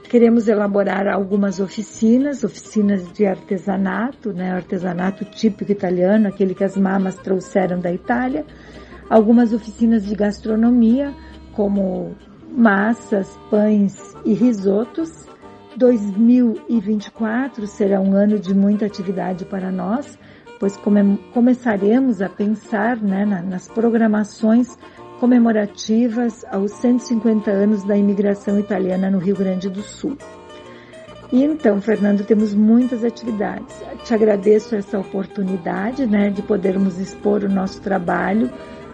Queremos 0.09 0.49
elaborar 0.49 1.07
algumas 1.07 1.61
oficinas, 1.61 2.43
oficinas 2.43 3.13
de 3.13 3.27
artesanato, 3.27 4.33
né, 4.33 4.51
artesanato 4.53 5.23
típico 5.27 5.71
italiano, 5.71 6.29
aquele 6.29 6.55
que 6.55 6.65
as 6.65 6.79
mamas 6.79 7.17
trouxeram 7.17 7.79
da 7.79 7.93
Itália, 7.93 8.47
algumas 9.11 9.53
oficinas 9.53 10.07
de 10.07 10.15
gastronomia, 10.15 11.13
como 11.53 12.17
massas, 12.51 13.39
pães 13.51 14.15
e 14.25 14.35
risotos. 14.35 15.27
2024 15.77 17.67
será 17.67 18.01
um 18.01 18.13
ano 18.15 18.39
de 18.39 18.53
muita 18.53 18.87
atividade 18.87 19.45
para 19.45 19.71
nós, 19.71 20.19
pois 20.59 20.77
come 20.77 21.19
começaremos 21.33 22.21
a 22.21 22.29
pensar 22.29 22.97
né, 22.97 23.25
na, 23.25 23.43
nas 23.43 23.69
programações 23.69 24.77
comemorativas 25.21 26.45
aos 26.51 26.73
150 26.73 27.51
anos 27.51 27.85
da 27.85 27.97
imigração 27.97 28.59
italiana 28.59 29.11
no 29.11 29.19
Rio 29.19 29.37
Grande 29.37 29.69
do 29.69 29.83
Sul. 29.83 30.17
E 31.31 31.45
então, 31.45 31.81
Fernando, 31.81 32.25
temos 32.25 32.55
muitas 32.55 33.05
atividades. 33.05 33.83
Te 34.05 34.15
agradeço 34.15 34.75
essa 34.75 34.99
oportunidade 34.99 36.07
né, 36.07 36.31
de 36.31 36.41
podermos 36.43 36.99
expor 36.99 37.45
o 37.45 37.49
nosso 37.49 37.81
trabalho 37.83 38.51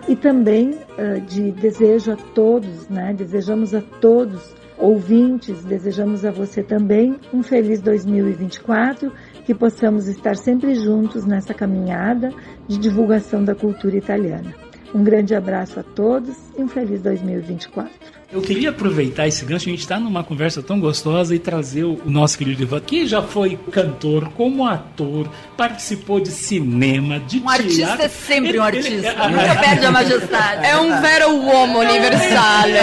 e 0.08 0.14
também 0.14 0.70
uh, 0.70 1.20
de 1.20 1.50
desejo 1.52 2.12
a 2.12 2.16
todos, 2.16 2.88
né, 2.88 3.14
desejamos 3.14 3.74
a 3.74 3.80
todos 3.80 4.54
ouvintes, 4.76 5.64
desejamos 5.64 6.24
a 6.24 6.30
você 6.30 6.62
também 6.62 7.16
um 7.32 7.42
feliz 7.42 7.80
2024, 7.80 9.12
que 9.44 9.54
possamos 9.54 10.08
estar 10.08 10.36
sempre 10.36 10.74
juntos 10.74 11.24
nessa 11.24 11.54
caminhada 11.54 12.30
de 12.66 12.78
divulgação 12.78 13.44
da 13.44 13.54
cultura 13.54 13.96
italiana. 13.96 14.54
Um 14.94 15.02
grande 15.02 15.34
abraço 15.34 15.80
a 15.80 15.82
todos 15.82 16.36
e 16.56 16.62
um 16.62 16.68
feliz 16.68 17.02
2024. 17.02 17.90
Eu 18.34 18.42
queria 18.42 18.70
aproveitar 18.70 19.28
esse 19.28 19.44
gancho, 19.44 19.68
a 19.68 19.70
gente 19.70 19.78
está 19.82 20.00
numa 20.00 20.24
conversa 20.24 20.60
tão 20.60 20.80
gostosa 20.80 21.32
e 21.36 21.38
trazer 21.38 21.84
o 21.84 22.00
nosso 22.04 22.36
querido 22.36 22.64
Ivan, 22.64 22.80
que 22.80 23.06
já 23.06 23.22
foi 23.22 23.56
cantor, 23.70 24.28
como 24.36 24.66
ator, 24.66 25.28
participou 25.56 26.18
de 26.18 26.30
cinema, 26.32 27.20
de 27.20 27.38
Um 27.38 27.42
teatro. 27.42 27.62
artista 27.62 28.02
é 28.02 28.08
sempre 28.08 28.58
um 28.58 28.66
Ele- 28.66 28.78
ele- 28.88 29.06
artista. 29.06 29.14
Nunca 29.30 29.54
perde 29.60 29.86
a 29.86 29.90
majestade. 29.92 30.66
É 30.66 30.76
um 30.76 31.00
vero 31.00 31.30
uomo 31.36 31.78
universale. 31.78 32.74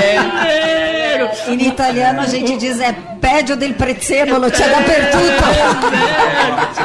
In 1.50 1.68
italiano 1.68 2.22
a 2.22 2.26
gente 2.28 2.56
diz 2.58 2.80
é 2.80 2.96
peggio 3.22 3.56
del 3.56 3.74
prezzemolo, 3.76 4.50
c'è 4.50 4.68
dappertutto. 4.68 5.44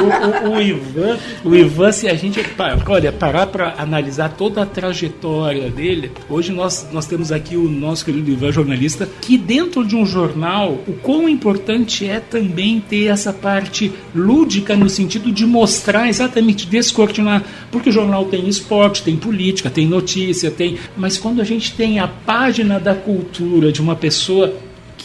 o, 0.03 0.49
o- 0.51 0.57
o 0.57 0.61
Ivan, 0.61 1.18
o 1.45 1.55
Ivan, 1.55 1.91
se 1.93 2.09
a 2.09 2.14
gente 2.14 2.45
olha, 2.87 3.11
parar 3.11 3.47
para 3.47 3.74
analisar 3.78 4.28
toda 4.37 4.62
a 4.62 4.66
trajetória 4.66 5.70
dele, 5.70 6.12
hoje 6.28 6.53
nós, 6.53 6.87
nós 6.93 7.07
temos 7.07 7.32
aqui 7.32 7.57
o 7.57 7.68
nosso 7.68 8.05
querido 8.05 8.30
Ivan, 8.30 8.53
jornalista, 8.53 9.09
que 9.22 9.39
dentro 9.39 9.84
de 9.84 9.97
um 9.97 10.05
jornal, 10.05 10.78
o 10.87 10.93
quão 10.93 11.28
importante 11.28 12.07
é 12.07 12.20
também 12.20 12.80
ter 12.87 13.07
essa 13.07 13.32
parte 13.32 13.91
lúdica 14.14 14.76
no 14.76 14.89
sentido 14.91 15.32
de 15.32 15.47
mostrar 15.47 16.09
exatamente, 16.09 16.66
descortinar, 16.66 17.43
porque 17.70 17.89
o 17.89 17.93
jornal 17.93 18.26
tem 18.26 18.47
esporte, 18.47 19.03
tem 19.03 19.16
política, 19.16 19.70
tem 19.70 19.87
notícia, 19.87 20.51
tem, 20.51 20.76
mas 20.97 21.16
quando 21.16 21.41
a 21.41 21.45
gente 21.45 21.72
tem 21.74 21.99
a 21.99 22.07
página 22.07 22.78
da 22.78 22.95
cultura 22.95 23.72
de 23.72 23.80
uma 23.80 23.97
pessoa 23.97 24.53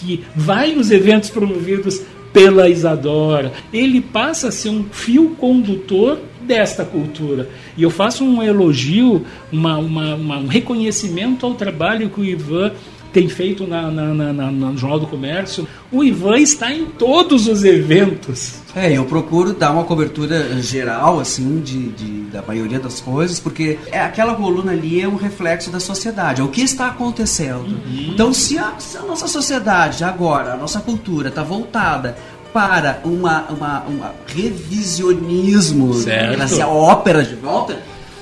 que 0.02 0.24
vai 0.36 0.74
nos 0.74 0.92
eventos 0.92 1.30
promovidos 1.30 2.02
pela 2.34 2.70
Isadora. 2.70 3.52
Ele 3.74 4.02
passa 4.02 4.48
a 4.48 4.52
ser 4.52 4.70
um 4.70 4.86
fio 4.92 5.36
condutor 5.40 6.20
desta 6.42 6.84
cultura. 6.84 7.50
E 7.78 7.84
eu 7.84 7.90
faço 7.90 8.24
um 8.24 8.42
elogio, 8.42 9.26
uma, 9.52 9.78
uma- 9.78 10.16
uma- 10.16 10.38
um 10.40 10.48
reconhecimento 10.48 11.46
ao 11.46 11.54
trabalho 11.54 12.10
que 12.10 12.20
o 12.20 12.26
Ivan 12.26 12.72
tem 13.14 13.28
feito 13.30 13.68
na, 13.68 13.90
na- 13.92 14.14
na- 14.14 14.34
na- 14.34 14.52
no 14.52 14.78
Jornal 14.78 15.00
do 15.00 15.08
Comércio. 15.08 15.68
O 15.92 16.04
Ivan 16.04 16.38
está 16.40 16.72
em 16.72 16.86
todos 16.86 17.48
os 17.48 17.64
eventos. 17.64 18.62
É, 18.76 18.92
eu 18.98 19.04
procuro 19.06 19.54
dar 19.54 19.72
uma 19.72 19.84
cobertura 19.84 20.62
geral, 20.62 21.20
assim, 21.20 21.60
de, 21.60 21.90
de- 21.90 22.22
da 22.32 22.42
maioria 22.42 22.80
das 22.80 23.02
coisas, 23.02 23.40
porque 23.40 23.78
é, 23.92 24.00
aquela 24.00 24.34
coluna 24.36 24.72
ali 24.72 25.02
é 25.02 25.08
um 25.08 25.18
reflexo 25.18 25.70
da 25.70 25.80
sociedade, 25.80 26.40
é 26.40 26.44
o 26.44 26.48
que 26.48 26.62
está 26.62 26.88
acontecendo. 26.88 27.66
Uhum. 27.66 28.12
Então, 28.14 28.34
se 28.34 28.58
a, 28.58 28.76
se 28.80 28.98
a 28.98 29.02
nossa 29.02 29.28
sociedade 29.28 30.04
agora, 30.06 30.54
a 30.54 30.58
nossa 30.58 30.80
cultura 30.80 31.28
está 31.28 31.44
voltada 31.44 32.16
para 32.54 33.02
uma, 33.06 33.44
uma, 33.50 33.80
uma 33.84 34.16
revisionismo, 34.28 35.94
Certo. 35.94 36.36
trazer 36.36 36.62
a 36.62 36.68
ópera 36.68 37.24
de 37.24 37.36
volta, 37.36 37.78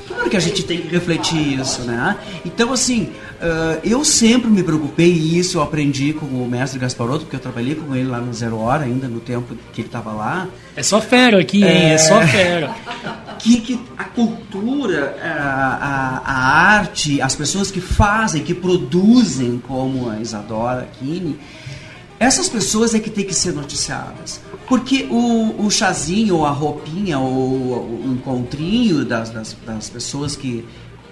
claro 0.10 0.30
que 0.30 0.36
a 0.36 0.39
gente 0.39 0.64
tem 0.64 0.82
que 0.82 0.88
refletir 0.89 1.60
isso, 1.60 1.84
né? 1.84 2.18
Então, 2.43 2.74
assim, 2.74 3.10
ah, 3.41 3.80
eu 3.84 4.03
sempre 4.03 4.49
me 4.49 4.62
preocupei, 4.62 5.12
e 5.12 5.39
isso 5.39 5.57
eu 5.57 5.62
aprendi 5.62 6.14
com 6.14 6.26
o 6.26 6.47
mestre 6.47 6.80
Gasparotto, 6.80 7.22
porque 7.22 7.38
eu 7.38 7.39
trabalhei 7.39 7.76
com 7.76 7.95
ele 7.95 8.10
lá 8.10 8.20
no 8.20 8.34
Zero 8.34 8.57
Hora, 8.57 8.84
ainda 8.84 9.07
no 9.07 9.20
tempo 9.20 9.55
que 9.72 9.82
ele 9.82 9.88
estava 9.88 10.12
lá. 10.12 10.47
É 10.76 10.84
só 10.84 10.99
fera 10.99 11.39
aqui, 11.39 11.64
hein? 11.64 11.91
É, 11.91 11.97
só 11.97 12.22
fera. 12.22 12.76
Que, 13.39 13.62
que 13.62 13.80
a 13.97 14.03
cultura, 14.03 15.16
a, 15.24 15.78
a, 15.82 16.18
a 16.26 16.78
arte, 16.78 17.22
as 17.22 17.36
pessoas 17.36 17.72
que 17.72 17.80
fazem, 17.80 18.43
que 18.43 18.53
produzem, 18.53 19.62
como 19.66 20.10
a 20.10 20.20
Isadora 20.20 20.89
Kine, 20.99 21.39
essas 22.20 22.49
pessoas 22.49 22.93
é 22.93 22.99
que 22.99 23.10
tem 23.10 23.24
que 23.24 23.34
ser 23.34 23.53
noticiadas. 23.53 24.41
Porque 24.70 25.07
o, 25.09 25.65
o 25.65 25.72
chazinho, 25.72 26.38
ou 26.38 26.45
a 26.45 26.51
roupinha, 26.51 27.17
ou 27.17 27.32
o 27.32 28.13
encontrinho 28.13 29.03
das, 29.03 29.32
das, 29.32 29.57
das 29.65 29.89
pessoas 29.89 30.36
que, 30.36 30.63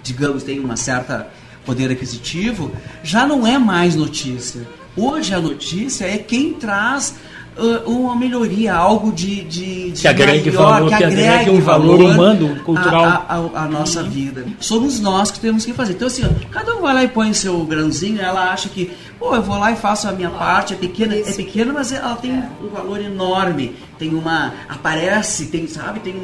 digamos, 0.02 0.44
têm 0.44 0.60
uma 0.60 0.76
certa 0.76 1.28
poder 1.66 1.90
aquisitivo, 1.90 2.70
já 3.02 3.26
não 3.26 3.44
é 3.44 3.58
mais 3.58 3.96
notícia. 3.96 4.66
Hoje 4.96 5.34
a 5.34 5.40
notícia 5.40 6.06
é 6.06 6.16
quem 6.16 6.54
traz 6.54 7.16
ah, 7.58 7.82
uma 7.86 8.14
melhoria, 8.16 8.74
algo 8.74 9.12
de, 9.12 9.42
de, 9.44 9.90
de 9.90 10.00
Que 10.02 10.08
agregue 10.08 10.50
maior, 10.50 10.70
valor, 10.74 10.88
que 10.96 11.04
agregue 11.04 11.50
um 11.50 11.60
valor 11.60 12.00
humano, 12.00 12.56
cultural. 12.64 13.04
a- 13.04 13.24
a- 13.28 13.64
a, 13.64 13.68
nossa 13.68 14.02
vida. 14.02 14.44
Somos 14.60 15.00
nós 15.00 15.30
que 15.30 15.40
temos 15.40 15.64
que 15.64 15.72
fazer. 15.72 15.92
Então, 15.94 16.06
assim, 16.06 16.24
ó, 16.24 16.28
cada 16.50 16.74
um 16.76 16.80
vai 16.82 16.94
lá 16.94 17.04
e 17.04 17.08
põe 17.08 17.32
seu 17.34 17.58
grãozinho, 17.64 18.20
ela 18.20 18.52
acha 18.52 18.68
que, 18.68 18.90
pô, 19.18 19.34
eu 19.34 19.42
vou 19.42 19.58
lá 19.58 19.72
e 19.72 19.76
faço 19.76 20.08
a 20.08 20.12
minha 20.12 20.30
parte, 20.30 20.74
é 20.74 20.76
pequena, 20.76 21.14
é 21.14 21.22
pequena, 21.32 21.72
mas 21.72 21.92
ela 21.92 22.14
tem 22.16 22.32
um 22.62 22.68
valor 22.72 23.00
enorme. 23.00 23.74
Tem 23.98 24.14
uma. 24.14 24.52
aparece, 24.68 25.46
tem, 25.46 25.66
sabe, 25.66 25.98
tem. 26.00 26.14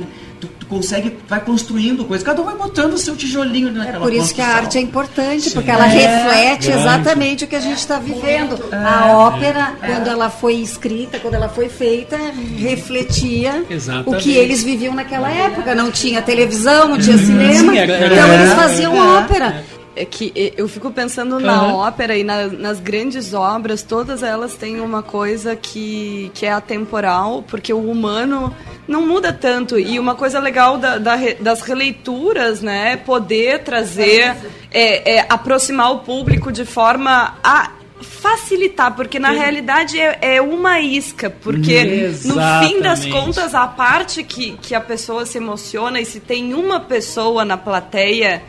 Tu, 0.40 0.46
tu 0.48 0.66
consegue, 0.66 1.16
vai 1.28 1.40
construindo 1.40 2.04
coisas. 2.04 2.24
Cada 2.26 2.42
um 2.42 2.44
vai 2.44 2.54
botando 2.56 2.94
o 2.94 2.98
seu 2.98 3.16
tijolinho 3.16 3.72
naquela 3.72 4.00
Por 4.00 4.12
isso 4.12 4.34
que 4.34 4.40
a 4.40 4.44
construção. 4.44 4.64
arte 4.64 4.78
é 4.78 4.80
importante, 4.80 5.50
porque 5.50 5.70
Sim. 5.70 5.76
ela 5.76 5.86
É, 5.86 5.88
reflete 5.88 6.66
grande. 6.68 6.80
exatamente 6.82 7.44
o 7.44 7.46
que 7.46 7.56
a 7.56 7.60
gente 7.60 7.78
está 7.78 7.98
vivendo. 7.98 8.58
A 8.72 9.12
ópera, 9.16 9.74
quando 9.80 10.08
ela 10.08 10.28
foi 10.30 10.54
escrita, 10.56 11.18
quando 11.18 11.34
ela 11.34 11.48
foi 11.48 11.68
feita, 11.68 12.16
refletia 12.58 13.64
Exatamente. 13.70 14.08
o 14.20 14.22
que 14.22 14.34
eles 14.36 14.62
viviam 14.62 14.94
naquela 14.94 15.30
época. 15.30 15.74
Não 15.74 15.90
tinha 15.90 16.20
televisão, 16.20 16.88
não 16.88 16.98
tinha 16.98 17.16
cinema, 17.18 17.72
Sim, 17.72 17.78
era- 17.78 17.92
era- 17.92 18.14
então 18.14 18.34
eles 18.34 18.50
era- 18.50 18.56
faziam 18.56 18.96
é. 18.96 19.18
ópera. 19.18 19.64
É 19.96 20.04
que 20.04 20.32
eu 20.56 20.66
fico 20.68 20.90
pensando 20.90 21.38
na 21.38 21.72
ópera 21.72 22.16
e 22.16 22.24
na- 22.24 22.48
nas 22.48 22.80
grandes 22.80 23.32
obras, 23.32 23.82
todas 23.82 24.22
elas 24.24 24.54
têm 24.54 24.80
uma 24.80 25.02
coisa 25.04 25.54
que, 25.54 26.30
que 26.34 26.44
é 26.46 26.52
atemporal, 26.52 27.44
porque 27.46 27.72
o 27.72 27.90
humano 27.90 28.52
não 28.88 29.06
muda 29.06 29.32
tanto. 29.32 29.78
E 29.78 29.98
uma 30.00 30.14
coisa 30.16 30.40
legal 30.40 30.78
da- 30.78 30.98
da 30.98 31.16
das 31.40 31.60
releituras, 31.62 32.60
né, 32.60 32.92
é 32.92 32.96
poder 32.96 33.60
trazer, 33.62 34.34
é, 34.72 35.16
é, 35.18 35.26
aproximar 35.28 35.92
o 35.92 35.98
público 36.00 36.50
de 36.50 36.64
forma 36.64 37.36
a 37.42 37.70
facilitar, 38.00 38.94
porque 38.96 39.18
na 39.18 39.30
Sim. 39.32 39.38
realidade 39.38 39.98
é, 40.00 40.18
é 40.20 40.42
uma 40.42 40.80
isca, 40.80 41.30
porque 41.30 42.08
no 42.24 42.34
fim 42.66 42.80
das 42.80 43.00
Exatamente. 43.04 43.10
contas 43.10 43.54
a 43.54 43.66
parte 43.66 44.22
que, 44.22 44.52
que 44.60 44.74
a 44.74 44.80
pessoa 44.80 45.24
se 45.24 45.38
emociona 45.38 46.00
e 46.00 46.04
se 46.04 46.20
tem 46.20 46.52
uma 46.52 46.80
pessoa 46.80 47.44
na 47.44 47.56
plateia 47.56 48.42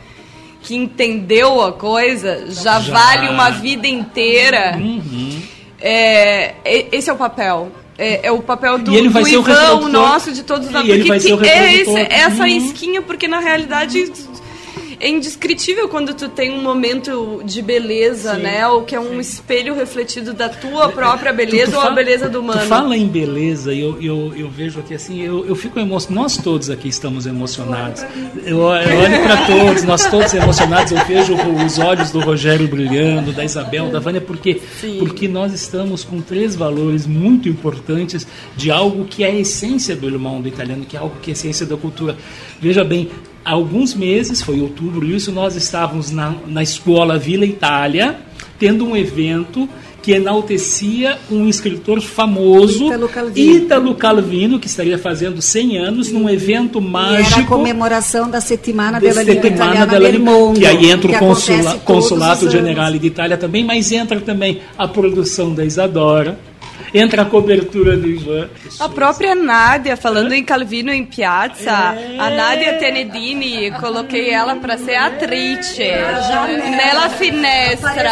que 0.66 0.74
entendeu 0.74 1.62
a 1.62 1.72
coisa, 1.72 2.46
já, 2.50 2.80
Já. 2.80 2.92
vale 2.92 3.28
uma 3.28 3.50
vida 3.50 3.86
inteira. 3.86 4.76
É, 5.80 6.54
e- 6.64 6.88
esse 6.92 7.08
é 7.08 7.12
o 7.12 7.16
papel. 7.16 7.70
É, 7.98 8.26
é 8.26 8.32
o 8.32 8.40
papel 8.42 8.76
do, 8.78 8.92
E 8.92 8.96
ele 8.96 9.08
vai 9.08 9.22
do 9.22 9.28
ser 9.28 9.36
o 9.36 9.40
Ivan, 9.40 9.52
o 9.52 9.54
reprodutor. 9.54 9.88
nosso, 9.90 10.32
de 10.32 10.42
todos 10.42 10.68
nós. 10.70 10.84
ele 10.84 10.96
Porque 10.98 11.08
vai 11.08 11.20
ser 11.20 11.32
o 11.34 11.38
que 11.38 11.48
é 11.48 11.74
esse- 11.80 12.06
essa 12.12 12.42
Uhum. 12.42 12.46
isquinha, 12.46 13.00
porque 13.00 13.26
na 13.28 13.38
realidade 13.40 14.12
é 15.00 15.08
indescritível 15.08 15.88
quando 15.88 16.14
tu 16.14 16.28
tem 16.28 16.50
um 16.52 16.62
momento 16.62 17.42
de 17.44 17.60
beleza, 17.62 18.34
Sim, 18.34 18.42
né? 18.42 18.66
Ou 18.68 18.82
que 18.82 18.94
é 18.94 19.00
um 19.00 19.20
espelho 19.20 19.74
refletido 19.74 20.32
da 20.32 20.48
tua 20.48 20.88
própria 20.88 21.32
beleza 21.32 21.66
Tu- 21.66 21.70
tu 21.72 21.74
ou 21.76 21.80
a 21.80 21.84
fala- 21.84 21.94
beleza 21.94 22.28
do 22.28 22.40
humano. 22.40 22.60
Tu 22.60 22.66
fala 22.66 22.96
em 22.96 23.06
beleza 23.06 23.72
e 23.72 23.80
eu, 23.80 24.00
eu, 24.02 24.32
eu 24.36 24.48
vejo 24.48 24.80
aqui 24.80 24.94
assim, 24.94 25.20
eu, 25.22 25.46
eu 25.46 25.54
fico 25.54 25.78
emocionado. 25.78 26.22
Nós 26.22 26.36
todos 26.38 26.70
aqui 26.70 26.88
estamos 26.88 27.26
emocionados. 27.26 28.02
Eu, 28.44 28.58
eu 28.60 28.98
olho 29.00 29.22
para 29.22 29.46
todos, 29.46 29.82
nós 29.84 30.06
todos 30.10 30.32
emocionados. 30.34 30.92
Eu 30.92 31.04
vejo 31.04 31.34
os 31.34 31.78
olhos 31.78 32.10
do 32.10 32.20
Rogério 32.20 32.66
brilhando, 32.68 33.32
da 33.32 33.44
Isabel, 33.44 33.88
da 33.90 33.98
Vânia, 34.00 34.20
porque, 34.20 34.60
porque 34.98 35.28
nós 35.28 35.52
estamos 35.52 36.04
com 36.04 36.20
três 36.20 36.54
valores 36.56 37.06
muito 37.06 37.48
importantes 37.48 38.26
de 38.56 38.70
algo 38.70 39.04
que 39.04 39.24
é 39.24 39.28
a 39.28 39.34
essência 39.34 39.94
do 39.96 40.06
irmão 40.08 40.40
do 40.40 40.48
italiano, 40.48 40.84
que 40.84 40.96
é 40.96 41.00
algo 41.00 41.16
que 41.20 41.30
é 41.30 41.32
a 41.32 41.36
essência 41.36 41.66
da 41.66 41.76
cultura. 41.76 42.16
Veja 42.60 42.82
bem, 42.84 43.10
há 43.46 43.52
alguns 43.52 43.94
meses, 43.94 44.42
foi 44.42 44.60
outubro, 44.60 45.06
isso 45.06 45.30
nós 45.30 45.54
estávamos 45.54 46.10
na, 46.10 46.34
na 46.48 46.64
escola 46.64 47.16
Vila 47.16 47.46
Itália, 47.46 48.18
tendo 48.58 48.84
um 48.84 48.96
evento 48.96 49.68
que 50.02 50.12
enaltecia 50.12 51.18
um 51.30 51.48
escritor 51.48 52.00
famoso, 52.00 52.86
Ítalo 52.86 53.08
Calvino. 53.08 53.56
Ítalo 53.56 53.94
Calvino, 53.94 54.58
que 54.58 54.66
estaria 54.66 54.98
fazendo 54.98 55.40
100 55.42 55.78
anos 55.78 56.12
num 56.12 56.28
evento 56.28 56.78
E 56.78 56.82
era 56.82 56.88
a 56.88 56.90
mágico 56.90 57.46
comemoração 57.46 58.30
da 58.30 58.40
settimana 58.40 59.00
de 59.00 59.08
della 59.08 59.24
settimana 59.24 59.86
della 59.86 60.18
mondo. 60.18 60.60
que 60.60 60.66
aí 60.66 60.90
entra 60.90 61.08
que 61.08 61.16
o 61.16 61.18
consula, 61.18 61.74
consulato 61.84 62.50
generale 62.50 62.98
de 62.98 63.06
Itália 63.08 63.36
também, 63.36 63.64
mas 63.64 63.90
entra 63.90 64.20
também 64.20 64.60
a 64.78 64.86
produção 64.86 65.52
da 65.52 65.64
Isadora, 65.64 66.38
entra 66.98 67.22
a 67.22 67.24
cobertura 67.24 67.96
do 67.96 68.06
Ivan. 68.08 68.48
A 68.80 68.88
própria 68.88 69.34
Nádia, 69.34 69.96
falando 69.96 70.32
em 70.32 70.42
Calvino 70.44 70.90
em 70.92 71.04
Piazza, 71.04 71.72
a 72.18 72.30
Nádia 72.30 72.74
Tenedini, 72.78 73.70
coloquei 73.80 74.30
ela 74.30 74.56
para 74.56 74.78
ser 74.78 74.96
atriz. 74.96 75.76
Nella 75.78 77.08
finestra. 77.10 78.10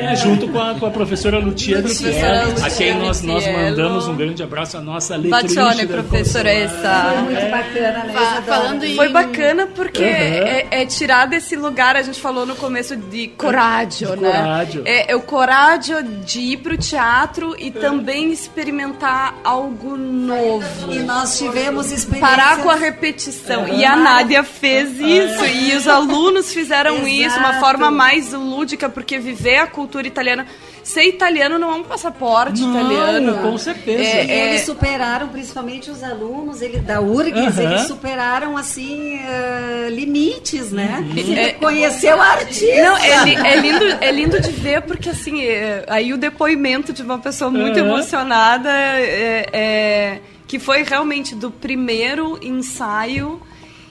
É, 0.00 0.16
junto 0.16 0.48
com 0.48 0.60
a, 0.60 0.74
com 0.74 0.86
a 0.86 0.90
professora 0.90 1.38
Lucia 1.38 1.80
Lucier, 1.80 2.12
Professora 2.12 2.66
a 2.66 2.70
quem 2.70 2.94
nós, 2.98 3.22
nós 3.22 3.46
mandamos 3.46 4.08
um 4.08 4.16
grande 4.16 4.42
abraço, 4.42 4.76
a 4.76 4.80
nossa 4.80 5.16
letrista. 5.16 5.42
Bacione, 5.62 5.86
del 5.86 6.02
professoressa. 6.02 7.12
Foi 7.14 7.22
muito 7.22 7.50
bacana, 7.50 8.04
né? 8.04 8.42
Falando 8.46 8.84
em- 8.84 8.96
Foi 8.96 9.08
bacana 9.08 9.66
porque 9.74 10.00
Uhum. 10.02 10.06
é, 10.08 10.66
é 10.70 10.86
tirar 10.86 11.26
desse 11.26 11.56
lugar, 11.56 11.96
a 11.96 12.02
gente 12.02 12.20
falou 12.20 12.44
no 12.46 12.56
começo 12.56 12.96
de 12.96 13.28
coraggio, 13.28 14.10
De 14.16 14.16
né? 14.22 14.30
coraggio. 14.32 14.82
É, 14.84 15.12
é 15.12 15.16
o 15.16 15.20
coraggio 15.20 16.02
de 16.02 16.40
ir 16.40 16.56
pro 16.58 16.76
teatro 16.76 17.54
e 17.58 17.70
também 17.70 18.09
experimentar 18.30 19.34
algo 19.44 19.96
novo. 19.96 20.92
E 20.92 20.98
nós 21.00 21.38
tivemos 21.38 21.92
experiências... 21.92 22.36
Parar 22.36 22.62
com 22.62 22.70
a 22.70 22.74
repetição. 22.74 23.62
Uhum. 23.62 23.78
E 23.78 23.84
a 23.84 23.96
Nádia 23.96 24.42
fez 24.42 24.98
isso. 24.98 25.44
E 25.44 25.74
os 25.76 25.86
alunos 25.86 26.52
fizeram 26.52 27.06
isso, 27.06 27.38
uma 27.38 27.60
forma 27.60 27.90
mais 27.90 28.32
lúdica, 28.32 28.88
porque 28.88 29.18
viver 29.18 29.58
a 29.58 29.66
cultura 29.66 30.06
italiana. 30.06 30.46
Ser 30.82 31.04
italiano 31.04 31.58
não 31.58 31.70
é 31.70 31.74
um 31.76 31.82
passaporte 31.84 32.62
Não, 32.62 32.70
italiano. 32.70 33.38
com 33.42 33.58
certeza. 33.58 34.02
É, 34.02 34.24
E 34.24 34.30
é- 34.30 34.48
eles 34.48 34.62
superaram, 34.62 35.28
principalmente 35.28 35.90
os 35.90 36.02
alunos 36.02 36.62
ele, 36.62 36.78
da 36.78 37.00
URGS, 37.00 37.58
Aham. 37.60 37.70
eles 37.72 37.82
superaram, 37.86 38.56
assim, 38.56 39.18
eh, 39.18 39.88
limites, 39.90 40.72
né? 40.72 40.98
Uhum. 41.16 41.34
É- 41.34 41.52
conheceu 41.52 42.16
o 42.16 42.20
artista. 42.20 42.82
Não, 42.82 42.96
é, 42.96 43.52
é 43.52 43.56
lindo, 43.60 43.84
é 44.00 44.10
lindo 44.12 44.40
de 44.40 44.50
ver, 44.50 44.82
porque 44.82 45.10
assim, 45.10 45.42
é, 45.44 45.84
aí 45.88 46.12
o 46.12 46.18
depoimento 46.18 46.92
de 46.92 47.02
uma 47.02 47.18
pessoa 47.18 47.50
muito 47.50 47.78
Aham. 47.78 47.88
emocionada 47.88 48.70
é, 48.72 49.46
é, 49.52 50.18
que 50.46 50.58
foi 50.58 50.82
realmente 50.82 51.34
do 51.34 51.50
primeiro 51.50 52.38
ensaio. 52.42 53.40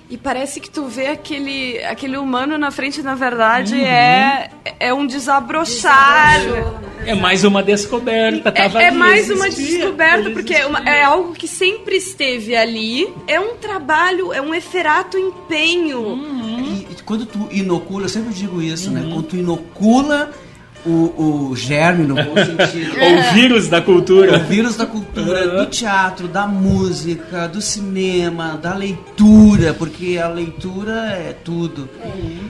E 0.10 0.18
parece 0.18 0.60
que 0.60 0.70
tu 0.70 0.86
vê 0.86 1.08
aquele, 1.08 1.78
aquele 1.84 2.18
humano 2.18 2.58
na 2.58 2.72
frente, 2.72 3.02
na 3.04 3.14
verdade, 3.14 3.76
Uhum. 3.76 3.82
é, 3.86 4.50
é 4.80 4.92
um 4.94 5.06
desabrochar. 5.06 6.40
É 7.06 7.14
mais 7.16 7.44
uma 7.44 7.62
descoberta. 7.64 8.52
Tava 8.52 8.82
É, 8.82 8.86
é 8.86 8.88
ali, 8.88 8.98
mais 8.98 9.30
uma 9.30 9.50
descoberta, 9.50 10.32
porque 10.32 10.54
é, 10.54 10.66
uma- 10.66 10.80
é 10.80 11.04
algo 11.04 11.34
que 11.34 11.48
sempre 11.48 11.96
esteve 11.98 12.56
ali. 12.56 13.08
É 13.28 13.40
um 13.40 13.56
trabalho, 13.56 14.34
é 14.34 14.42
um 14.42 14.54
eferato 14.54 15.18
empenho. 15.18 16.18
E, 16.58 16.88
e 16.92 16.96
quando 17.06 17.26
tu 17.26 17.48
inocula, 17.52 18.06
eu 18.06 18.10
sempre 18.10 18.34
digo 18.34 18.62
isso, 18.62 18.90
né? 18.92 19.02
Quando 19.14 19.24
tu 19.28 19.36
inocula 19.38 20.32
o, 20.86 21.50
o 21.50 21.56
germe, 21.56 22.06
no 22.06 22.16
bom 22.16 22.36
sentido. 22.36 22.90
O 23.00 23.34
vírus 23.34 23.68
da 23.68 23.82
cultura. 23.82 24.38
O 24.38 24.44
vírus 24.44 24.76
da 24.76 24.86
cultura, 24.86 25.48
do 25.48 25.66
teatro, 25.66 26.28
da 26.28 26.48
música, 26.48 27.48
do 27.48 27.62
cinema, 27.62 28.58
da 28.62 28.74
leitura, 28.74 29.74
porque 29.74 30.18
a 30.18 30.28
leitura 30.28 31.12
é 31.12 31.34
tudo. 31.44 31.90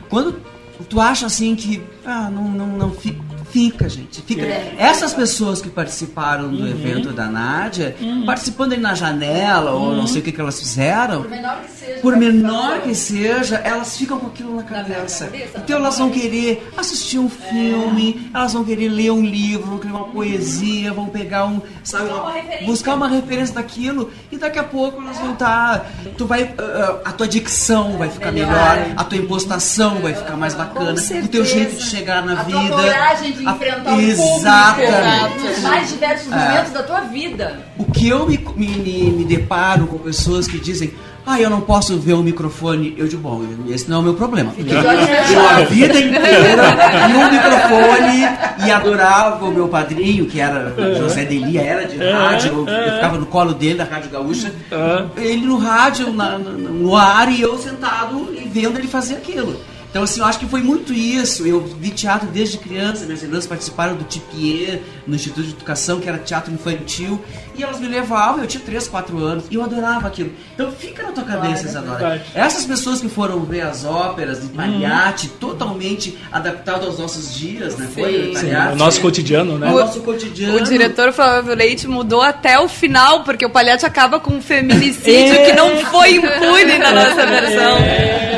Quando 0.10 0.40
tu 0.88 1.00
acha 1.00 1.26
assim 1.26 1.56
que 1.56 1.82
ah, 2.06 2.30
não, 2.30 2.50
não, 2.50 2.68
não 2.68 2.92
fica, 2.92 3.20
fica, 3.52 3.88
gente, 3.90 4.22
fica. 4.22 4.42
É. 4.44 4.76
Essas 4.78 5.14
pessoas 5.14 5.62
que 5.62 5.70
participaram 5.70 6.50
do 6.50 6.60
Uhum. 6.64 6.68
evento 6.68 7.12
da 7.12 7.26
Nádia, 7.28 7.96
participando 8.26 8.74
ali 8.74 8.82
na 8.82 8.94
janela, 8.94 9.72
ou 9.72 9.96
não 9.96 10.08
sei 10.08 10.22
o 10.22 10.24
que, 10.24 10.32
que 10.32 10.42
elas 10.42 10.60
fizeram, 10.60 11.22
menor 11.22 11.62
que 11.62 11.72
seja. 11.72 12.00
por 12.02 12.16
menor 12.18 12.82
que 12.82 12.96
seja, 12.96 13.56
elas 13.64 13.98
ficam 13.98 14.20
com 14.20 14.28
aquilo 14.28 14.56
na 14.56 14.64
cabeça. 14.64 15.30
Então 15.56 15.78
elas 15.78 15.98
vão 15.98 16.10
querer 16.10 16.70
assistir 16.78 17.18
um 17.20 17.30
filme, 17.30 18.30
elas 18.34 18.54
vão 18.54 18.64
querer 18.64 18.90
ler 18.90 19.12
um 19.12 19.24
livro, 19.24 19.66
vão 19.68 19.78
querer 19.80 19.94
uma 19.94 20.08
poesia, 20.10 20.94
vão 20.94 21.08
pegar 21.08 21.46
um, 21.46 21.62
sabe, 21.84 22.10
uma- 22.10 22.34
buscar 22.66 22.96
uma 22.96 23.08
referência 23.08 23.56
daquilo 23.56 24.12
e 24.32 24.38
daqui 24.38 24.60
a 24.60 24.64
pouco 24.64 25.02
elas 25.02 25.18
vão 25.18 25.34
estar, 25.34 25.86
tu 26.18 26.26
vai, 26.26 26.54
ah, 26.58 27.00
ah, 27.06 27.10
a 27.10 27.12
tua 27.12 27.28
dicção 27.28 27.98
vai 27.98 28.10
ficar 28.10 28.32
melhor, 28.32 28.78
a 28.96 29.04
tua 29.04 29.18
impostação 29.18 29.96
vai 30.02 30.14
ficar 30.14 30.36
mais 30.38 30.54
bacana, 30.54 30.94
o 31.24 31.28
teu 31.28 31.44
jeito 31.46 31.76
de 31.78 31.84
chegar 31.84 32.24
na 32.26 32.40
A 32.40 32.44
vida, 32.44 32.60
de 33.40 33.48
a- 33.48 33.52
enfrentar 33.54 33.96
o 33.96 34.00
Exatamente. 34.02 34.92
público 35.30 35.48
nos 35.50 35.60
mais 35.64 35.90
diversos 35.90 36.32
É. 36.32 36.36
momentos 36.36 36.72
da 36.74 36.84
tua 36.84 37.02
vida. 37.02 37.60
O 37.78 37.86
que 37.92 38.08
eu 38.10 38.28
me, 38.28 38.38
me, 38.56 38.68
me- 39.12 39.26
deparo 39.26 39.88
com 39.88 39.98
pessoas 40.00 40.48
que 40.48 40.60
dizem, 40.60 40.94
ah, 41.26 41.40
eu 41.40 41.50
não 41.50 41.62
posso 41.62 41.98
ver 42.00 42.14
o 42.14 42.24
microfone, 42.24 42.96
eu 42.98 43.08
digo, 43.08 43.22
bom, 43.22 43.44
esse 43.70 43.90
não 43.90 43.98
é 43.98 44.00
o 44.00 44.04
meu 44.04 44.14
problema. 44.16 44.52
Eu 44.58 45.40
a 45.50 45.62
vida 45.62 46.00
inteira 46.00 46.64
vi 47.08 47.16
um 47.16 47.32
microfone 47.32 48.66
e 48.66 48.72
adorava 48.72 49.46
o 49.46 49.52
meu 49.52 49.68
padrinho, 49.68 50.26
que 50.26 50.40
era 50.40 50.74
José 50.98 51.26
Delia, 51.26 51.62
era 51.62 51.86
de 51.88 52.02
É, 52.02 52.12
rádio, 52.12 52.66
eu, 52.68 52.74
é. 52.74 52.96
ficava 52.96 53.18
no 53.18 53.26
colo 53.28 53.54
dele, 53.54 53.76
da 53.78 53.84
Rádio 53.84 54.10
Gaúcha, 54.10 54.52
É. 54.72 55.06
ele 55.22 55.46
no 55.46 55.58
rádio, 55.58 56.12
na- 56.12 56.38
no, 56.38 56.52
no 56.58 56.96
ar, 56.96 57.32
e 57.32 57.42
eu 57.42 57.58
sentado 57.58 58.30
e 58.34 58.48
vendo 58.48 58.78
ele 58.80 58.88
fazer 58.88 59.16
aquilo. 59.16 59.56
Então, 59.90 60.04
assim, 60.04 60.20
eu 60.20 60.26
acho 60.26 60.38
que 60.40 60.46
foi 60.46 60.62
muito 60.62 60.94
isso. 60.94 61.48
Eu 61.48 61.62
vi 61.62 61.90
teatro 61.90 62.28
desde 62.28 62.58
criança. 62.60 63.06
Minhas 63.06 63.24
irmãs 63.24 63.48
participaram 63.48 63.96
do 63.96 64.04
Tipier, 64.04 64.82
no 65.08 65.16
Instituto 65.16 65.44
de 65.48 65.54
Educação, 65.54 66.00
que 66.00 66.08
era 66.08 66.18
teatro 66.20 66.54
infantil. 66.54 67.20
E 67.56 67.64
elas 67.64 67.80
me 67.80 67.88
levavam, 67.88 68.42
eu 68.42 68.48
tinha 68.48 68.64
3, 68.64 68.88
4 68.88 69.18
anos, 69.18 69.46
e 69.50 69.56
eu 69.56 69.64
adorava 69.64 70.08
aquilo. 70.08 70.32
Então, 70.54 70.72
fica 70.72 71.04
na 71.04 71.12
tua 71.12 71.24
cabeça, 71.24 71.66
Isadora. 71.68 71.98
verdade. 71.98 72.24
Essas 72.34 72.66
pessoas 72.66 73.02
que 73.02 73.10
foram 73.10 73.42
ver 73.42 73.62
as 73.62 73.84
óperas 73.84 74.42
de 74.48 74.54
Mariachi, 74.56 75.28
totalmente 75.40 76.18
adaptado 76.32 76.86
aos 76.86 76.98
nossos 77.00 77.36
dias, 77.36 77.76
né? 77.76 77.90
Foi 77.94 78.12
Sim. 78.14 78.36
Sim, 78.36 78.46
Mariachi. 78.52 78.74
o 78.74 78.76
nosso 78.78 79.02
cotidiano, 79.02 79.58
né? 79.58 79.68
O 79.72 79.80
nosso 79.80 80.00
cotidiano. 80.02 80.56
O 80.56 80.62
diretor 80.62 81.12
Flávio 81.12 81.54
Leite 81.56 81.88
mudou 81.88 82.22
até 82.22 82.60
o 82.60 82.68
final, 82.70 83.24
porque 83.24 83.46
o 83.46 83.50
Palhete 83.50 83.86
acaba 83.86 84.20
com 84.20 84.36
um 84.36 84.42
feminicídio 84.42 85.34
É. 85.36 85.46
que 85.46 85.54
não 85.54 85.78
foi 85.86 86.12
impune 86.16 86.78
na 86.78 86.92
nossa 86.94 87.26
versão. 87.26 87.78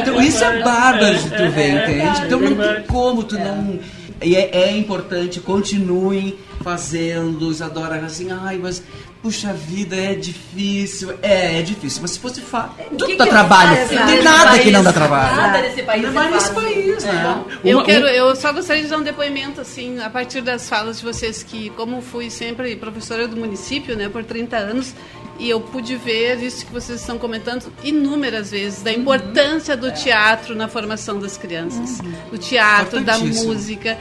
Então 0.02 0.22
isso 0.22 0.43
é 0.43 0.64
bárbaro 0.64 1.16
de 1.16 1.30
tu 1.48 1.52
ver, 1.52 1.70
entende? 1.70 2.26
Então 2.26 2.39
não 2.39 2.56
tem 2.56 2.84
como 2.84 3.24
tu 3.24 3.38
não. 3.38 3.80
E 4.22 4.36
é, 4.36 4.50
é 4.52 4.78
importante, 4.78 5.39
continuem 5.39 6.38
fazendo, 6.64 7.49
Isadora, 7.51 7.95
assim, 8.05 8.30
ai, 8.32 8.57
mas 8.62 8.82
puxa 9.22 9.53
vida, 9.53 9.95
é 9.95 10.16
difícil. 10.16 11.14
É, 11.22 11.59
é 11.59 11.62
difícil, 11.62 12.01
mas 12.01 12.12
se 12.12 12.20
fosse 12.20 12.41
fácil. 12.41 12.72
Tudo 12.89 13.05
que 13.05 13.16
dá 13.16 13.24
que 13.26 13.30
eu 13.30 13.34
trabalho. 13.34 13.70
Não 13.70 13.88
tem 13.88 13.97
nesse 14.05 14.24
nada 14.24 14.51
que 14.51 14.57
país? 14.59 14.72
não 14.74 14.84
dá 14.84 14.93
trabalho. 14.93 15.36
Nada 15.36 15.62
nesse 15.62 15.84
país 15.84 16.14
mais 16.14 16.28
é 16.32 16.36
nesse 16.36 16.51
fácil. 16.51 16.62
país, 16.74 17.03
né? 17.03 17.43
Eu 17.64 17.78
Uma- 17.78 17.86
quero, 17.86 18.07
eu 18.07 18.36
só 18.36 18.51
gostaria 18.51 18.84
de 18.84 18.89
dar 18.89 18.97
um 18.97 19.03
depoimento 19.03 19.62
assim, 19.62 19.99
a 19.99 20.09
partir 20.09 20.41
das 20.41 20.68
falas 20.68 20.99
de 20.99 21.05
vocês 21.05 21.43
que, 21.43 21.70
como 21.72 22.01
fui 22.01 22.30
sempre 22.30 22.76
professora 22.76 23.28
do 23.28 23.38
município, 23.38 23.95
né, 23.95 24.09
por 24.09 24.24
30 24.24 24.57
anos, 24.57 24.93
e 25.39 25.49
eu 25.49 25.59
pude 25.59 25.95
ver 25.95 26.41
isso 26.43 26.66
que 26.66 26.72
vocês 26.72 26.99
estão 26.99 27.18
comentando 27.18 27.72
inúmeras 27.84 28.51
vezes 28.51 28.82
da 28.84 28.91
importância 28.91 29.76
do 29.78 29.91
teatro 29.91 30.55
na 30.55 30.68
formação 30.68 31.20
das 31.20 31.36
crianças, 31.38 31.99
do 32.32 32.38
teatro, 32.38 33.01
da 33.01 33.18
música. 33.18 33.97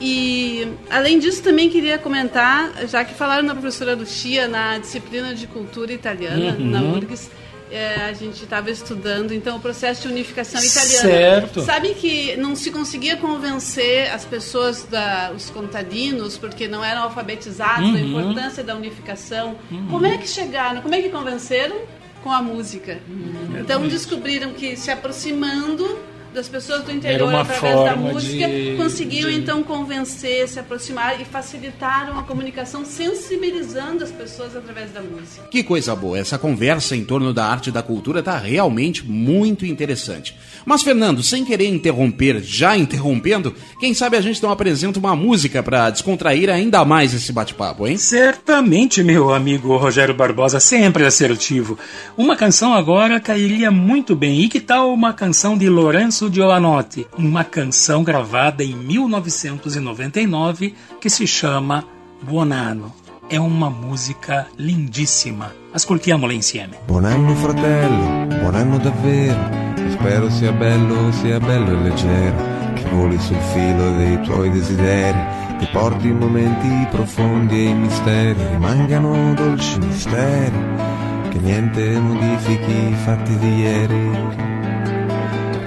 E 0.00 0.68
além 0.90 1.18
disso 1.18 1.42
também 1.42 1.68
queria 1.68 1.98
comentar, 1.98 2.86
já 2.86 3.04
que 3.04 3.14
falaram 3.14 3.42
na 3.42 3.54
professora 3.54 3.94
Lucia 3.96 4.46
na 4.46 4.78
disciplina 4.78 5.34
de 5.34 5.46
cultura 5.46 5.92
italiana 5.92 6.56
Uhum. 6.56 6.66
na 6.70 6.82
URGS, 6.82 7.30
é, 7.70 7.96
a 8.08 8.12
gente 8.14 8.42
estava 8.44 8.70
estudando 8.70 9.32
então 9.34 9.56
o 9.56 9.60
processo 9.60 10.02
de 10.02 10.08
unificação 10.08 10.62
italiana. 10.62 11.00
Certo. 11.02 11.60
Sabe 11.62 11.94
que 11.94 12.36
não 12.36 12.54
se 12.56 12.70
conseguia 12.70 13.16
convencer 13.16 14.10
as 14.10 14.24
pessoas, 14.24 14.84
da, 14.84 15.32
os 15.36 15.50
contadinos, 15.50 16.38
porque 16.38 16.66
não 16.68 16.82
eram 16.82 17.02
alfabetizados, 17.02 17.92
da 17.92 17.98
Uhum. 17.98 18.08
importância 18.08 18.62
da 18.64 18.74
unificação. 18.74 19.56
Como 19.90 20.06
é 20.06 20.16
que 20.16 20.26
chegaram? 20.28 20.80
Como 20.80 20.94
é 20.94 21.02
que 21.02 21.08
convenceram? 21.10 21.76
Com 22.22 22.32
a 22.32 22.40
música. 22.42 22.98
Então 23.60 23.86
descobriram 23.86 24.52
que 24.52 24.76
se 24.76 24.90
aproximando 24.90 25.98
das 26.34 26.48
pessoas 26.48 26.82
do 26.84 26.92
interior 26.92 27.28
uma 27.28 27.40
através 27.40 27.74
da 27.84 27.96
música 27.96 28.46
de- 28.48 28.74
conseguiam 28.76 29.30
de- 29.30 29.36
então 29.36 29.62
convencer, 29.62 30.46
se 30.48 30.58
aproximar 30.60 31.20
e 31.20 31.24
facilitaram 31.24 32.18
a 32.18 32.22
comunicação, 32.22 32.84
sensibilizando 32.84 34.04
as 34.04 34.10
pessoas 34.10 34.54
através 34.56 34.90
da 34.92 35.00
música. 35.00 35.46
Que 35.50 35.62
coisa 35.62 35.94
boa, 35.96 36.18
essa 36.18 36.38
conversa 36.38 36.94
em 36.94 37.04
torno 37.04 37.32
da 37.32 37.46
arte 37.46 37.68
e 37.68 37.72
da 37.72 37.82
cultura 37.82 38.22
tá 38.22 38.36
realmente 38.38 39.04
muito 39.04 39.64
interessante. 39.66 40.36
Mas, 40.64 40.82
Fernando, 40.82 41.22
sem 41.22 41.44
querer 41.44 41.66
interromper, 41.68 42.40
já 42.42 42.76
interrompendo, 42.76 43.54
quem 43.80 43.94
sabe 43.94 44.16
a 44.16 44.20
gente 44.20 44.42
não 44.42 44.50
apresenta 44.50 44.98
uma 44.98 45.16
música 45.16 45.62
pra 45.62 45.90
descontrair 45.90 46.50
ainda 46.50 46.84
mais 46.84 47.14
esse 47.14 47.32
bate-papo, 47.32 47.86
hein? 47.86 47.96
Certamente, 47.96 49.02
meu 49.02 49.32
amigo 49.32 49.76
Rogério 49.76 50.14
Barbosa, 50.14 50.60
sempre 50.60 51.04
assertivo. 51.04 51.78
Uma 52.16 52.36
canção 52.36 52.74
agora 52.74 53.18
cairia 53.20 53.70
muito 53.70 54.14
bem. 54.14 54.40
E 54.42 54.48
que 54.48 54.60
tal 54.60 54.92
uma 54.92 55.12
canção 55.12 55.56
de 55.56 55.68
Lorenzo 56.18 56.30
Giovanotti? 56.30 57.06
Uma 57.16 57.44
canção 57.44 58.02
gravada 58.02 58.64
em 58.64 58.74
1999 58.74 60.74
que 61.00 61.08
se 61.08 61.28
chama 61.28 61.84
Buonanno. 62.20 62.92
É 63.30 63.38
uma 63.38 63.70
música 63.70 64.48
lindíssima. 64.56 65.52
Ascoltiamola 65.72 66.34
insieme. 66.34 66.76
Buon 66.88 67.04
anno 67.04 67.36
fratello, 67.36 68.26
buon 68.40 68.56
anno 68.56 68.78
davvero. 68.78 69.38
Spero 69.92 70.28
sia 70.30 70.50
bello, 70.50 71.12
sia 71.12 71.38
bello 71.38 71.70
e 71.70 71.82
leggero. 71.84 72.36
Che 72.74 72.82
voli 72.90 73.16
sul 73.20 73.38
filo 73.52 73.96
dei 73.96 74.20
tuoi 74.22 74.50
desideri. 74.50 75.18
Ti 75.58 75.68
porti 75.70 76.10
momenti 76.10 76.88
profondi 76.90 77.66
e 77.66 77.74
misteri 77.74 78.44
rimangano 78.50 79.34
dolci 79.34 79.78
misteri. 79.78 80.58
Che 81.28 81.38
niente 81.38 82.00
modifichi 82.00 82.88
i 82.88 82.96
fatti 83.04 83.38
di 83.38 83.60
ieri. 83.60 84.57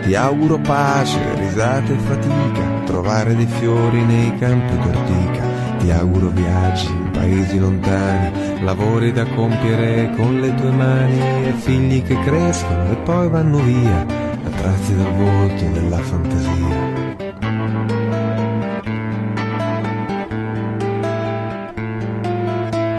Ti 0.01 0.15
auguro 0.15 0.57
pace, 0.57 1.19
risate 1.35 1.93
e 1.93 1.97
fatica, 1.97 2.83
trovare 2.85 3.35
dei 3.35 3.45
fiori 3.45 4.03
nei 4.03 4.35
campi 4.37 4.75
d'ortica. 4.75 5.43
Ti 5.77 5.91
auguro 5.91 6.29
viaggi 6.29 6.87
in 6.87 7.11
paesi 7.11 7.59
lontani, 7.59 8.63
lavori 8.63 9.11
da 9.11 9.25
compiere 9.25 10.11
con 10.15 10.39
le 10.39 10.53
tue 10.55 10.71
mani 10.71 11.19
e 11.47 11.53
figli 11.55 12.03
che 12.03 12.19
crescono 12.19 12.91
e 12.91 12.95
poi 12.95 13.29
vanno 13.29 13.59
via, 13.59 14.05
attratti 14.45 14.95
dal 14.95 15.13
volto 15.13 15.65
della 15.71 15.97
fantasia. 15.97 16.89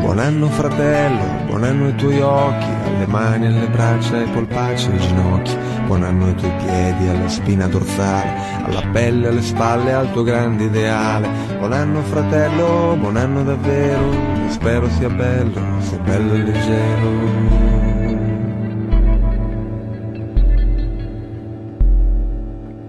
Buon 0.01 0.19
anno 0.19 0.47
fratello, 0.49 1.23
buon 1.47 1.65
anno 1.65 1.87
ai 1.87 1.95
tuoi 1.97 2.21
occhi, 2.21 2.67
alle 2.87 3.07
mani, 3.07 3.47
alle 3.47 3.67
braccia, 3.69 4.19
ai 4.19 4.27
polpacci, 4.27 4.91
ai 4.91 4.99
ginocchi. 4.99 5.57
Buon 5.87 6.03
anno 6.05 6.27
ai 6.27 6.35
tuoi 6.35 6.53
piedi, 6.57 7.09
alla 7.09 7.29
spina 7.29 7.67
dorsale, 7.67 8.35
alla 8.65 8.83
pelle, 8.93 9.29
alle 9.29 9.43
spalle, 9.43 9.93
al 9.93 10.11
tuo 10.13 10.23
grande 10.23 10.65
ideale. 10.65 11.29
Buon 11.59 11.73
anno 11.73 12.03
fratello, 12.03 12.97
buon 12.99 13.17
anno 13.17 13.43
davvero, 13.43 14.11
spero 14.49 14.89
sia 14.91 15.09
bello, 15.09 15.81
sia 15.81 15.99
bello 15.99 16.35
e 16.35 16.39
leggero. 16.39 17.61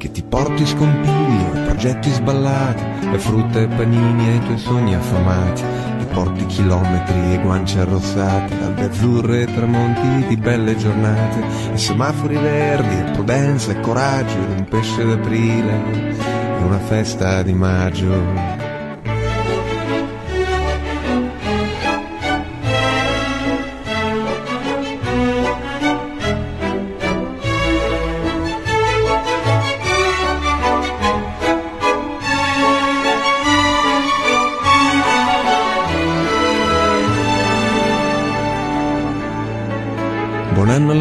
che 0.03 0.11
ti 0.11 0.21
porti 0.21 0.65
scompiglio, 0.65 1.63
progetti 1.63 2.09
sballati, 2.09 2.83
e 3.13 3.17
frutta 3.17 3.61
e 3.61 3.67
panini 3.67 4.31
ai 4.31 4.43
tuoi 4.43 4.57
sogni 4.57 4.93
affamati, 4.93 5.61
ti 5.61 5.92
porti 6.13 6.45
chilometri 6.45 7.33
e 7.33 7.39
guance 7.39 7.79
arrossate, 7.79 8.53
albe 8.61 8.83
azzurre 8.83 9.41
e 9.41 9.45
tramonti 9.45 10.27
di 10.27 10.37
belle 10.37 10.77
giornate, 10.77 11.73
e 11.73 11.77
semafori 11.77 12.37
verdi, 12.37 12.95
e 12.95 13.11
prudenza 13.11 13.71
e 13.71 13.79
coraggio, 13.79 14.37
ed 14.37 14.59
un 14.59 14.65
pesce 14.65 15.03
d'aprile, 15.03 16.15
e 16.59 16.63
una 16.63 16.79
festa 16.79 17.41
di 17.41 17.53
maggio. 17.53 18.62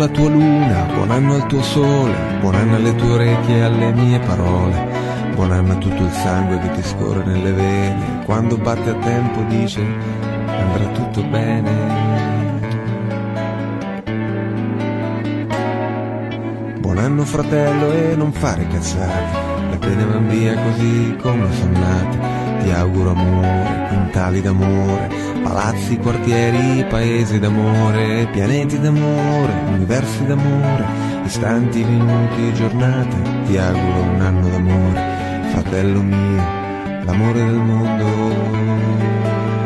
Alla 0.02 0.10
tua 0.10 0.28
luna, 0.30 0.82
buon 0.94 1.10
anno 1.12 1.34
al 1.34 1.46
tuo 1.46 1.62
sole, 1.62 2.12
buon 2.40 2.56
anno 2.56 2.74
alle 2.74 2.92
tue 2.96 3.12
orecchie 3.12 3.58
e 3.58 3.60
alle 3.60 3.92
mie 3.92 4.18
parole, 4.18 4.88
buon 5.36 5.52
anno 5.52 5.74
a 5.74 5.76
tutto 5.76 6.02
il 6.02 6.10
sangue 6.10 6.58
che 6.58 6.70
ti 6.72 6.82
scorre 6.82 7.22
nelle 7.24 7.52
vene, 7.52 8.24
quando 8.24 8.56
batte 8.56 8.90
a 8.90 8.94
tempo 8.94 9.42
dice 9.42 9.80
andrà 10.46 10.86
tutto 10.86 11.22
bene. 11.22 12.00
Buon 16.80 16.98
anno 16.98 17.24
fratello 17.24 17.92
e 17.92 18.16
non 18.16 18.32
fare 18.32 18.66
cazzate, 18.66 19.70
le 19.70 19.76
pene 19.76 20.04
van 20.04 20.28
via 20.28 20.54
così 20.54 21.16
come 21.22 21.46
sono 21.52 21.78
nate. 21.78 22.40
Ti 22.64 22.70
auguro 22.72 23.10
amore, 23.10 23.86
quintali 23.88 24.40
d'amore, 24.40 25.31
palazzi, 25.42 25.98
quartieri, 25.98 26.84
paesi 26.84 27.38
d'amore, 27.38 28.28
pianeti 28.32 28.78
d'amore, 28.78 29.52
universi 29.74 30.24
d'amore, 30.24 30.84
istanti, 31.24 31.84
minuti 31.84 32.48
e 32.48 32.52
giornate. 32.52 33.16
Ti 33.46 33.58
auguro 33.58 34.02
un 34.02 34.20
anno 34.20 34.48
d'amore, 34.48 35.00
fratello 35.50 36.02
mio, 36.02 36.42
l'amore 37.04 37.44
del 37.44 37.54
mondo. 37.54 39.61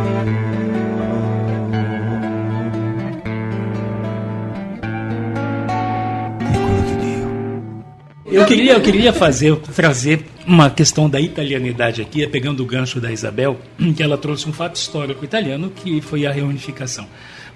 Queria, 8.46 8.72
eu 8.72 8.80
queria 8.80 9.12
fazer, 9.12 9.56
trazer 9.56 10.24
uma 10.46 10.70
questão 10.70 11.10
da 11.10 11.20
italianidade 11.20 12.00
aqui, 12.00 12.26
pegando 12.26 12.62
o 12.62 12.66
gancho 12.66 13.00
da 13.00 13.12
Isabel, 13.12 13.58
que 13.96 14.02
ela 14.02 14.16
trouxe 14.16 14.48
um 14.48 14.52
fato 14.52 14.76
histórico 14.76 15.24
italiano 15.24 15.70
que 15.70 16.00
foi 16.00 16.26
a 16.26 16.32
reunificação. 16.32 17.06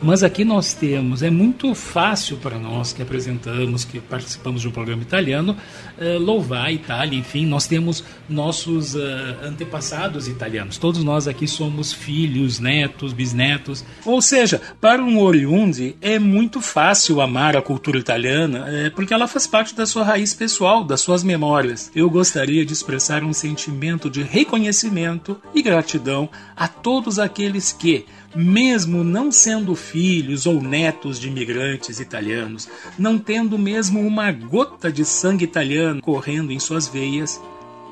Mas 0.03 0.22
aqui 0.22 0.46
nós 0.46 0.72
temos, 0.72 1.22
é 1.22 1.28
muito 1.28 1.74
fácil 1.74 2.38
para 2.38 2.59
nós 2.59 2.90
que 2.90 3.03
apresentamos, 3.03 3.84
que 3.84 4.01
participamos 4.01 4.62
de 4.62 4.68
um 4.68 4.70
programa 4.70 5.03
italiano, 5.03 5.55
eh, 5.98 6.16
louvar 6.18 6.66
a 6.66 6.72
Itália, 6.72 7.18
enfim, 7.18 7.44
nós 7.44 7.66
temos 7.66 8.03
nossos 8.26 8.96
eh, 8.96 9.36
antepassados 9.44 10.26
italianos. 10.26 10.78
Todos 10.78 11.05
nós 11.05 11.28
aqui 11.28 11.46
somos 11.46 11.92
filhos, 11.92 12.59
netos, 12.59 13.12
bisnetos. 13.12 13.84
Ou 14.07 14.22
seja, 14.22 14.62
para 14.80 15.03
um 15.03 15.18
oriundi 15.20 15.94
é 16.01 16.18
muito 16.18 16.62
fácil 16.62 17.20
amar 17.20 17.55
a 17.55 17.61
cultura 17.61 17.98
italiana, 17.98 18.64
eh, 18.68 18.90
porque 18.90 19.12
ela 19.12 19.28
faz 19.28 19.46
parte 19.46 19.74
da 19.74 19.84
sua 19.84 20.03
raiz 20.03 20.32
pessoal, 20.32 20.82
das 20.82 21.03
suas 21.03 21.22
memórias. 21.22 21.92
Eu 21.94 22.09
gostaria 22.09 22.64
de 22.64 22.72
expressar 22.72 23.22
um 23.22 23.34
sentimento 23.34 24.09
de 24.09 24.22
reconhecimento 24.22 25.38
e 25.55 25.61
gratidão 25.61 26.30
a 26.57 26.66
todos 26.66 27.18
aqueles 27.18 27.70
que, 27.70 28.07
mesmo 28.35 29.03
não 29.03 29.31
sendo 29.33 29.74
filhos 29.74 30.47
ou 30.47 30.61
netos 30.61 31.18
de 31.18 31.28
imigrantes 31.28 32.01
italianos, 32.01 32.68
não 32.99 33.18
tendo 33.18 33.59
mesmo 33.59 34.01
uma 34.01 34.31
gota 34.31 34.91
de 34.91 35.05
sangue 35.05 35.45
italiano 35.45 36.01
correndo 36.01 36.53
em 36.53 36.59
suas 36.59 36.87
veias, 36.87 37.41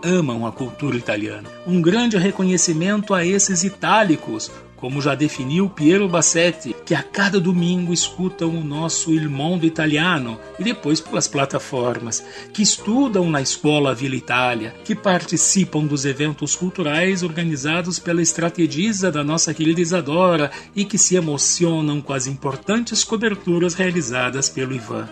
amam 0.03 0.47
a 0.47 0.53
cultura 0.53 0.97
italiana. 0.97 1.49
Um 1.67 1.83
grande 1.83 2.17
reconhecimento 2.17 3.15
a 3.15 3.25
esses 3.25 3.65
itálicos, 3.65 4.51
como 4.79 5.03
já 5.03 5.15
definiu 5.15 5.69
Piero 5.69 6.09
Bassetti, 6.09 6.75
que 6.87 6.95
a 6.95 7.03
cada 7.03 7.41
domingo 7.41 7.93
escutam 7.93 8.51
o 8.51 8.65
nosso 8.65 9.13
Il 9.13 9.29
Mondo 9.29 9.67
Italiano 9.67 10.39
e 10.59 10.65
depois 10.65 11.01
pelas 11.01 11.27
plataformas, 11.27 12.25
que 12.53 12.63
estudam 12.63 13.29
na 13.29 13.43
escola 13.43 13.95
Vila 13.95 14.15
Itália, 14.15 14.75
que 14.85 14.95
participam 14.95 15.85
dos 15.85 16.05
eventos 16.05 16.55
culturais 16.55 17.23
organizados 17.23 17.99
pela 17.99 18.23
estrategista 18.23 19.11
da 19.11 19.25
nossa 19.25 19.53
querida 19.53 19.81
Isadora 19.81 20.51
e 20.75 20.85
que 20.85 20.97
se 20.97 21.17
emocionam 21.17 22.01
com 22.01 22.13
as 22.13 22.27
importantes 22.27 23.03
coberturas 23.03 23.75
realizadas 23.75 24.49
pelo 24.49 24.75
Ivan. 24.75 25.09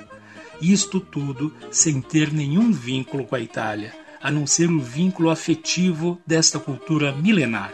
Isto 0.61 1.01
tudo 1.01 1.53
sem 1.71 2.01
ter 2.01 2.33
nenhum 2.33 2.73
vínculo 2.73 3.25
com 3.25 3.35
a 3.35 3.41
Itália, 3.41 3.93
a 4.23 4.31
não 4.31 4.47
ser 4.47 4.71
o 4.71 4.81
vínculo 4.81 5.29
afetivo 5.29 6.19
desta 6.27 6.59
cultura 6.59 7.13
milenar 7.13 7.73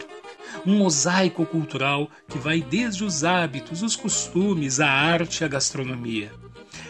um 0.65 0.77
mosaico 0.77 1.45
cultural 1.45 2.09
que 2.27 2.37
vai 2.37 2.61
desde 2.61 3.03
os 3.03 3.23
hábitos, 3.23 3.81
os 3.81 3.95
costumes, 3.95 4.79
a 4.79 4.89
arte 4.89 5.41
e 5.41 5.43
a 5.43 5.47
gastronomia. 5.47 6.31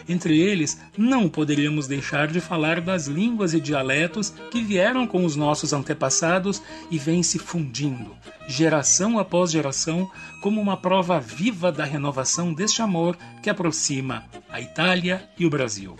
Entre 0.08 0.38
eles, 0.38 0.80
não 0.96 1.28
poderíamos 1.28 1.86
deixar 1.86 2.28
de 2.28 2.40
falar 2.40 2.80
das 2.80 3.06
línguas 3.06 3.54
e 3.54 3.60
dialetos 3.60 4.30
que 4.50 4.62
vieram 4.62 5.06
com 5.06 5.24
os 5.24 5.34
nossos 5.34 5.72
antepassados 5.72 6.62
e 6.90 6.98
vêm 6.98 7.22
se 7.22 7.38
fundindo, 7.38 8.14
geração 8.46 9.18
após 9.18 9.50
geração, 9.50 10.10
como 10.42 10.60
uma 10.60 10.76
prova 10.76 11.18
viva 11.18 11.72
da 11.72 11.84
renovação 11.84 12.52
deste 12.52 12.82
amor 12.82 13.16
que 13.42 13.48
aproxima 13.48 14.24
a 14.50 14.60
Itália 14.60 15.28
e 15.38 15.46
o 15.46 15.50
Brasil. 15.50 15.96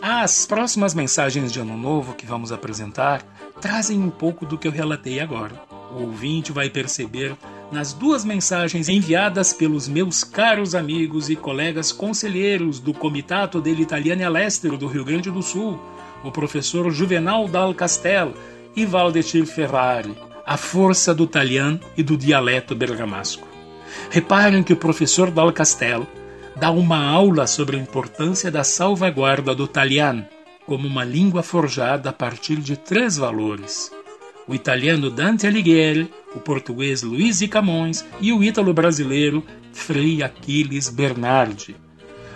As 0.00 0.46
próximas 0.46 0.94
mensagens 0.94 1.52
de 1.52 1.60
Ano 1.60 1.76
Novo 1.76 2.14
que 2.14 2.26
vamos 2.26 2.50
apresentar 2.50 3.22
trazem 3.60 4.00
um 4.00 4.10
pouco 4.10 4.44
do 4.44 4.58
que 4.58 4.66
eu 4.66 4.72
relatei 4.72 5.20
agora. 5.20 5.71
O 5.94 6.04
ouvinte 6.04 6.52
vai 6.52 6.70
perceber 6.70 7.36
nas 7.70 7.92
duas 7.92 8.24
mensagens 8.24 8.88
enviadas 8.88 9.52
pelos 9.52 9.88
meus 9.88 10.24
caros 10.24 10.74
amigos 10.74 11.28
e 11.28 11.36
colegas 11.36 11.92
conselheiros 11.92 12.78
do 12.78 12.94
Comitato 12.94 13.60
dell'Italiana 13.60 14.26
all'Estero 14.26 14.76
do 14.76 14.86
Rio 14.86 15.04
Grande 15.04 15.30
do 15.30 15.42
Sul, 15.42 15.78
o 16.24 16.30
professor 16.30 16.90
Juvenal 16.90 17.46
Dal 17.46 17.74
Castel 17.74 18.32
e 18.74 18.86
Valdecir 18.86 19.44
Ferrari, 19.44 20.16
a 20.46 20.56
força 20.56 21.14
do 21.14 21.24
italiano 21.24 21.78
e 21.96 22.02
do 22.02 22.16
dialeto 22.16 22.74
bergamasco. 22.74 23.46
Reparem 24.10 24.62
que 24.62 24.72
o 24.72 24.76
professor 24.76 25.30
Dal 25.30 25.52
Castel 25.52 26.06
dá 26.56 26.70
uma 26.70 27.04
aula 27.04 27.46
sobre 27.46 27.76
a 27.76 27.80
importância 27.80 28.50
da 28.50 28.64
salvaguarda 28.64 29.54
do 29.54 29.64
italiano 29.64 30.26
como 30.66 30.86
uma 30.86 31.04
língua 31.04 31.42
forjada 31.42 32.10
a 32.10 32.12
partir 32.12 32.56
de 32.56 32.76
três 32.76 33.16
valores: 33.16 33.90
o 34.46 34.54
italiano 34.54 35.10
Dante 35.10 35.46
Alighieri, 35.46 36.10
o 36.34 36.40
português 36.40 37.02
Luiz 37.02 37.38
de 37.38 37.48
Camões 37.48 38.04
e 38.20 38.32
o 38.32 38.42
ítalo 38.42 38.72
brasileiro 38.72 39.42
Frei 39.72 40.22
Aquiles 40.22 40.88
Bernardi. 40.88 41.76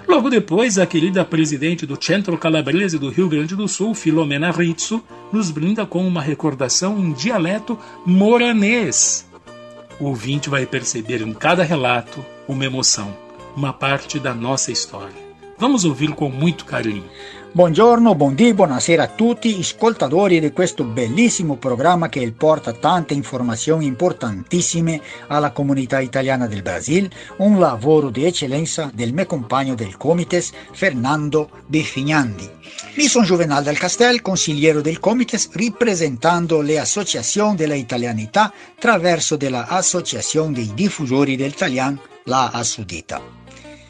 Logo 0.08 0.30
depois, 0.30 0.78
a 0.78 0.86
querida 0.86 1.24
presidente 1.24 1.84
do 1.84 1.98
Centro 2.00 2.38
Calabrese 2.38 2.96
do 2.96 3.10
Rio 3.10 3.28
Grande 3.28 3.56
do 3.56 3.66
Sul, 3.66 3.92
Filomena 3.92 4.52
Rizzo, 4.52 5.02
nos 5.32 5.50
brinda 5.50 5.84
com 5.84 6.06
uma 6.06 6.22
recordação 6.22 6.96
em 6.98 7.12
dialeto 7.12 7.76
moranês. 8.04 9.26
O 9.98 10.04
ouvinte 10.04 10.48
vai 10.48 10.64
perceber 10.64 11.22
em 11.22 11.32
cada 11.32 11.64
relato 11.64 12.24
uma 12.46 12.64
emoção, 12.64 13.16
uma 13.56 13.72
parte 13.72 14.20
da 14.20 14.32
nossa 14.32 14.70
história. 14.70 15.26
Vamos 15.58 15.84
ouvir 15.84 16.12
com 16.12 16.28
muito 16.28 16.64
carinho. 16.64 17.04
Buongiorno, 17.52 18.14
buondì, 18.14 18.52
buonasera 18.52 19.04
a 19.04 19.08
tutti, 19.08 19.56
ascoltatori 19.58 20.40
di 20.40 20.52
questo 20.52 20.84
bellissimo 20.84 21.56
programma 21.56 22.10
che 22.10 22.30
porta 22.32 22.72
tante 22.72 23.14
informazioni 23.14 23.86
importantissime 23.86 25.00
alla 25.28 25.52
comunità 25.52 26.00
italiana 26.00 26.46
del 26.46 26.60
Brasile, 26.60 27.10
un 27.38 27.58
lavoro 27.58 28.10
di 28.10 28.24
eccellenza 28.24 28.90
del 28.92 29.14
mio 29.14 29.24
compagno 29.24 29.74
del 29.74 29.96
Comites, 29.96 30.52
Fernando 30.72 31.48
Beffignandi. 31.66 32.50
Mi 32.96 33.04
sono 33.04 33.24
Juvenal 33.24 33.62
del 33.62 33.78
Castel, 33.78 34.20
consigliere 34.20 34.82
del 34.82 35.00
Comites, 35.00 35.48
rappresentando 35.52 36.60
le 36.60 36.78
associazioni 36.78 37.56
della 37.56 37.74
italianità 37.74 38.52
attraverso 38.76 39.36
della 39.36 39.66
Associazione 39.66 40.52
dei 40.52 40.72
diffusori 40.74 41.36
del 41.36 41.52
Italian, 41.52 41.98
la 42.24 42.50
Assudita. 42.50 43.20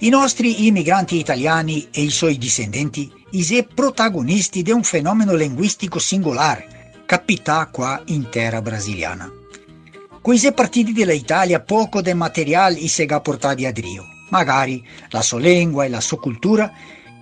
I 0.00 0.11
nostri 0.11 0.66
immigranti 0.66 1.18
italiani 1.18 1.88
e 1.90 2.02
i 2.02 2.11
suoi 2.11 2.36
discendenti 2.36 3.15
sono 3.30 3.66
protagonisti 3.74 4.62
di 4.62 4.70
un 4.70 4.82
fenomeno 4.82 5.34
linguistico 5.34 5.98
singolare, 5.98 6.92
capita 7.06 7.68
qua 7.70 8.00
in 8.06 8.28
terra 8.28 8.62
brasiliana. 8.62 9.30
Questi 10.20 10.52
partiti 10.52 10.92
dell'Italia 10.92 11.60
poco 11.60 12.00
del 12.00 12.16
materiale 12.16 12.78
si 12.86 13.02
è 13.02 13.20
portato 13.20 13.66
a 13.66 13.72
Drio, 13.72 14.04
magari 14.30 14.84
la 15.10 15.22
sua 15.22 15.38
lingua 15.38 15.84
e 15.84 15.88
la 15.88 16.00
sua 16.00 16.18
cultura 16.18 16.72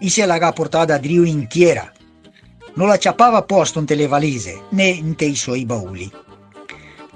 se 0.08 0.24
l'ha 0.26 0.52
portata 0.52 0.94
a 0.94 0.98
Drio 0.98 1.24
intera. 1.24 1.90
Non 2.74 2.88
la 2.88 2.98
ciappava 2.98 3.42
posto 3.42 3.78
in 3.78 3.86
le 3.86 4.06
valise 4.06 4.64
né 4.70 4.86
in 4.86 5.14
i 5.18 5.36
suoi 5.36 5.64
bauli. 5.64 6.10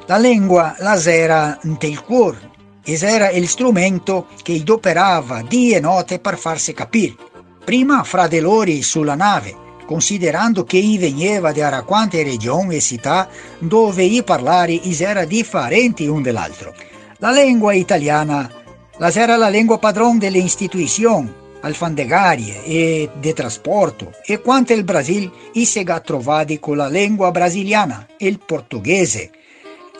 La 0.06 0.16
lingua 0.16 0.74
la 0.78 1.02
era 1.02 1.58
in 1.64 1.76
il 1.80 2.02
cuore 2.02 2.50
ed 2.82 3.02
era 3.02 3.28
il 3.30 3.46
strumento 3.48 4.28
che 4.42 4.54
adoperava 4.60 5.42
di 5.42 5.72
e 5.72 5.80
notte 5.80 6.18
per 6.20 6.38
farsi 6.38 6.72
capire. 6.72 7.16
Prima 7.68 8.02
fra 8.02 8.28
di 8.28 8.40
loro 8.40 8.72
sulla 8.80 9.14
nave, 9.14 9.54
considerando 9.84 10.64
che 10.64 10.78
i 10.78 10.96
veniva 10.96 11.52
da 11.52 11.82
quante 11.82 12.22
regioni 12.22 12.76
e 12.76 12.80
città 12.80 13.28
dove 13.58 14.04
i 14.04 14.22
parlari 14.22 14.80
era 14.98 15.26
differenti 15.26 16.06
un 16.06 16.22
dell'altro. 16.22 16.72
La 17.18 17.30
lingua 17.30 17.74
italiana 17.74 18.50
la 18.96 19.12
era 19.12 19.36
la 19.36 19.50
lingua 19.50 19.76
padrone 19.76 20.16
delle 20.16 20.38
istituzioni 20.38 21.30
alfandegarie 21.60 22.64
e 22.64 23.10
di 23.20 23.34
trasporto 23.34 24.12
e 24.24 24.40
quanto 24.40 24.72
il 24.72 24.84
Brasile 24.84 25.30
si 25.52 25.78
è 25.78 26.00
trovato 26.00 26.58
con 26.60 26.78
la 26.78 26.88
lingua 26.88 27.30
brasiliana, 27.30 28.06
il 28.16 28.38
portoghese, 28.38 29.30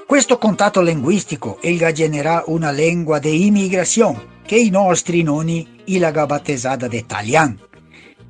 questo 0.07 0.39
contatto 0.39 0.81
linguistico 0.81 1.59
ilga 1.61 1.93
genera 1.93 2.45
una 2.47 2.71
lingua 2.71 3.19
di 3.19 3.45
immigrazione 3.45 4.37
che 4.49 4.57
i 4.57 4.71
nostri 4.71 5.23
nonni 5.23 5.83
ilaga 5.85 6.25
battezzata 6.25 6.89
di 6.89 6.97
italiano 6.97 7.59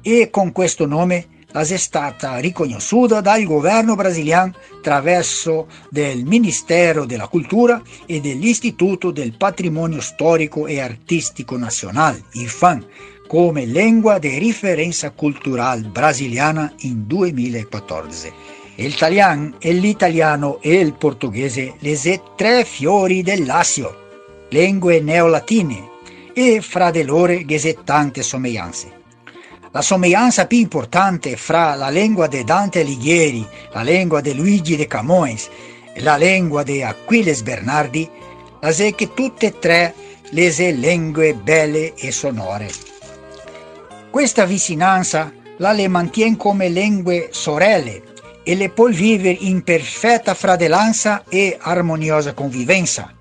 e 0.02 0.30
con 0.30 0.50
questo 0.50 0.84
nome 0.84 1.28
è 1.52 1.76
stata 1.76 2.38
riconosciuta 2.38 3.20
dal 3.20 3.44
governo 3.44 3.94
brasiliano 3.94 4.52
attraverso 4.78 5.68
del 5.88 6.24
Ministero 6.24 7.04
della 7.04 7.28
Cultura 7.28 7.80
e 8.04 8.18
dell'Istituto 8.20 9.12
del 9.12 9.36
Patrimonio 9.36 10.00
Storico 10.00 10.66
e 10.66 10.80
Artistico 10.80 11.56
Nazionale, 11.56 12.24
IFAM, 12.32 12.84
come 13.28 13.64
lingua 13.64 14.18
di 14.18 14.38
riferenza 14.38 15.12
culturale 15.12 15.82
brasiliana 15.82 16.72
in 16.80 17.06
2014. 17.06 18.32
L'italiano 18.74 19.54
e 19.60 19.72
l'italiano 19.72 20.60
e 20.60 20.80
il 20.80 20.94
portoghese 20.94 21.74
le 21.78 22.22
tre 22.34 22.64
fiori 22.64 23.22
del 23.22 23.46
Lazio, 23.46 24.46
lingue 24.48 25.00
neolatine, 25.00 25.96
e 26.40 26.60
fra 26.60 26.92
di 26.92 27.02
loro 27.02 27.36
c'è 27.44 27.76
tante 27.82 28.22
somiglianze. 28.22 28.92
La 29.72 29.82
somiglianza 29.82 30.46
più 30.46 30.58
importante 30.58 31.36
fra 31.36 31.74
la 31.74 31.88
lingua 31.88 32.28
di 32.28 32.44
Dante 32.44 32.82
Alighieri, 32.82 33.44
la 33.72 33.82
lingua 33.82 34.20
di 34.20 34.32
Luigi 34.34 34.76
de 34.76 34.86
Camões 34.86 35.48
e 35.92 36.00
la 36.00 36.16
lingua 36.16 36.62
di 36.62 36.80
Aquiles 36.80 37.42
Bernardi 37.42 38.08
è 38.60 38.94
che 38.94 39.12
tutte 39.14 39.46
e 39.46 39.58
tre 39.58 39.94
le 40.30 40.70
lingue 40.70 41.34
belle 41.34 41.94
e 41.94 42.12
sonore. 42.12 42.70
Questa 44.08 44.44
vicinanza 44.44 45.32
la 45.56 45.72
le 45.72 45.88
mantiene 45.88 46.36
come 46.36 46.68
lingue 46.68 47.30
sorelle 47.32 48.00
e 48.44 48.54
le 48.54 48.70
può 48.70 48.86
vivere 48.86 49.36
in 49.40 49.64
perfetta 49.64 50.34
fratellanza 50.34 51.24
e 51.28 51.58
armoniosa 51.60 52.32
convivenza. 52.32 53.12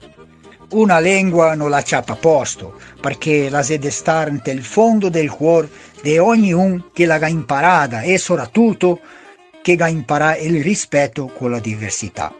Una 0.69 0.99
lingua 0.99 1.55
non 1.55 1.69
la 1.69 1.81
ciappa 1.81 2.11
a 2.11 2.17
posto, 2.17 2.75
perché 2.99 3.49
la 3.49 3.61
deve 3.61 3.89
stare 3.89 4.41
nel 4.43 4.63
fondo 4.63 5.09
del 5.09 5.29
cuore 5.29 5.69
di 6.01 6.17
ognuno 6.17 6.89
che 6.93 7.05
l'ha 7.05 7.27
imparata 7.27 8.01
e 8.01 8.17
soprattutto 8.17 8.99
che 9.61 9.75
ha 9.79 9.87
imparato 9.87 10.43
il 10.43 10.63
rispetto 10.63 11.27
con 11.27 11.51
la 11.51 11.59
diversità. 11.59 12.33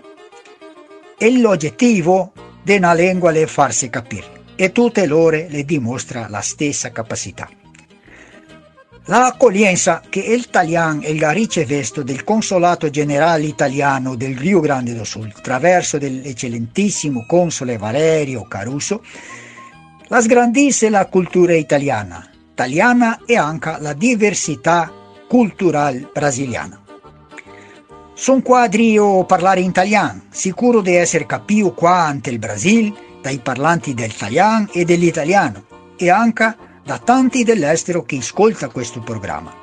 E 1.18 1.32
l'oggettivo 1.38 2.32
di 2.62 2.76
una 2.76 2.94
lingua 2.94 3.32
è 3.32 3.46
farsi 3.46 3.90
capire 3.90 4.26
e 4.56 4.72
tutte 4.72 5.06
loro 5.06 5.46
le 5.48 5.64
dimostra 5.64 6.28
la 6.30 6.42
stessa 6.42 6.92
capacità. 6.92 7.50
L'accoglienza 9.10 10.02
che 10.10 10.20
il 10.20 10.42
italiano 10.42 11.02
e 11.02 11.12
il 11.12 11.26
ricevuto 11.30 12.04
del 12.04 12.26
Consolato 12.26 12.90
Generale 12.90 13.46
Italiano 13.46 14.16
del 14.16 14.38
Rio 14.38 14.60
Grande 14.60 14.94
do 14.94 15.06
Sul 15.06 15.32
attraverso 15.34 15.98
dell'eccellentissimo 15.98 17.26
console 17.26 17.78
Valerio 17.78 18.46
Caruso 18.50 19.02
la 20.10 20.22
sgrandisse 20.22 20.90
la 20.90 21.06
cultura 21.08 21.54
italiana, 21.54 22.26
italiana 22.52 23.20
e 23.26 23.38
anche 23.38 23.76
la 23.80 23.94
diversità 23.94 24.92
culturale 25.28 26.10
brasiliana. 26.14 26.82
Sono 28.14 28.42
quadri 28.42 28.98
o 28.98 29.26
parlare 29.26 29.60
in 29.60 29.70
italiano, 29.70 30.24
sicuro 30.30 30.82
di 30.82 30.96
essere 30.96 31.26
capito 31.26 31.74
qua 31.74 32.06
ante 32.06 32.30
il 32.30 32.40
Brasile 32.40 32.94
dai 33.22 33.40
parlanti 33.40 33.94
dell'italiano 33.94 34.70
e 34.72 34.86
dell'italiano 34.86 35.66
e 35.98 36.10
anche 36.10 36.56
da 36.84 36.98
tanti 36.98 37.44
dell'estero 37.44 38.04
che 38.04 38.18
ascolta 38.18 38.70
questo 38.70 39.02
programma. 39.02 39.54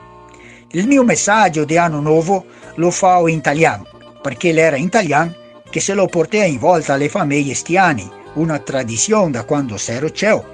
Il 0.73 0.87
mio 0.87 1.05
messaggio 1.05 1.65
di 1.65 1.79
anno 1.79 2.01
nuovo 2.01 2.45
lo 2.77 2.91
fa 2.91 3.19
in 3.27 3.39
italiano, 3.39 3.87
perché 4.21 4.53
l'era 4.53 4.77
in 4.77 4.85
italiano 4.85 5.35
che 5.71 5.81
se 5.81 5.95
lo 5.95 6.07
porta 6.07 6.45
in 6.45 6.59
volta 6.59 6.93
alle 6.93 7.09
famiglie 7.09 7.55
stiane, 7.55 8.23
una 8.35 8.59
tradizione 8.59 9.31
da 9.33 9.45
quando 9.45 9.77
s'ero 9.77 10.11
ciò, 10.11 10.45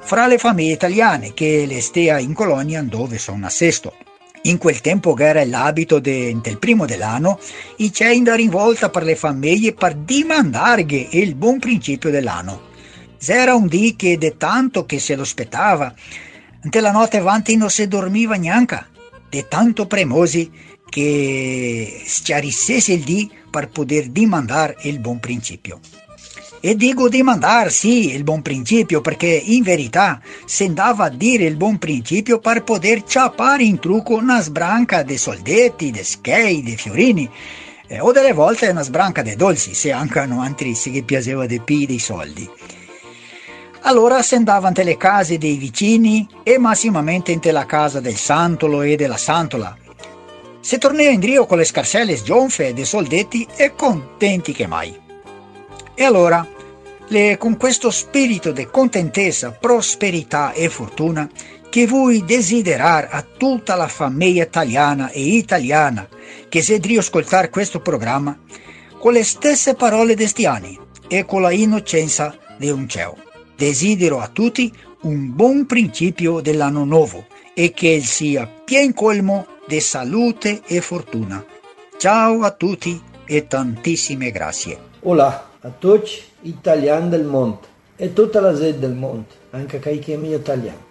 fra 0.00 0.26
le 0.26 0.38
famiglie 0.38 0.72
italiane 0.72 1.34
che 1.34 1.64
le 1.66 1.80
stea 1.80 2.18
in 2.18 2.32
colonia 2.32 2.82
dove 2.82 3.18
sono 3.18 3.46
a 3.46 3.50
sesto. 3.50 3.94
In 4.42 4.58
quel 4.58 4.80
tempo 4.80 5.18
era 5.18 5.44
l'abito 5.44 5.98
de, 5.98 6.38
del 6.40 6.58
primo 6.58 6.86
dell'anno, 6.86 7.40
i 7.78 7.90
c'è 7.90 8.14
andare 8.14 8.42
in 8.42 8.50
volta 8.50 8.90
per 8.90 9.02
le 9.02 9.16
famiglie 9.16 9.72
per 9.72 9.94
dimandarghe 9.96 11.08
il 11.10 11.34
buon 11.34 11.58
principio 11.58 12.10
dell'anno. 12.10 12.74
Era 13.26 13.56
un 13.56 13.66
dì 13.66 13.96
che 13.96 14.16
de 14.18 14.36
tanto 14.36 14.86
che 14.86 15.00
se 15.00 15.16
lo 15.16 15.22
aspettava, 15.22 15.92
ante 16.62 16.80
la 16.80 16.92
notte 16.92 17.16
avanti 17.16 17.56
non 17.56 17.70
si 17.70 17.88
dormiva 17.88 18.36
neanche, 18.36 18.86
de 19.28 19.48
tanto 19.48 19.88
premosi 19.88 20.48
che 20.88 22.02
schiarissesse 22.06 22.92
il 22.92 23.02
dì 23.02 23.28
per 23.50 23.68
poter 23.70 24.06
dimandare 24.08 24.76
il 24.82 25.00
buon 25.00 25.18
principio. 25.18 25.80
E 26.60 26.74
dico 26.74 27.08
di 27.08 27.22
mandar, 27.22 27.70
sì, 27.70 28.14
il 28.14 28.24
buon 28.24 28.42
principio, 28.42 29.00
perché 29.00 29.26
in 29.26 29.62
verità 29.62 30.20
si 30.44 30.64
andava 30.64 31.04
a 31.04 31.10
dire 31.10 31.44
il 31.44 31.56
buon 31.56 31.78
principio 31.78 32.38
per 32.38 32.64
poter 32.64 33.04
ciappare 33.04 33.62
in 33.62 33.78
trucco 33.78 34.14
una 34.14 34.40
sbranca 34.40 35.02
de 35.02 35.18
soldetti, 35.18 35.90
de 35.90 36.02
schei, 36.02 36.62
de 36.62 36.76
fiorini, 36.76 37.30
eh, 37.88 38.00
o 38.00 38.10
delle 38.10 38.32
volte 38.32 38.68
una 38.68 38.82
sbranca 38.82 39.22
de 39.22 39.36
dolci, 39.36 39.74
se 39.74 39.92
anche 39.92 40.18
hanno 40.18 40.40
altri 40.40 40.74
si 40.74 40.90
che 40.90 41.02
piaceva 41.02 41.46
de 41.46 41.60
pi 41.60 41.86
dei 41.86 41.98
soldi. 41.98 42.48
Allora 43.82 44.20
si 44.22 44.34
andava 44.34 44.66
ante 44.66 44.82
le 44.82 44.96
case 44.96 45.38
dei 45.38 45.56
vicini 45.56 46.26
e 46.42 46.58
massimamente 46.58 47.32
ante 47.32 47.52
la 47.52 47.66
casa 47.66 48.00
del 48.00 48.16
santolo 48.16 48.82
e 48.82 48.96
della 48.96 49.16
santola. 49.16 49.76
Si 50.58 50.78
tornava 50.78 51.10
in 51.10 51.20
drio 51.20 51.46
con 51.46 51.58
le 51.58 51.64
scarselle 51.64 52.16
sgionfe 52.16 52.74
dei 52.74 52.84
soldetti 52.84 53.46
e 53.54 53.74
contenti 53.76 54.52
che 54.52 54.66
mai. 54.66 55.05
E 55.98 56.04
allora, 56.04 56.46
le- 57.08 57.38
con 57.38 57.56
questo 57.56 57.90
spirito 57.90 58.52
di 58.52 58.66
contentezza, 58.70 59.50
prosperità 59.50 60.52
e 60.52 60.68
fortuna, 60.68 61.26
che 61.70 61.86
vuoi 61.86 62.22
desiderar 62.22 63.08
a 63.10 63.22
tutta 63.22 63.74
la 63.76 63.88
famiglia 63.88 64.44
italiana 64.44 65.10
e 65.10 65.20
italiana 65.20 66.06
che 66.50 66.62
sedri 66.62 66.98
ascoltare 66.98 67.48
questo 67.48 67.80
programma, 67.80 68.38
con 68.98 69.14
le 69.14 69.24
stesse 69.24 69.74
parole 69.74 70.14
destiani 70.14 70.78
e 71.08 71.24
con 71.24 71.40
la 71.40 71.50
innocenza 71.50 72.36
di 72.58 72.68
un 72.68 72.86
cielo. 72.88 73.16
Desidero 73.56 74.20
a 74.20 74.28
tutti 74.28 74.70
un 75.02 75.34
buon 75.34 75.64
principio 75.64 76.40
dell'anno 76.40 76.84
nuovo 76.84 77.26
e 77.54 77.72
che 77.72 78.02
sia 78.02 78.46
pien 78.46 78.92
colmo 78.92 79.46
di 79.66 79.80
salute 79.80 80.60
e 80.66 80.82
fortuna. 80.82 81.44
Ciao 81.96 82.42
a 82.42 82.50
tutti 82.50 83.00
e 83.24 83.46
tantissime 83.46 84.30
grazie. 84.30 84.78
Olá 85.00 85.45
a 85.60 85.70
todos 85.70 86.22
italiani 86.42 87.08
del 87.08 87.24
mondo 87.24 87.74
e 87.96 88.12
tutta 88.12 88.40
la 88.40 88.54
gente 88.54 88.78
del 88.78 88.94
mondo, 88.94 89.26
anche 89.50 89.78
kai 89.78 89.98
che 89.98 90.16
mi 90.16 90.32
italiano. 90.32 90.84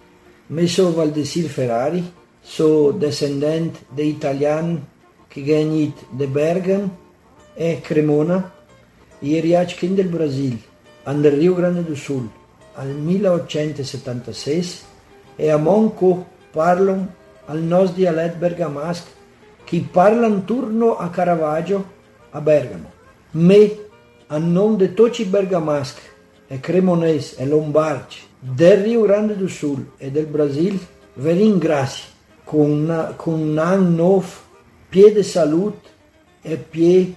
Me 0.48 0.66
sono 0.66 0.92
Valdesir 0.92 1.48
Ferrari, 1.48 2.12
sono 2.40 2.90
descendente 2.92 3.80
di 3.88 4.08
italiani 4.08 4.84
che 5.28 5.44
genit 5.44 6.06
de 6.10 6.26
Bergamo 6.26 6.96
e 7.54 7.80
Cremona, 7.80 8.52
e 9.18 9.40
riachkin 9.40 9.94
del 9.94 10.08
Brasil, 10.08 10.58
al 11.04 11.22
Rio 11.22 11.54
Grande 11.54 11.84
do 11.84 11.94
Sul, 11.94 12.28
al 12.74 12.88
1876 12.88 14.80
e 15.36 15.50
a 15.50 15.56
Monco 15.56 16.26
parlam 16.52 17.08
al 17.46 17.62
nos 17.62 17.92
dialetto 17.92 18.38
bergamasco 18.38 19.10
che 19.64 19.84
parlan 19.90 20.44
turno 20.44 20.96
a 20.96 21.08
Caravaggio 21.08 21.84
a 22.30 22.40
Bergamo. 22.40 22.90
Me, 23.32 23.85
a 24.28 24.38
nome 24.38 24.76
de 24.76 24.94
tutti 24.94 25.22
i 25.22 25.24
bergamaschi 25.24 26.02
e 26.48 26.58
cremonesi 26.60 27.36
e 27.36 27.46
lombardi 27.46 28.16
del 28.38 28.82
Rio 28.82 29.02
Grande 29.02 29.36
do 29.36 29.48
Sul 29.48 29.92
e 29.96 30.10
del 30.10 30.26
Brasil, 30.26 30.78
vi 31.14 31.32
ringrazio 31.32 32.10
con, 32.44 33.14
con 33.16 33.40
un 33.40 33.58
anno 33.58 33.88
nuovo, 33.88 34.26
piede 34.88 35.20
di 35.20 35.22
salute 35.22 35.88
e 36.42 36.56
piede 36.56 37.14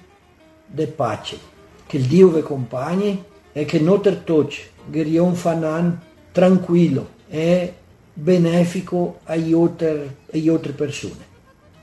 di 0.65 0.87
pace. 0.87 1.37
Che 1.85 1.97
il 1.97 2.05
Dio 2.05 2.29
vi 2.29 2.39
accompagni 2.39 3.23
e 3.51 3.65
che 3.65 3.83
tutti 4.23 4.57
giriamo 4.89 5.35
un 5.43 5.63
anno 5.63 5.99
tranquillo 6.31 7.09
e 7.27 7.73
benefico 8.13 9.19
agli 9.23 9.53
altri, 9.53 10.71
persone. 10.71 11.27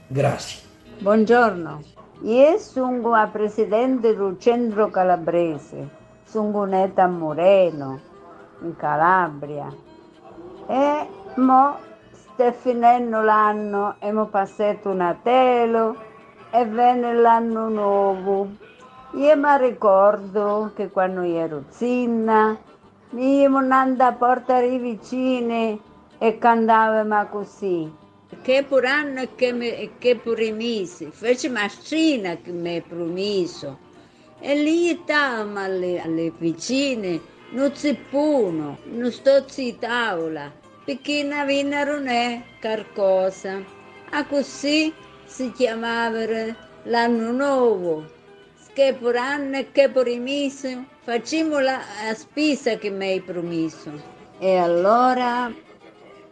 Grazie. 0.06 0.60
Buongiorno, 0.98 1.82
io 2.20 2.56
sono 2.58 3.10
la 3.10 3.28
presidente 3.30 4.16
del 4.16 4.38
centro 4.38 4.88
calabrese, 4.88 5.88
sono 6.24 6.64
nata 6.64 7.02
a 7.02 7.08
Moreno, 7.08 8.00
in 8.60 8.74
Calabria. 8.74 9.70
E 10.66 11.08
mo 11.36 11.76
sta 12.10 12.52
finendo 12.52 13.20
l'anno 13.20 13.96
e 13.98 14.12
mo 14.12 14.26
passato 14.26 14.94
Natale 14.94 15.94
e 16.50 16.64
viene 16.64 17.12
l'anno 17.14 17.68
nuovo. 17.68 18.48
Io 19.12 19.36
mi 19.36 19.56
ricordo 19.58 20.70
che 20.74 20.90
quando 20.90 21.20
ero 21.20 21.64
zinna, 21.68 22.56
io 23.10 23.56
andavo 23.56 24.02
a 24.02 24.12
portare 24.12 24.66
i 24.66 24.78
vicini 24.78 25.78
e 26.16 26.38
cantavamo 26.38 27.26
così. 27.26 28.04
Che 28.46 28.62
per 28.62 28.84
anno 28.84 29.22
e 29.22 29.34
che, 29.34 29.52
me, 29.52 29.76
e 29.76 29.90
che 29.98 30.14
per 30.14 30.38
i 30.38 30.52
mesi, 30.52 31.08
fece 31.10 31.48
mascina 31.48 32.36
che 32.36 32.52
mi 32.52 32.76
ha 32.76 32.80
promesso. 32.80 33.76
E 34.38 34.54
lì 34.54 34.96
stavamo 35.02 35.58
alle, 35.58 36.00
alle 36.00 36.32
vicine, 36.38 37.20
non 37.50 37.74
si 37.74 37.92
puno, 38.08 38.78
non 38.84 39.10
sto 39.10 39.32
a 39.32 39.44
tavola, 39.80 40.52
perché 40.84 41.24
non 41.24 41.44
vennero 41.44 41.98
né 41.98 42.44
qualcosa. 42.60 43.60
A 44.10 44.24
così 44.26 44.94
si 45.24 45.50
chiamava 45.50 46.24
l'anno 46.84 47.32
nuovo. 47.32 48.04
Che 48.72 48.96
per 48.96 49.16
anno 49.16 49.56
e 49.56 49.72
che 49.72 49.90
mesi 50.20 50.86
facciamo 51.02 51.58
la 51.58 51.80
spesa 52.14 52.76
che 52.76 52.90
mi 52.90 53.08
hai 53.08 53.20
promesso. 53.20 53.90
E 54.38 54.54
allora 54.54 55.52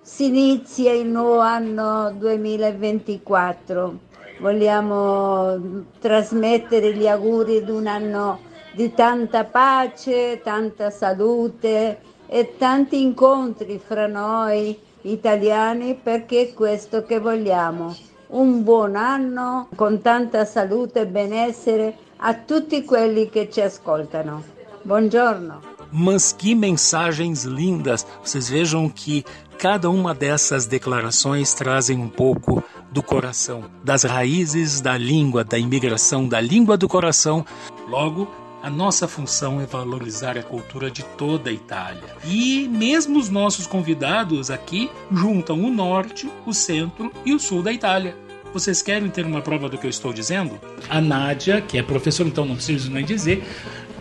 si 0.04 0.26
inizia 0.26 0.92
il 0.92 1.06
nuovo 1.08 1.38
anno 1.38 2.12
2024. 2.18 3.98
Vogliamo 4.38 5.58
trasmettere 5.98 6.94
gli 6.94 7.08
auguri 7.08 7.64
di 7.64 7.70
un 7.70 7.86
anno 7.86 8.40
di 8.74 8.92
tanta 8.92 9.44
pace, 9.44 10.42
tanta 10.44 10.90
salute 10.90 12.00
e 12.26 12.54
tanti 12.58 13.00
incontri 13.00 13.80
fra 13.82 14.06
noi 14.06 14.78
italiani 15.02 15.94
perché 15.94 16.48
è 16.48 16.52
questo 16.52 17.04
che 17.04 17.18
vogliamo. 17.18 17.96
Un 18.26 18.62
buon 18.62 18.96
anno 18.96 19.68
con 19.74 20.02
tanta 20.02 20.44
salute 20.44 21.00
e 21.00 21.06
benessere 21.06 21.96
a 22.18 22.34
tutti 22.34 22.84
quelli 22.84 23.30
che 23.30 23.48
ci 23.50 23.62
ascoltano. 23.62 24.42
Buongiorno. 24.82 25.72
Mas 25.96 26.32
que 26.32 26.56
mensagens 26.56 27.44
lindas! 27.44 28.04
Vocês 28.20 28.48
vejam 28.48 28.90
que 28.90 29.24
cada 29.54 29.88
uma 29.88 30.14
dessas 30.14 30.66
declarações 30.66 31.54
trazem 31.54 31.98
um 31.98 32.08
pouco 32.08 32.62
do 32.90 33.02
coração, 33.02 33.64
das 33.82 34.02
raízes 34.02 34.80
da 34.80 34.98
língua, 34.98 35.42
da 35.42 35.58
imigração, 35.58 36.28
da 36.28 36.40
língua 36.40 36.76
do 36.76 36.86
coração. 36.86 37.44
Logo, 37.88 38.28
a 38.62 38.70
nossa 38.70 39.06
função 39.06 39.60
é 39.60 39.66
valorizar 39.66 40.38
a 40.38 40.42
cultura 40.42 40.90
de 40.90 41.02
toda 41.02 41.50
a 41.50 41.52
Itália. 41.52 42.16
E 42.24 42.68
mesmo 42.68 43.18
os 43.18 43.28
nossos 43.28 43.66
convidados 43.66 44.50
aqui 44.50 44.90
juntam 45.12 45.62
o 45.62 45.70
norte, 45.70 46.30
o 46.46 46.54
centro 46.54 47.12
e 47.24 47.34
o 47.34 47.38
sul 47.38 47.62
da 47.62 47.72
Itália. 47.72 48.16
Vocês 48.54 48.80
querem 48.80 49.10
ter 49.10 49.26
uma 49.26 49.42
prova 49.42 49.68
do 49.68 49.76
que 49.76 49.86
eu 49.86 49.90
estou 49.90 50.12
dizendo? 50.12 50.58
A 50.88 51.00
Nádia, 51.00 51.60
que 51.60 51.76
é 51.76 51.82
professora, 51.82 52.28
então 52.28 52.46
não 52.46 52.54
preciso 52.54 52.90
nem 52.90 53.04
dizer, 53.04 53.44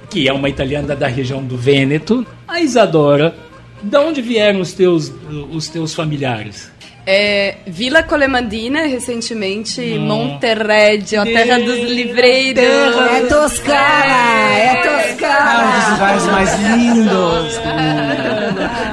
que 0.10 0.30
é 0.30 0.34
uma 0.34 0.47
italiana 0.47 0.95
da 0.95 1.08
região 1.08 1.43
do 1.43 1.58
Vêneto. 1.58 2.26
A 2.47 2.62
Isadora, 2.62 3.36
de 3.84 3.97
onde 3.97 4.21
vieram 4.21 4.61
os 4.61 4.73
teus, 4.73 5.11
os 5.51 5.67
teus 5.67 5.93
familiares? 5.93 6.71
É, 7.05 7.55
Vila 7.67 8.01
Colemandina, 8.01 8.84
recentemente, 8.88 9.81
Hum. 9.81 10.05
Monterreggio, 10.07 11.21
a 11.21 11.25
terra 11.25 11.59
dos 11.59 11.77
livreiros. 11.89 12.63
É 12.63 13.21
Toscana, 13.27 14.55
é 14.57 14.75
Toscana. 14.77 15.77
Os 15.79 15.91
lugares 15.91 16.25
mais 16.27 16.59
lindos. 16.61 17.59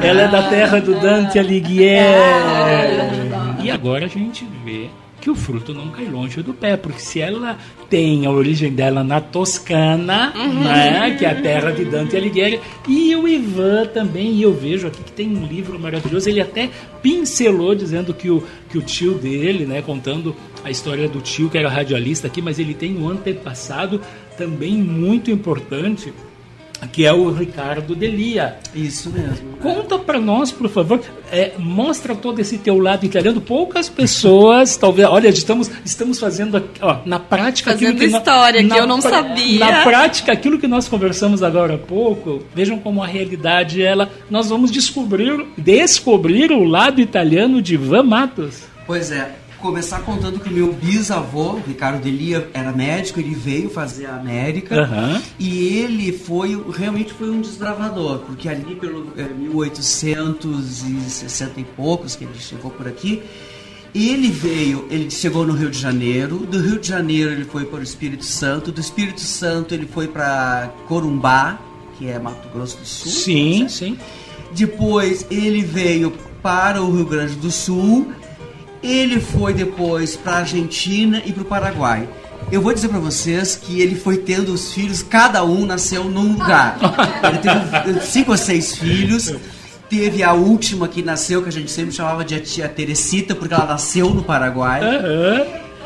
Ela 0.03 0.22
é 0.22 0.28
da 0.28 0.43
terra 0.49 0.80
do 0.80 0.95
Dante 1.01 1.38
Alighieri. 1.38 3.30
E 3.62 3.70
agora 3.70 4.07
a 4.07 4.09
gente 4.09 4.45
vê 4.64 4.88
que 5.21 5.31
o 5.31 5.35
fruto 5.35 5.75
não 5.75 5.89
cai 5.91 6.07
longe 6.07 6.43
do 6.43 6.55
pé, 6.55 6.77
porque 6.77 7.01
se 7.01 7.21
ela 7.21 7.59
tem 7.89 8.25
a 8.27 8.31
origem 8.31 8.72
dela 8.72 9.05
na 9.05 9.21
Toscana, 9.21 10.33
Uhum. 10.34 10.64
né, 10.64 11.14
que 11.18 11.25
é 11.25 11.30
a 11.30 11.34
terra 11.34 11.71
de 11.72 11.84
Dante 11.84 12.17
Alighieri, 12.17 12.61
e 12.88 13.14
o 13.14 13.29
Ivan 13.29 13.87
também, 13.87 14.33
e 14.33 14.42
eu 14.42 14.53
vejo 14.55 14.87
aqui 14.87 15.03
que 15.03 15.13
tem 15.13 15.29
um 15.37 15.45
livro 15.47 15.79
maravilhoso, 15.79 16.29
ele 16.29 16.41
até 16.41 16.71
pincelou 17.03 17.75
dizendo 17.75 18.14
que 18.14 18.30
o, 18.30 18.42
que 18.71 18.79
o 18.79 18.83
tio 18.83 19.14
dele, 19.14 19.67
né, 19.67 19.83
contando 19.83 20.34
a 20.64 20.71
história 20.71 21.09
do 21.09 21.21
tio 21.21 21.51
que 21.51 21.59
era 21.59 21.68
radialista 21.68 22.26
aqui, 22.26 22.41
mas 22.41 22.59
ele 22.59 22.75
tem 22.75 22.97
um 22.97 23.09
antepassado 23.09 24.01
também 24.37 24.75
muito 24.75 25.30
importante, 25.30 26.13
que 26.89 27.05
é 27.05 27.13
o 27.13 27.31
Ricardo 27.31 27.95
Delia. 27.95 28.57
Isso 28.75 29.11
mesmo. 29.11 29.57
Conta 29.61 29.99
pra 29.99 30.19
nós, 30.19 30.51
por 30.51 30.69
favor, 30.69 31.01
é, 31.31 31.53
mostra 31.59 32.15
todo 32.15 32.39
esse 32.41 32.59
teu 32.59 32.79
lado 32.79 33.05
italiano. 33.05 33.41
Poucas 33.41 33.89
pessoas, 33.89 34.77
talvez, 34.79 35.09
olha, 35.09 35.29
estamos, 35.29 35.71
estamos 35.85 36.19
fazendo 36.19 36.57
aqui, 36.57 36.81
ó, 36.81 36.99
na 37.05 37.19
prática 37.19 37.73
Fazendo 37.73 37.91
aquilo 37.95 38.11
que 38.11 38.17
história, 38.17 38.61
que 38.63 38.67
na 38.69 38.79
eu 38.79 38.87
não 38.87 39.01
pra- 39.01 39.11
sabia. 39.11 39.59
Na 39.61 39.83
prática, 39.83 40.33
aquilo 40.33 40.59
que 40.59 40.67
nós 40.67 40.89
conversamos 40.89 41.43
agora 41.43 41.75
há 41.75 41.79
pouco, 41.79 42.43
vejam 42.55 42.79
como 42.79 43.03
a 43.03 43.07
realidade 43.07 43.83
ela, 43.83 44.11
nós 44.31 44.49
vamos 44.49 44.71
descobrir, 44.71 45.45
descobrir 45.57 46.51
o 46.53 46.65
lado 46.65 47.01
italiano 47.01 47.61
de 47.63 47.75
Ivan 47.75 48.03
Matos. 48.05 48.63
Pois 48.87 49.11
é, 49.13 49.31
começar 49.61 50.00
contando 50.00 50.41
que 50.41 50.49
o 50.49 50.53
meu 50.53 50.72
bisavô, 50.72 51.61
Ricardo 51.66 52.03
Delia, 52.03 52.49
era 52.53 52.72
médico, 52.72 53.20
ele 53.20 53.34
veio 53.34 53.70
fazer 53.70 54.07
a 54.07 54.16
América 54.16 54.82
Aham. 54.82 55.22
e 55.38 55.78
ele 55.78 56.12
foi, 56.12 56.61
realmente 56.72 57.12
foi 57.12 57.30
um 57.30 57.41
desbravador, 57.41 58.18
porque 58.20 58.49
ali 58.49 58.74
pelo 58.74 59.12
eh, 59.16 59.28
1860 59.28 61.61
e 61.61 61.64
poucos 61.64 62.16
que 62.16 62.24
ele 62.24 62.38
chegou 62.38 62.70
por 62.70 62.88
aqui, 62.88 63.22
ele 63.95 64.28
veio, 64.28 64.87
ele 64.91 65.11
chegou 65.11 65.46
no 65.46 65.53
Rio 65.53 65.70
de 65.70 65.78
Janeiro, 65.78 66.38
do 66.38 66.61
Rio 66.61 66.78
de 66.78 66.88
Janeiro 66.88 67.32
ele 67.32 67.45
foi 67.45 67.64
para 67.64 67.80
o 67.80 67.82
Espírito 67.82 68.24
Santo, 68.24 68.72
do 68.72 68.80
Espírito 68.80 69.20
Santo 69.20 69.74
ele 69.74 69.87
foi 69.87 70.08
para 70.08 70.70
Corumbá, 70.87 71.61
que 71.99 72.08
é 72.08 72.18
Mato 72.18 72.49
Grosso 72.49 72.78
do 72.78 72.87
Sul. 72.87 73.11
Sim, 73.11 73.68
sim. 73.68 73.99
Depois 74.53 75.26
ele 75.30 75.62
veio 75.62 76.12
para 76.42 76.82
o 76.82 76.95
Rio 76.95 77.04
Grande 77.04 77.34
do 77.34 77.50
Sul. 77.50 78.12
Ele 78.83 79.21
foi 79.21 79.53
depois 79.53 80.17
para 80.17 80.33
a 80.33 80.39
Argentina 80.39 81.23
e 81.25 81.33
para 81.33 81.43
o 81.43 81.47
Paraguai. 81.47 82.09
Eu 82.51 82.61
vou 82.61 82.73
dizer 82.73 82.89
para 82.89 82.99
vocês 82.99 83.55
que 83.55 83.81
ele 83.81 83.95
foi 83.95 84.17
tendo 84.17 84.53
os 84.53 84.73
filhos, 84.73 85.03
cada 85.03 85.45
um 85.45 85.65
nasceu 85.65 86.05
num 86.05 86.33
lugar. 86.33 86.79
Ele 87.23 87.39
teve 87.39 88.01
cinco 88.01 88.33
ou 88.33 88.37
seis 88.37 88.75
filhos. 88.77 89.33
Teve 89.89 90.23
a 90.23 90.33
última 90.33 90.89
que 90.89 91.01
nasceu, 91.01 91.43
que 91.43 91.49
a 91.49 91.53
gente 91.53 91.71
sempre 91.71 91.93
chamava 91.93 92.25
de 92.25 92.35
a 92.35 92.41
tia 92.41 92.69
Teresita, 92.69 93.37
porque 93.37 93.55
ela 93.55 93.67
nasceu 93.67 94.11
no 94.11 94.23
Paraguai. 94.25 94.81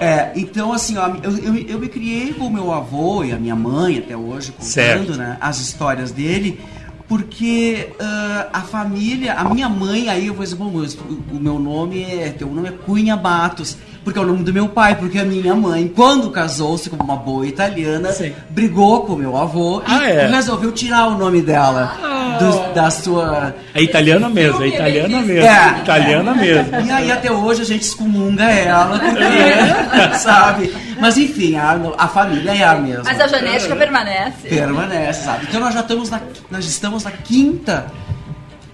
É, 0.01 0.33
então 0.35 0.73
assim, 0.73 0.97
ó, 0.97 1.09
eu, 1.23 1.37
eu, 1.39 1.55
eu 1.55 1.79
me 1.79 1.89
criei 1.89 2.33
com 2.33 2.47
o 2.47 2.53
meu 2.53 2.73
avô 2.73 3.23
e 3.25 3.33
a 3.33 3.37
minha 3.37 3.55
mãe 3.55 3.99
até 3.99 4.17
hoje, 4.17 4.53
contando 4.53 5.17
né, 5.17 5.37
as 5.41 5.61
histórias 5.61 6.11
dele, 6.11 6.61
porque 7.09 7.91
ah, 8.01 8.49
a 8.53 8.61
família, 8.63 9.35
a 9.35 9.45
minha 9.45 9.69
mãe, 9.69 10.09
aí 10.09 10.27
eu 10.27 10.35
vou 10.35 10.45
dizer, 10.45 10.57
bom, 10.57 10.67
o, 10.67 11.41
meu 11.41 11.59
nome 11.59 12.03
é, 12.03 12.31
teu 12.31 12.49
nome 12.49 12.69
é 12.69 12.73
Cunha 12.73 13.17
Matos, 13.17 13.77
porque 14.05 14.19
é 14.19 14.23
o 14.23 14.27
nome 14.27 14.45
do 14.45 14.53
meu 14.53 14.69
pai, 14.69 14.95
porque 14.97 15.19
a 15.19 15.25
minha 15.25 15.55
mãe, 15.55 15.89
quando 15.89 16.31
casou-se 16.31 16.91
como 16.91 17.03
uma 17.03 17.17
boa 17.17 17.47
italiana, 17.47 18.11
brigou 18.51 19.05
com 19.07 19.15
o 19.15 19.17
meu 19.17 19.37
avô 19.37 19.81
e 19.81 19.85
Ah, 19.91 20.09
é? 20.11 20.27
resolveu 20.27 20.71
tirar 20.73 21.07
o 21.09 21.17
nome 21.19 21.41
dela 21.41 22.37
do- 22.39 22.75
da 22.75 22.91
sua... 22.91 23.55
É 23.75 23.83
italiana 23.83 24.29
mesmo, 24.29 24.63
é 24.63 24.69
italiana 24.69 25.21
mesmo. 25.23 25.47
É. 25.49 25.79
Italiana 25.81 26.35
mesmo. 26.35 26.81
E 26.81 26.91
aí 26.91 27.11
até 27.11 27.33
hoje 27.33 27.63
a 27.63 27.65
gente 27.65 27.83
excomunga 27.83 28.45
ela, 28.45 28.99
porque, 28.99 30.19
sabe? 30.19 30.75
Mas 31.01 31.17
enfim, 31.17 31.57
a, 31.57 31.79
a 31.99 32.07
família 32.09 32.51
é 32.55 32.63
a 32.65 32.75
mesma. 32.75 33.05
Mas 33.05 33.21
a 33.21 33.27
genética 33.27 33.75
permanece. 33.75 34.49
Permanece, 34.49 35.25
sabe? 35.25 35.47
Então 35.49 35.61
nós 35.61 35.73
já 35.73 35.81
estamos 35.81 36.11
na, 36.11 36.21
nós 36.51 36.65
estamos 36.67 37.05
na 37.05 37.11
quinta, 37.11 37.87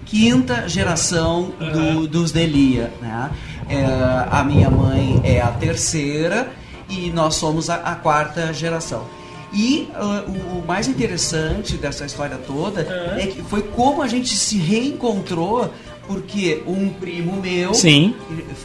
quinta 0.05 0.67
geração 0.67 1.53
do- 1.59 2.07
dos 2.07 2.31
Delia, 2.31 2.91
né? 3.01 3.29
É, 3.71 4.27
a 4.29 4.43
minha 4.43 4.69
mãe 4.69 5.21
é 5.23 5.39
a 5.41 5.47
terceira 5.47 6.51
e 6.89 7.09
nós 7.11 7.35
somos 7.35 7.69
a, 7.69 7.75
a 7.75 7.95
quarta 7.95 8.51
geração. 8.53 9.05
E 9.53 9.89
ah, 9.95 10.23
o, 10.27 10.59
o 10.59 10.65
mais 10.67 10.87
interessante 10.87 11.77
dessa 11.77 12.05
história 12.05 12.37
toda 12.37 12.81
é 13.17 13.27
que 13.27 13.41
foi 13.43 13.61
como 13.63 14.01
a 14.01 14.07
gente 14.07 14.29
se 14.35 14.57
reencontrou, 14.57 15.69
porque 16.07 16.63
um 16.67 16.89
primo 16.89 17.41
meu, 17.41 17.73
Sim. 17.73 18.13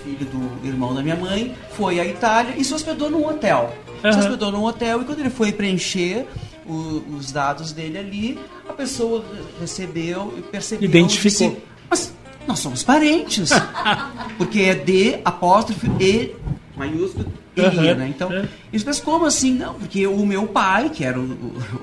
filho 0.05 0.27
do 0.27 0.67
irmão 0.67 0.95
da 0.95 1.03
minha 1.03 1.17
mãe, 1.17 1.55
foi 1.77 2.01
à 2.01 2.05
Itália 2.05 2.55
e 2.57 2.65
se 2.65 2.75
hospedou 2.75 3.09
num 3.11 3.27
hotel. 3.27 3.73
Se 4.01 4.09
Aham. 4.09 4.19
hospedou 4.19 4.53
num 4.53 4.65
hotel 4.65 5.03
e 5.03 5.05
quando 5.05 5.21
ele 5.21 5.31
foi 5.31 5.53
preencher 5.53 6.27
o- 6.69 7.03
os 7.17 7.31
dados 7.33 7.73
dele 7.73 7.99
ali, 7.99 8.39
a 8.69 8.73
pessoa 8.73 9.25
recebeu 9.61 10.35
e 10.39 10.43
percebeu. 10.43 10.89
Identificou. 10.89 11.51
disse, 11.51 11.63
Mas 11.89 12.13
nós 12.47 12.59
somos 12.59 12.83
parentes. 12.83 13.51
porque 14.39 14.61
é 14.63 14.75
D, 14.75 15.21
apóstrofe 15.25 15.91
E, 16.01 16.35
maiúsculo, 16.77 17.27
Elia, 17.57 17.93
Aham. 17.93 17.95
né? 17.95 18.09
Então, 18.09 18.31
eles 18.73 18.85
pensam, 18.85 19.05
como 19.05 19.25
assim? 19.25 19.53
Não, 19.55 19.75
porque 19.75 20.07
o 20.07 20.27
meu 20.27 20.47
pai, 20.47 20.91
que 20.91 21.05
era 21.05 21.19
o, 21.19 21.23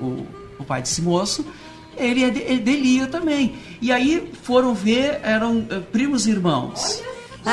o, 0.00 0.26
o- 0.58 0.64
pai 0.64 0.80
desse 0.82 1.02
moço, 1.02 1.44
ele 1.96 2.24
é 2.24 2.30
de, 2.30 2.42
é 2.42 2.56
de 2.56 2.70
Elia 2.70 3.06
também. 3.06 3.54
E 3.82 3.92
aí 3.92 4.30
foram 4.42 4.72
ver, 4.74 5.20
eram 5.22 5.66
eh, 5.68 5.80
primos 5.92 6.26
irmãos. 6.26 7.02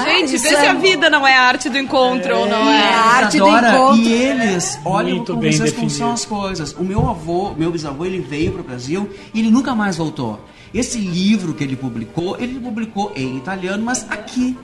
Gente, 0.05 0.35
isso 0.35 0.43
vê 0.43 0.49
se 0.55 0.55
é- 0.65 0.69
a 0.69 0.73
vida 0.75 1.09
não 1.09 1.27
é 1.27 1.33
arte 1.35 1.67
do 1.67 1.77
encontro 1.77 2.37
ou 2.37 2.47
não 2.47 2.69
é. 2.69 3.21
Eles 3.23 3.35
adoram, 3.35 3.97
E 3.97 4.13
eles, 4.13 4.79
olhem 4.85 5.15
Muito 5.15 5.31
como 5.33 5.41
bem 5.41 5.51
vocês 5.51 5.73
como 5.73 5.89
são 5.89 6.13
as 6.13 6.23
coisas. 6.23 6.73
O 6.73 6.83
meu 6.83 7.09
avô, 7.09 7.53
meu 7.57 7.69
bisavô, 7.71 8.05
ele 8.05 8.19
veio 8.19 8.53
para 8.53 8.61
o 8.61 8.63
Brasil 8.63 9.09
e 9.33 9.39
ele 9.39 9.51
nunca 9.51 9.75
mais 9.75 9.97
voltou. 9.97 10.39
Esse 10.73 10.97
livro 10.99 11.53
que 11.53 11.63
ele 11.63 11.75
publicou, 11.75 12.37
ele 12.39 12.59
publicou 12.59 13.11
em 13.15 13.37
italiano, 13.37 13.83
mas 13.83 14.05
aqui. 14.09 14.57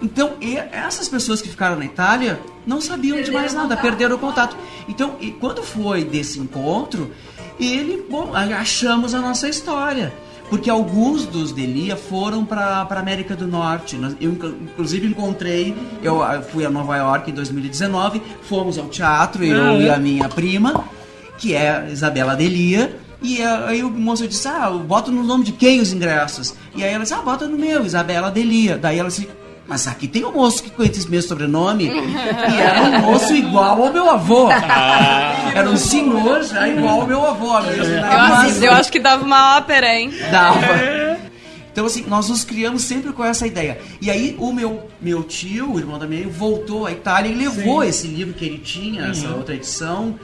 Então, 0.00 0.32
e- 0.40 0.56
essas 0.56 1.08
pessoas 1.08 1.42
que 1.42 1.48
ficaram 1.48 1.76
na 1.76 1.84
Itália 1.84 2.38
não 2.66 2.80
sabiam 2.80 3.20
de 3.20 3.30
mais 3.30 3.52
nada, 3.52 3.76
perderam 3.76 4.16
o 4.16 4.18
contato. 4.18 4.56
Então, 4.88 5.16
e 5.20 5.30
quando 5.32 5.62
foi 5.62 6.04
desse 6.04 6.38
encontro, 6.38 7.10
ele, 7.58 8.04
bom, 8.08 8.32
achamos 8.34 9.12
a 9.14 9.20
nossa 9.20 9.48
história. 9.48 10.12
Porque 10.48 10.70
alguns 10.70 11.26
dos 11.26 11.52
Delia 11.52 11.94
foram 11.94 12.42
para 12.42 12.86
a 12.88 12.98
América 12.98 13.36
do 13.36 13.46
Norte. 13.46 13.98
Eu, 14.18 14.30
inclu- 14.32 14.54
inclusive, 14.62 15.06
encontrei, 15.06 15.74
eu 16.02 16.22
fui 16.50 16.64
a 16.64 16.70
Nova 16.70 16.96
York 16.96 17.30
em 17.30 17.34
2019, 17.34 18.22
fomos 18.44 18.78
ao 18.78 18.86
teatro, 18.88 19.44
eu 19.44 19.62
Ah, 19.62 19.74
é? 19.74 19.82
e 19.82 19.90
a 19.90 19.98
minha 19.98 20.26
prima, 20.28 20.84
que 21.36 21.54
é 21.54 21.86
Isabela 21.92 22.34
Delia. 22.34 22.98
E 23.20 23.42
ah, 23.42 23.66
aí 23.66 23.82
o 23.82 23.90
moço 23.90 24.26
disse, 24.28 24.46
ah, 24.46 24.68
eu 24.72 24.78
boto 24.78 25.10
no 25.10 25.22
nome 25.24 25.44
de 25.44 25.52
quem 25.52 25.80
os 25.80 25.92
ingressos? 25.92 26.54
E 26.74 26.84
aí 26.84 26.92
ela 26.92 27.02
disse, 27.02 27.14
ah, 27.14 27.22
bota 27.22 27.46
no 27.46 27.58
meu, 27.58 27.84
Isabela 27.84 28.30
Delia. 28.30 28.78
Daí 28.78 28.98
ela 28.98 29.08
disse, 29.08 29.28
mas 29.66 29.86
aqui 29.86 30.06
tem 30.08 30.24
um 30.24 30.32
moço 30.32 30.62
que 30.62 30.70
com 30.70 30.82
esse 30.82 31.08
mesmo 31.10 31.28
sobrenome. 31.28 31.84
e 31.84 32.60
era 32.60 32.82
um 32.82 33.00
moço 33.02 33.34
igual 33.34 33.82
ao 33.82 33.92
meu 33.92 34.08
avô. 34.08 34.48
Era 34.50 35.68
um 35.68 35.76
senhor 35.76 36.42
já 36.42 36.68
igual 36.68 37.02
ao 37.02 37.06
meu 37.06 37.26
avô 37.26 37.60
mesmo. 37.60 37.82
Eu, 37.84 38.00
né? 38.00 38.08
acho, 38.08 38.64
eu 38.64 38.72
acho 38.72 38.90
que 38.90 38.98
dava 38.98 39.24
uma 39.24 39.58
ópera, 39.58 39.94
hein? 39.94 40.12
Dava. 40.30 40.60
Então, 41.70 41.86
assim, 41.86 42.04
nós 42.08 42.28
nos 42.28 42.44
criamos 42.44 42.82
sempre 42.82 43.12
com 43.12 43.24
essa 43.24 43.46
ideia. 43.46 43.78
E 44.00 44.10
aí, 44.10 44.34
o 44.38 44.52
meu, 44.52 44.88
meu 45.00 45.22
tio, 45.22 45.74
o 45.74 45.78
irmão 45.78 45.98
da 45.98 46.06
minha 46.08 46.26
voltou 46.28 46.86
à 46.86 46.90
Itália 46.92 47.30
e 47.30 47.34
levou 47.34 47.82
Sim. 47.82 47.88
esse 47.88 48.06
livro 48.08 48.34
que 48.34 48.44
ele 48.44 48.58
tinha, 48.58 49.06
essa 49.06 49.28
Uhum. 49.28 49.36
outra 49.36 49.54
edição, 49.54 50.18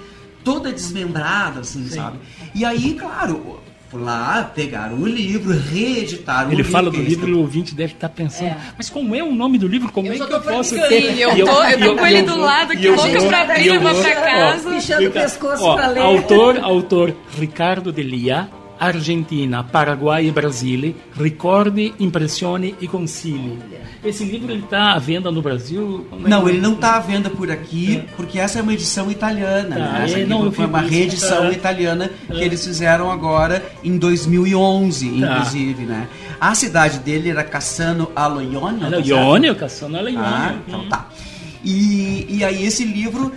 toda 0.45 0.71
desmembrada, 0.73 1.61
assim, 1.61 1.89
sabe? 1.89 2.19
E 2.55 2.65
aí, 2.65 2.95
claro, 2.95 3.59
lá, 3.93 4.51
pegaram 4.55 4.97
o 4.99 5.07
livro, 5.07 5.57
reeditaram 5.57 6.49
o 6.49 6.53
Ele 6.53 6.57
livro. 6.57 6.73
fala 6.73 6.91
do 6.91 6.97
é 6.97 7.01
livro 7.01 7.29
e 7.31 7.33
o 7.33 7.39
ouvinte 7.39 7.75
deve 7.77 7.93
estar 7.93 8.09
pensando, 8.09 8.55
mas 8.77 8.91
como 8.91 9.15
é 9.15 9.23
o 9.23 9.33
nome 9.33 9.57
do 9.57 9.69
livro? 9.69 9.91
Como 9.93 10.12
é 10.12 10.16
que 10.16 10.21
eu 10.23 10.41
posso 10.41 10.75
Sim, 10.75 10.81
ter? 10.89 11.19
eu 11.21 11.31
E 11.37 11.45
tô- 11.45 11.62
eu 11.62 11.79
tô 11.81 11.97
com 11.97 12.07
ele 12.07 12.23
do 12.23 12.37
lado, 12.41 12.77
que 12.77 12.85
eu 12.85 12.97
louca 12.97 13.23
pra 13.23 13.43
abrir, 13.43 13.66
eu 13.69 13.81
vou- 13.81 13.95
pra 13.95 14.11
ó, 14.11 14.25
casa. 14.25 14.71
Pichando 14.71 15.09
o 15.09 15.11
pescoço 15.12 15.62
ó, 15.65 15.75
pra 15.77 15.87
ler. 15.89 16.01
Autor, 16.03 16.59
autor 16.59 17.15
Ricardo 17.39 17.93
Delia, 17.93 18.49
Argentina, 18.79 19.63
Paraguai 19.65 20.27
e 20.27 20.31
Brasile, 20.31 20.97
Ricordi, 21.19 21.95
Impressioni 21.99 22.75
e 22.81 22.87
Consigli. 22.89 23.59
Esse 24.05 24.25
livro 24.25 24.55
está 24.55 24.93
à 24.93 24.99
venda 24.99 25.31
no 25.31 25.41
Brasil? 25.41 26.07
É 26.25 26.29
Não, 26.29 26.47
ele 26.49 26.61
não 26.61 26.75
está 26.75 26.97
à 26.97 27.01
venda 27.01 27.31
por 27.31 27.51
aqui, 27.51 28.03
porque 28.17 28.39
essa 28.39 28.59
é 28.59 28.63
uma 28.63 28.75
edição 28.75 29.11
italiana. 29.11 29.77
Tá, 29.77 29.93
né? 29.93 30.05
Essa 30.05 30.19
é, 30.21 30.27
não, 30.27 30.53
foi 30.53 30.67
uma 30.67 30.81
reedição 30.81 31.45
Ah. 31.45 31.53
italiana 31.53 32.11
que 32.27 32.43
eles 32.43 32.65
fizeram 32.65 33.11
agora 33.11 33.65
em 33.83 33.97
2011, 33.97 35.09
Tá. 35.09 35.17
inclusive, 35.39 35.85
né? 35.85 36.07
A 36.41 36.55
cidade 36.55 36.99
dele 36.99 37.31
era 37.31 37.43
Cassano 37.43 38.11
Aloionio. 38.15 38.79
tá 38.81 38.87
Aloionio, 38.87 39.45
certo? 39.53 39.61
Cassano 39.61 39.97
Aloionio. 39.97 40.21
Ah, 40.23 40.55
então 40.67 40.87
tá. 40.89 41.09
E, 41.65 42.27
e 42.29 42.45
aí 42.45 42.63
esse 42.67 42.85
livro 42.85 43.33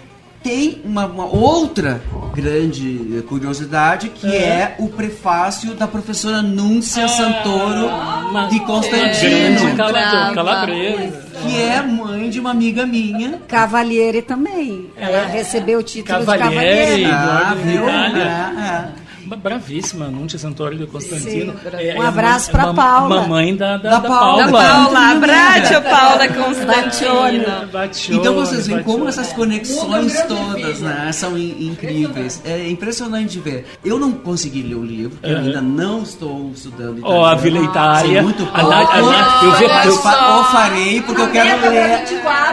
tem 0.47 0.81
uma, 0.85 1.05
uma 1.05 1.25
outra 1.25 2.01
grande 2.33 3.21
curiosidade 3.27 4.09
que 4.09 4.27
É. 4.27 4.39
é 4.39 4.75
o 4.79 4.87
prefácio 4.87 5.73
da 5.73 5.87
professora 5.87 6.41
Núncia 6.41 7.03
Ah, 7.03 7.07
Santoro 7.09 8.49
de 8.49 8.59
Constantino. 8.61 9.75
cala- 9.75 10.31
calabresa. 10.33 11.27
Que 11.43 11.61
é 11.61 11.81
mãe 11.81 12.29
de 12.29 12.39
uma 12.39 12.51
amiga 12.51 12.85
minha. 12.85 13.39
Cavaliere 13.47 14.21
também. 14.21 14.89
Ela 14.97 15.25
recebeu 15.27 15.79
o 15.79 15.83
título 15.83 16.25
Cavaliere, 16.25 17.03
de 17.03 17.09
Cavaliere. 17.09 17.11
Ah, 17.11 17.55
viu? 17.61 17.83
Itália. 17.83 18.89
Bravíssima, 19.35 20.07
Núncia 20.07 20.39
Santoro 20.39 20.75
de 20.75 20.85
Constantino. 20.87 21.53
Sim, 21.53 21.97
um 21.97 22.01
abraço 22.01 22.51
pra 22.51 22.67
mam- 22.67 22.75
Paula. 22.75 23.21
Mamãe 23.21 23.55
da, 23.55 23.77
da, 23.77 23.99
Da 23.99 24.01
Paula. 24.07 24.45
Da 24.45 24.51
Paula, 24.51 24.99
abraço, 25.11 25.81
Paula 25.81 26.27
Constantino. 26.29 27.67
Batione, 27.71 28.19
Então 28.19 28.33
vocês 28.35 28.67
veem 28.67 28.83
como 28.83 29.07
essas 29.07 29.33
conexões 29.33 30.21
todas 30.23 30.79
né, 30.81 31.11
são 31.11 31.37
in- 31.37 31.67
incríveis. 31.71 32.41
É 32.45 32.69
impressionante 32.69 33.31
de 33.31 33.39
ver. 33.39 33.65
Eu 33.83 33.99
não 33.99 34.11
consegui 34.11 34.61
ler 34.61 34.75
o 34.75 34.83
livro, 34.83 35.11
porque 35.17 35.27
eu 35.29 35.37
Aham. 35.37 35.45
ainda 35.47 35.61
não 35.61 36.03
estou 36.03 36.51
estudando 36.53 37.01
Ó, 37.03 37.25
a 37.25 37.35
Vila 37.35 37.59
Itália. 37.59 38.21
Muito 38.21 38.43
A 38.53 38.59
a 38.61 38.63
pouco, 38.63 39.05
eu 39.45 39.91
eu- 39.91 39.97
fa- 39.97 40.35
eu 40.37 40.43
farei 40.45 41.01
porque 41.01 41.21
eu 41.21 41.29
quero 41.31 41.69
ler. 41.69 42.03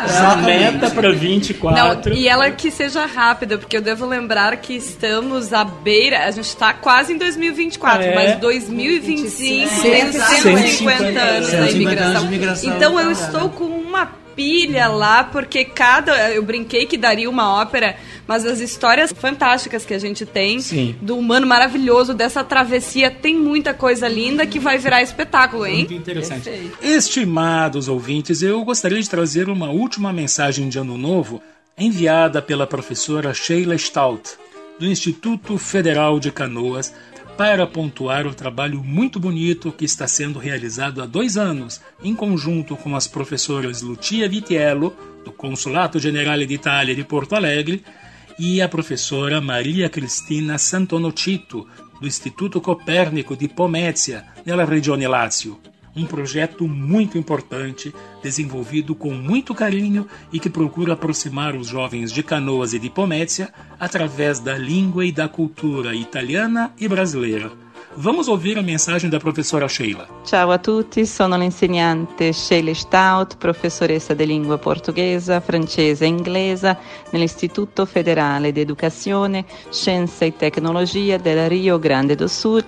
Exatamente. 0.04 0.44
Meta 0.74 0.90
para 0.90 1.12
24. 1.12 2.10
Não, 2.10 2.16
e 2.16 2.28
ela 2.28 2.50
que 2.50 2.70
seja 2.70 3.06
rápida, 3.06 3.58
porque 3.58 3.76
eu 3.76 3.82
devo 3.82 4.06
lembrar 4.06 4.56
que 4.56 4.74
estamos 4.74 5.52
à 5.52 5.64
beira, 5.64 6.24
a 6.26 6.30
gente 6.30 6.46
está 6.46 6.63
quase 6.72 7.12
em 7.12 7.18
2024, 7.18 8.02
É. 8.02 8.14
mas 8.14 8.40
2025 8.40 9.28
tem 9.36 9.66
150 9.68 10.12
150 10.42 11.20
anos 11.20 11.50
da 11.50 11.58
150 11.58 11.60
anos 11.60 11.74
imigração. 11.74 12.20
de 12.22 12.26
imigração 12.26 12.76
Então 12.76 12.98
eu 13.00 13.10
estou 13.10 13.48
com 13.50 13.64
uma 13.64 14.06
pilha 14.34 14.88
lá, 14.88 15.22
porque 15.22 15.64
cada. 15.64 16.30
Eu 16.32 16.42
brinquei 16.42 16.86
que 16.86 16.96
daria 16.96 17.30
uma 17.30 17.54
ópera, 17.60 17.94
mas 18.26 18.44
as 18.44 18.58
histórias 18.58 19.12
fantásticas 19.16 19.84
que 19.86 19.94
a 19.94 19.98
gente 19.98 20.26
tem 20.26 20.58
Sim. 20.60 20.96
do 21.00 21.16
humano 21.16 21.46
maravilhoso, 21.46 22.12
dessa 22.12 22.42
travessia, 22.42 23.12
tem 23.12 23.36
muita 23.36 23.72
coisa 23.72 24.08
linda 24.08 24.44
que 24.44 24.58
vai 24.58 24.76
virar 24.76 25.02
espetáculo, 25.02 25.64
hein? 25.64 25.76
Muito 25.78 25.94
interessante. 25.94 26.50
Perfeito. 26.50 26.78
Estimados 26.82 27.86
ouvintes, 27.86 28.42
eu 28.42 28.64
gostaria 28.64 29.00
de 29.00 29.08
trazer 29.08 29.48
uma 29.48 29.70
última 29.70 30.12
mensagem 30.12 30.68
de 30.68 30.78
Ano 30.80 30.98
Novo 30.98 31.40
enviada 31.78 32.42
pela 32.42 32.66
professora 32.66 33.32
Sheila 33.32 33.78
Stout, 33.78 34.30
do 34.78 34.86
Instituto 34.86 35.56
Federal 35.58 36.18
de 36.18 36.30
Canoas, 36.30 36.94
para 37.36 37.66
pontuar 37.66 38.26
o 38.26 38.34
trabalho 38.34 38.82
muito 38.82 39.18
bonito 39.18 39.72
que 39.72 39.84
está 39.84 40.06
sendo 40.06 40.38
realizado 40.38 41.02
há 41.02 41.06
dois 41.06 41.36
anos, 41.36 41.80
em 42.02 42.14
conjunto 42.14 42.76
com 42.76 42.94
as 42.94 43.08
professoras 43.08 43.82
Lucia 43.82 44.28
Vitiello, 44.28 44.94
do 45.24 45.32
Consulato 45.32 45.98
Generale 45.98 46.46
d'Italia 46.46 46.94
de 46.94 47.02
Porto 47.02 47.34
Alegre, 47.34 47.82
e 48.38 48.60
a 48.60 48.68
professora 48.68 49.40
Maria 49.40 49.88
Cristina 49.88 50.58
Santonocito, 50.58 51.66
do 52.00 52.06
Instituto 52.06 52.60
Copérnico 52.60 53.36
di 53.36 53.48
Pomezia, 53.48 54.24
nella 54.44 54.64
Regione 54.64 55.06
Lazio. 55.06 55.60
Um 55.96 56.06
projeto 56.06 56.66
muito 56.66 57.16
importante, 57.16 57.94
desenvolvido 58.20 58.94
com 58.94 59.12
muito 59.12 59.54
carinho 59.54 60.08
e 60.32 60.40
que 60.40 60.50
procura 60.50 60.94
aproximar 60.94 61.54
os 61.54 61.68
jovens 61.68 62.10
de 62.10 62.22
Canoas 62.22 62.72
e 62.72 62.80
de 62.80 62.90
Pomezia 62.90 63.52
através 63.78 64.40
da 64.40 64.58
língua 64.58 65.06
e 65.06 65.12
da 65.12 65.28
cultura 65.28 65.94
italiana 65.94 66.72
e 66.80 66.88
brasileira. 66.88 67.52
Vamos 67.96 68.26
ouvir 68.26 68.58
a 68.58 68.62
mensagem 68.62 69.08
da 69.08 69.20
professora 69.20 69.68
Sheila. 69.68 70.08
Ciao 70.24 70.50
a 70.50 70.58
tutti, 70.58 71.06
sono 71.06 71.38
l'insegnante 71.38 72.32
Sheila 72.32 72.74
Stout, 72.74 73.36
professoressa 73.36 74.14
di 74.14 74.26
lingua 74.26 74.58
portoghese, 74.58 75.40
francese 75.40 76.04
e 76.04 76.08
inglese 76.08 76.76
nell'Istituto 77.12 77.86
Federale 77.86 78.50
di 78.50 78.60
Educazione, 78.60 79.44
Scienza 79.70 80.24
e 80.24 80.34
Tecnologia 80.34 81.18
del 81.18 81.48
Rio 81.48 81.78
Grande 81.78 82.16
do 82.16 82.26
Sul, 82.26 82.64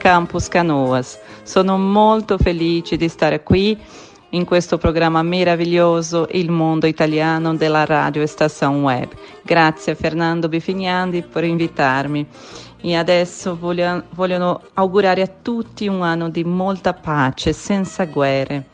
Campus 0.00 0.48
Canoas. 0.48 1.18
Sono 1.42 1.76
molto 1.76 2.38
felice 2.38 2.96
di 2.96 3.06
stare 3.10 3.42
qui 3.42 3.78
in 4.30 4.46
questo 4.46 4.78
programma 4.78 5.22
meraviglioso 5.22 6.26
Il 6.30 6.50
Mondo 6.50 6.86
Italiano 6.86 7.54
della 7.54 7.84
Radio 7.84 8.22
Estação 8.22 8.82
Web. 8.82 9.10
Grazie 9.42 9.92
a 9.92 9.94
Fernando 9.96 10.48
Bifignandi 10.48 11.20
per 11.22 11.44
invitarmi. 11.44 12.26
E 12.80 12.96
adesso 12.96 13.58
voglio, 13.58 14.04
voglio 14.14 14.62
augurare 14.72 15.20
a 15.20 15.30
tutti 15.42 15.86
un 15.86 16.00
anno 16.00 16.30
di 16.30 16.44
molta 16.44 16.94
pace, 16.94 17.52
senza 17.52 18.06
guerre 18.06 18.68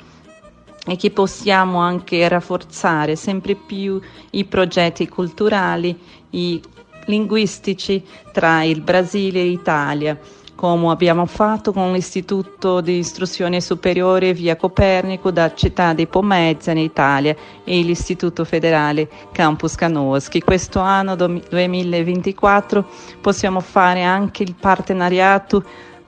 e 0.87 0.95
che 0.95 1.11
possiamo 1.11 1.79
anche 1.79 2.29
rafforzare 2.29 3.17
sempre 3.17 3.57
più 3.57 4.01
i 4.31 4.45
progetti 4.45 5.09
culturali 5.09 5.99
e 6.31 6.61
linguistici 7.07 8.05
tra 8.31 8.63
il 8.63 8.81
Brasile 8.83 9.41
e 9.41 9.45
l'Italia, 9.47 10.17
come 10.57 10.91
abbiamo 10.91 11.27
fatto 11.27 11.73
con 11.73 11.93
l'Istituto 11.93 12.81
di 12.81 12.97
Istruzione 12.99 13.61
Superiore 13.61 14.33
Via 14.33 14.57
Copernico 14.57 15.31
da 15.31 15.55
Città 15.55 15.93
di 15.93 16.07
Pomezia 16.07 16.73
in 16.73 16.79
Italia 16.79 17.37
e 17.63 17.81
l'Istituto 17.83 18.45
Federale 18.45 19.09
Campus 19.33 19.75
Canoas, 19.77 20.29
che 20.29 20.43
questo 20.43 20.81
anno 20.81 21.15
2024 21.15 22.85
possiamo 23.21 23.61
fare 23.61 24.03
anche 24.03 24.43
il 24.43 24.55
partenariato 24.59 25.63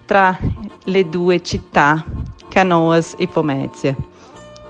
tra 0.06 0.36
le 0.84 1.08
due 1.08 1.42
città, 1.42 2.02
Canoas 2.48 3.14
e 3.18 3.28
Pomezia. 3.28 3.94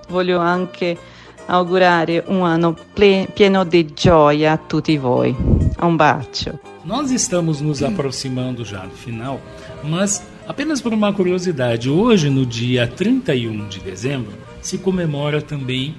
Voglio 0.09 0.41
anche 0.41 0.99
augurare 1.47 2.25
un 2.27 2.43
anno 2.43 2.75
pieno 2.93 3.65
di 3.65 3.95
gioia 3.95 4.53
a 4.53 4.57
tutti 4.59 4.99
voi. 4.99 5.35
Un 5.81 5.97
bacio. 5.97 6.59
Nós 6.85 7.11
estamos 7.11 7.61
nos 7.61 7.83
aproximando 7.83 8.65
já 8.65 8.87
do 8.87 8.97
final, 8.97 9.39
mas 9.83 10.23
apenas 10.47 10.81
por 10.81 10.93
uma 10.93 11.13
curiosidade, 11.13 11.91
hoje, 11.91 12.31
no 12.31 12.45
dia 12.45 12.87
31 12.87 13.69
de 13.69 13.81
dezembro, 13.81 14.33
se 14.61 14.79
comemora 14.79 15.41
também 15.41 15.95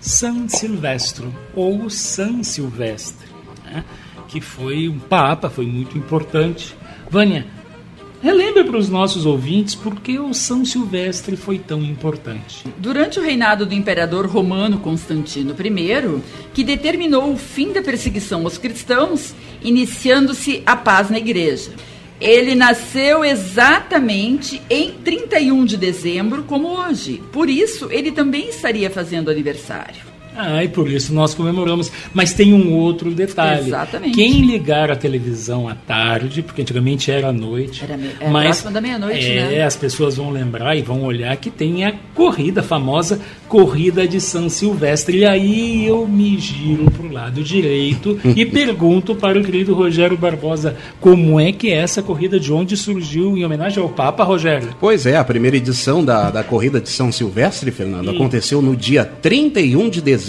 San 0.00 0.48
Silvestro 0.48 1.34
ou 1.54 1.90
San 1.90 2.42
Silvestre, 2.42 3.28
né? 3.64 3.84
que 4.28 4.40
foi 4.40 4.88
um 4.88 4.98
papa, 4.98 5.50
foi 5.50 5.66
muito 5.66 5.98
importante. 5.98 6.76
Vânia, 7.10 7.46
relembre 8.22 8.64
para 8.64 8.76
os 8.76 8.88
nossos 8.88 9.24
ouvintes 9.26 9.74
por 9.74 10.00
que 10.00 10.18
o 10.18 10.32
São 10.34 10.64
Silvestre 10.64 11.36
foi 11.36 11.58
tão 11.58 11.82
importante. 11.82 12.64
Durante 12.78 13.18
o 13.18 13.22
reinado 13.22 13.64
do 13.64 13.74
imperador 13.74 14.26
romano 14.26 14.78
Constantino 14.78 15.52
I, 15.52 16.22
que 16.52 16.62
determinou 16.62 17.32
o 17.32 17.36
fim 17.36 17.72
da 17.72 17.82
perseguição 17.82 18.44
aos 18.44 18.58
cristãos, 18.58 19.34
iniciando-se 19.62 20.62
a 20.66 20.76
paz 20.76 21.10
na 21.10 21.18
igreja. 21.18 21.72
Ele 22.20 22.54
nasceu 22.54 23.24
exatamente 23.24 24.60
em 24.68 24.92
31 24.92 25.64
de 25.64 25.76
dezembro, 25.76 26.42
como 26.44 26.68
hoje. 26.68 27.22
Por 27.32 27.48
isso, 27.48 27.88
ele 27.92 28.10
também 28.10 28.48
estaria 28.48 28.90
fazendo 28.90 29.30
aniversário. 29.30 30.07
Ah, 30.40 30.62
e 30.62 30.68
por 30.68 30.88
isso 30.88 31.12
nós 31.12 31.34
comemoramos. 31.34 31.90
Mas 32.14 32.32
tem 32.32 32.54
um 32.54 32.72
outro 32.74 33.10
detalhe. 33.10 33.66
Exatamente. 33.66 34.14
Quem 34.14 34.42
ligar 34.42 34.88
a 34.88 34.94
televisão 34.94 35.68
à 35.68 35.74
tarde, 35.74 36.42
porque 36.42 36.62
antigamente 36.62 37.10
era 37.10 37.28
à 37.30 37.32
noite. 37.32 37.82
Era, 37.82 37.96
me- 37.96 38.10
é 38.20 38.28
mas 38.30 38.44
próximo 38.44 38.70
da 38.70 38.80
meia-noite, 38.80 39.26
é, 39.32 39.48
né? 39.48 39.62
as 39.64 39.74
pessoas 39.74 40.16
vão 40.16 40.30
lembrar 40.30 40.76
e 40.76 40.82
vão 40.82 41.02
olhar 41.02 41.36
que 41.38 41.50
tem 41.50 41.84
a 41.84 41.92
corrida, 42.14 42.60
a 42.60 42.62
famosa 42.62 43.20
corrida 43.48 44.06
de 44.06 44.20
São 44.20 44.48
Silvestre. 44.48 45.18
E 45.18 45.26
aí 45.26 45.84
eu 45.88 46.06
me 46.06 46.38
giro 46.38 46.88
para 46.88 47.04
o 47.06 47.12
lado 47.12 47.42
direito 47.42 48.16
e 48.36 48.46
pergunto 48.46 49.16
para 49.16 49.40
o 49.40 49.42
querido 49.42 49.74
Rogério 49.74 50.16
Barbosa 50.16 50.76
como 51.00 51.40
é 51.40 51.50
que 51.50 51.72
é 51.72 51.78
essa 51.78 52.00
corrida, 52.00 52.38
de 52.38 52.52
onde 52.52 52.76
surgiu 52.76 53.36
em 53.36 53.44
homenagem 53.44 53.82
ao 53.82 53.88
Papa, 53.88 54.22
Rogério? 54.22 54.68
Pois 54.78 55.04
é, 55.04 55.16
a 55.16 55.24
primeira 55.24 55.56
edição 55.56 56.04
da, 56.04 56.30
da 56.30 56.44
corrida 56.44 56.80
de 56.80 56.90
São 56.90 57.10
Silvestre, 57.10 57.72
Fernando, 57.72 58.10
Sim. 58.10 58.14
aconteceu 58.14 58.62
no 58.62 58.76
dia 58.76 59.04
31 59.04 59.88
de 59.90 60.00
dezembro 60.00 60.27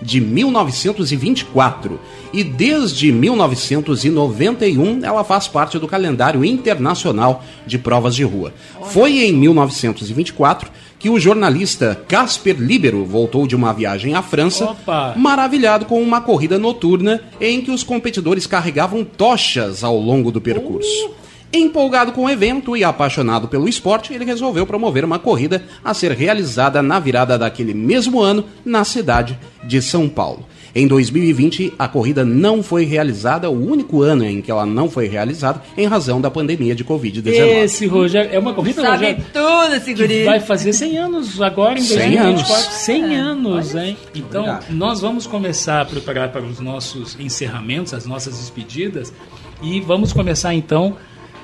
de 0.00 0.20
1924. 0.20 2.00
E 2.32 2.42
desde 2.44 3.12
1991 3.12 5.04
ela 5.04 5.24
faz 5.24 5.48
parte 5.48 5.78
do 5.78 5.88
calendário 5.88 6.44
internacional 6.44 7.44
de 7.66 7.78
provas 7.78 8.14
de 8.14 8.24
rua. 8.24 8.52
Foi 8.82 9.24
em 9.24 9.32
1924 9.32 10.70
que 10.98 11.10
o 11.10 11.20
jornalista 11.20 12.00
Casper 12.08 12.56
Libero 12.58 13.04
voltou 13.04 13.46
de 13.46 13.54
uma 13.54 13.72
viagem 13.72 14.14
à 14.14 14.22
França, 14.22 14.64
Opa! 14.64 15.14
maravilhado 15.16 15.84
com 15.84 16.02
uma 16.02 16.20
corrida 16.20 16.58
noturna 16.58 17.22
em 17.40 17.60
que 17.60 17.70
os 17.70 17.82
competidores 17.82 18.46
carregavam 18.46 19.04
tochas 19.04 19.84
ao 19.84 19.98
longo 19.98 20.30
do 20.32 20.40
percurso. 20.40 21.10
Empolgado 21.52 22.12
com 22.12 22.24
o 22.24 22.30
evento 22.30 22.76
e 22.76 22.82
apaixonado 22.84 23.48
pelo 23.48 23.68
esporte, 23.68 24.12
ele 24.12 24.24
resolveu 24.24 24.66
promover 24.66 25.04
uma 25.04 25.18
corrida 25.18 25.62
a 25.84 25.94
ser 25.94 26.12
realizada 26.12 26.82
na 26.82 26.98
virada 26.98 27.38
daquele 27.38 27.72
mesmo 27.72 28.20
ano 28.20 28.44
na 28.64 28.84
cidade 28.84 29.38
de 29.64 29.80
São 29.80 30.08
Paulo. 30.08 30.44
Em 30.74 30.86
2020, 30.86 31.72
a 31.78 31.88
corrida 31.88 32.22
não 32.22 32.62
foi 32.62 32.84
realizada, 32.84 33.48
o 33.48 33.66
único 33.66 34.02
ano 34.02 34.26
em 34.26 34.42
que 34.42 34.50
ela 34.50 34.66
não 34.66 34.90
foi 34.90 35.08
realizada, 35.08 35.62
em 35.74 35.86
razão 35.86 36.20
da 36.20 36.30
pandemia 36.30 36.74
de 36.74 36.84
Covid-19. 36.84 37.32
Esse 37.64 37.86
Rogério 37.86 38.30
é 38.30 38.38
uma 38.38 38.52
corrida 38.52 38.82
Sabe 38.82 38.92
Rogério, 38.92 39.24
tudo 39.32 39.74
esse 39.74 39.94
que 39.94 40.02
guri. 40.02 40.24
vai 40.24 40.38
fazer 40.38 40.74
100 40.74 40.98
anos 40.98 41.40
agora 41.40 41.78
em 41.78 41.82
100 41.82 41.96
2024. 41.96 42.54
anos. 42.54 42.74
100 42.74 43.16
anos, 43.16 43.74
hein? 43.74 43.96
Então, 44.14 44.42
Obrigado. 44.42 44.70
nós 44.74 45.00
vamos 45.00 45.26
começar 45.26 45.80
a 45.80 45.84
preparar 45.86 46.30
para 46.30 46.42
os 46.42 46.60
nossos 46.60 47.16
encerramentos, 47.18 47.94
as 47.94 48.04
nossas 48.04 48.36
despedidas, 48.36 49.14
e 49.62 49.80
vamos 49.80 50.12
começar 50.12 50.52
então 50.52 50.94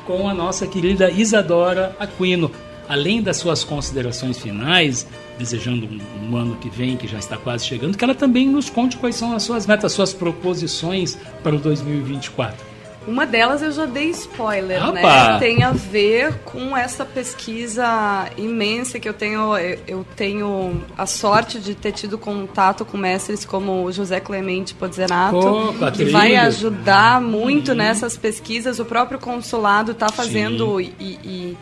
com 0.07 0.29
a 0.29 0.35
nossa 0.35 0.67
querida 0.67 1.11
Isadora 1.11 1.97
Aquino. 1.99 2.51
Além 2.89 3.23
das 3.23 3.37
suas 3.37 3.65
considerações 3.65 4.39
finais, 4.39 5.07
desejando 5.39 5.89
um, 6.21 6.37
ano 6.37 6.57
que 6.57 6.69
vem, 6.69 6.97
que 6.97 7.07
já 7.07 7.19
está 7.19 7.37
quase 7.37 7.65
chegando, 7.67 7.97
que 7.97 8.05
ela 8.05 8.15
também 8.15 8.49
nos 8.49 8.69
conte 8.69 8.97
quais 8.97 9.17
são 9.17 9.33
as 9.33 9.43
suas 9.43 9.67
metas, 9.67 9.87
as 9.87 9.93
suas 9.93 10.13
proposições 10.13 11.17
para 11.43 11.55
o 11.55 11.59
2024. 11.59 12.72
Uma 13.07 13.27
delas 13.27 13.61
eu 13.63 13.73
já 13.73 13.85
dei 13.85 14.11
spoiler, 14.11 14.81
Opa! 14.89 14.93
né? 15.33 15.39
Tem 15.41 15.63
a 15.65 15.73
ver 15.73 16.35
com 16.45 16.77
essa 16.77 17.05
pesquisa 17.05 18.27
imensa 18.39 19.01
que 19.01 19.09
eu 19.09 19.13
tenho. 19.13 19.57
eu- 19.89 20.07
tenho 20.15 20.81
a 20.97 21.05
sorte 21.05 21.59
de 21.59 21.75
ter 21.75 21.91
tido 21.93 22.17
contato 22.17 22.85
com 22.85 22.97
mestres 22.97 23.45
como 23.45 23.91
José 23.91 24.21
Clemente 24.21 24.73
Pozerato, 24.75 25.37
Opa, 25.37 25.91
que 25.91 26.05
vai 26.05 26.37
ajudar 26.37 27.21
muito 27.21 27.75
nessas 27.75 28.17
pesquisas. 28.17 28.79
O 28.79 28.85
próprio 28.85 29.19
consulado 29.19 29.91
está 29.93 30.09
fazendo 30.09 30.81
e, 30.81 30.95
e- 31.01 31.57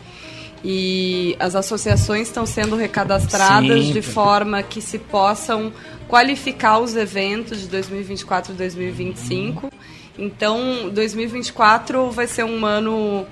e 0.63 1.35
as 1.39 1.55
associações 1.55 2.27
estão 2.27 2.45
sendo 2.45 2.75
recadastradas 2.75 3.85
Sim. 3.85 3.93
de 3.93 4.01
forma 4.03 4.61
que 4.61 4.79
se 4.79 4.99
possam 4.99 5.73
qualificar 6.07 6.77
os 6.79 6.95
eventos 6.95 7.61
de 7.61 7.67
2024 7.67 8.53
e 8.53 8.55
2025. 8.55 9.71
Então, 10.17 10.89
2024 10.89 12.11
vai 12.11 12.27
ser 12.27 12.43
um 12.43 12.65
ano 12.65 13.25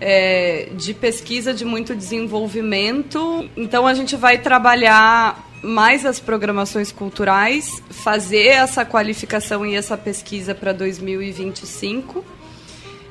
é, 0.00 0.68
de 0.74 0.94
pesquisa 0.94 1.52
de 1.52 1.64
muito 1.64 1.94
desenvolvimento. 1.94 3.48
Então, 3.56 3.86
a 3.86 3.94
gente 3.94 4.16
vai 4.16 4.38
trabalhar 4.38 5.46
mais 5.62 6.06
as 6.06 6.20
programações 6.20 6.92
culturais, 6.92 7.82
fazer 7.90 8.46
essa 8.46 8.84
qualificação 8.84 9.66
e 9.66 9.74
essa 9.74 9.96
pesquisa 9.96 10.54
para 10.54 10.72
2025 10.72 12.37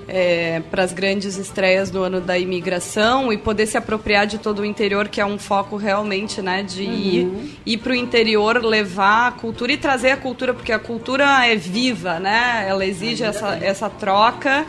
é, 0.07 0.61
para 0.71 0.83
as 0.83 0.93
grandes 0.93 1.37
estreias 1.37 1.89
do 1.91 2.01
ano 2.03 2.21
da 2.21 2.37
imigração 2.37 3.31
e 3.33 3.37
poder 3.37 3.65
se 3.67 3.77
apropriar 3.77 4.25
de 4.25 4.37
todo 4.37 4.59
o 4.59 4.65
interior, 4.65 5.07
que 5.07 5.19
é 5.19 5.25
um 5.25 5.37
foco 5.37 5.75
realmente 5.77 6.41
né, 6.41 6.63
de 6.63 6.83
Uhum. 6.83 6.93
ir, 6.93 7.57
ir 7.65 7.77
para 7.77 7.91
o 7.91 7.95
interior, 7.95 8.63
levar 8.63 9.27
a 9.27 9.31
cultura 9.31 9.71
e 9.73 9.77
trazer 9.77 10.11
a 10.11 10.17
cultura, 10.17 10.53
porque 10.53 10.71
a 10.71 10.79
cultura 10.79 11.45
é 11.45 11.55
viva, 11.55 12.19
né? 12.19 12.65
ela 12.67 12.85
exige 12.85 13.23
essa, 13.23 13.55
essa 13.61 13.89
troca. 13.89 14.65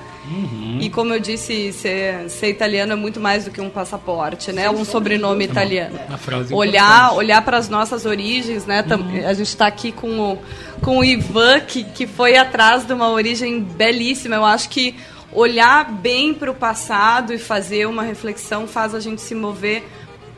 E 0.79 0.91
como 0.91 1.15
eu 1.15 1.19
disse, 1.21 1.73
ser, 1.73 2.29
ser 2.29 2.51
italiano 2.51 2.93
é 2.93 2.97
muito 2.97 3.19
mais 3.19 3.47
do 3.47 3.51
que 3.51 3.63
um 3.63 3.71
passaporte, 3.71 4.53
né? 4.53 4.69
Um 4.69 4.85
sobrenome 4.85 5.45
italiano. 5.47 5.99
Uma 6.07 6.19
frase 6.19 6.53
Olhar, 6.53 7.15
olhar 7.15 7.41
para 7.43 7.57
as 7.57 7.71
nossas 7.71 8.05
origens, 8.05 8.67
né? 8.67 8.83
Tam- 8.83 9.09
A 9.27 9.33
gente 9.33 9.49
está 9.49 9.67
aqui 9.67 9.91
com 9.91 10.21
o, 10.21 10.39
com 10.79 10.99
o 10.99 11.05
Ivan, 11.05 11.61
que, 11.61 11.85
que 11.85 12.07
foi 12.07 12.37
atrás 12.37 12.85
de 12.85 12.93
uma 12.93 13.11
origem 13.11 13.61
belíssima. 13.61 14.37
Eu 14.37 14.45
acho 14.45 14.69
que 14.69 14.95
olhar 15.33 15.91
bem 15.93 16.33
para 16.33 16.51
o 16.51 16.55
passado 16.55 17.33
e 17.33 17.39
fazer 17.39 17.87
uma 17.87 18.03
reflexão 18.03 18.67
faz 18.67 18.95
a 18.95 19.01
gente 19.01 19.21
se 19.21 19.35
mover 19.35 19.85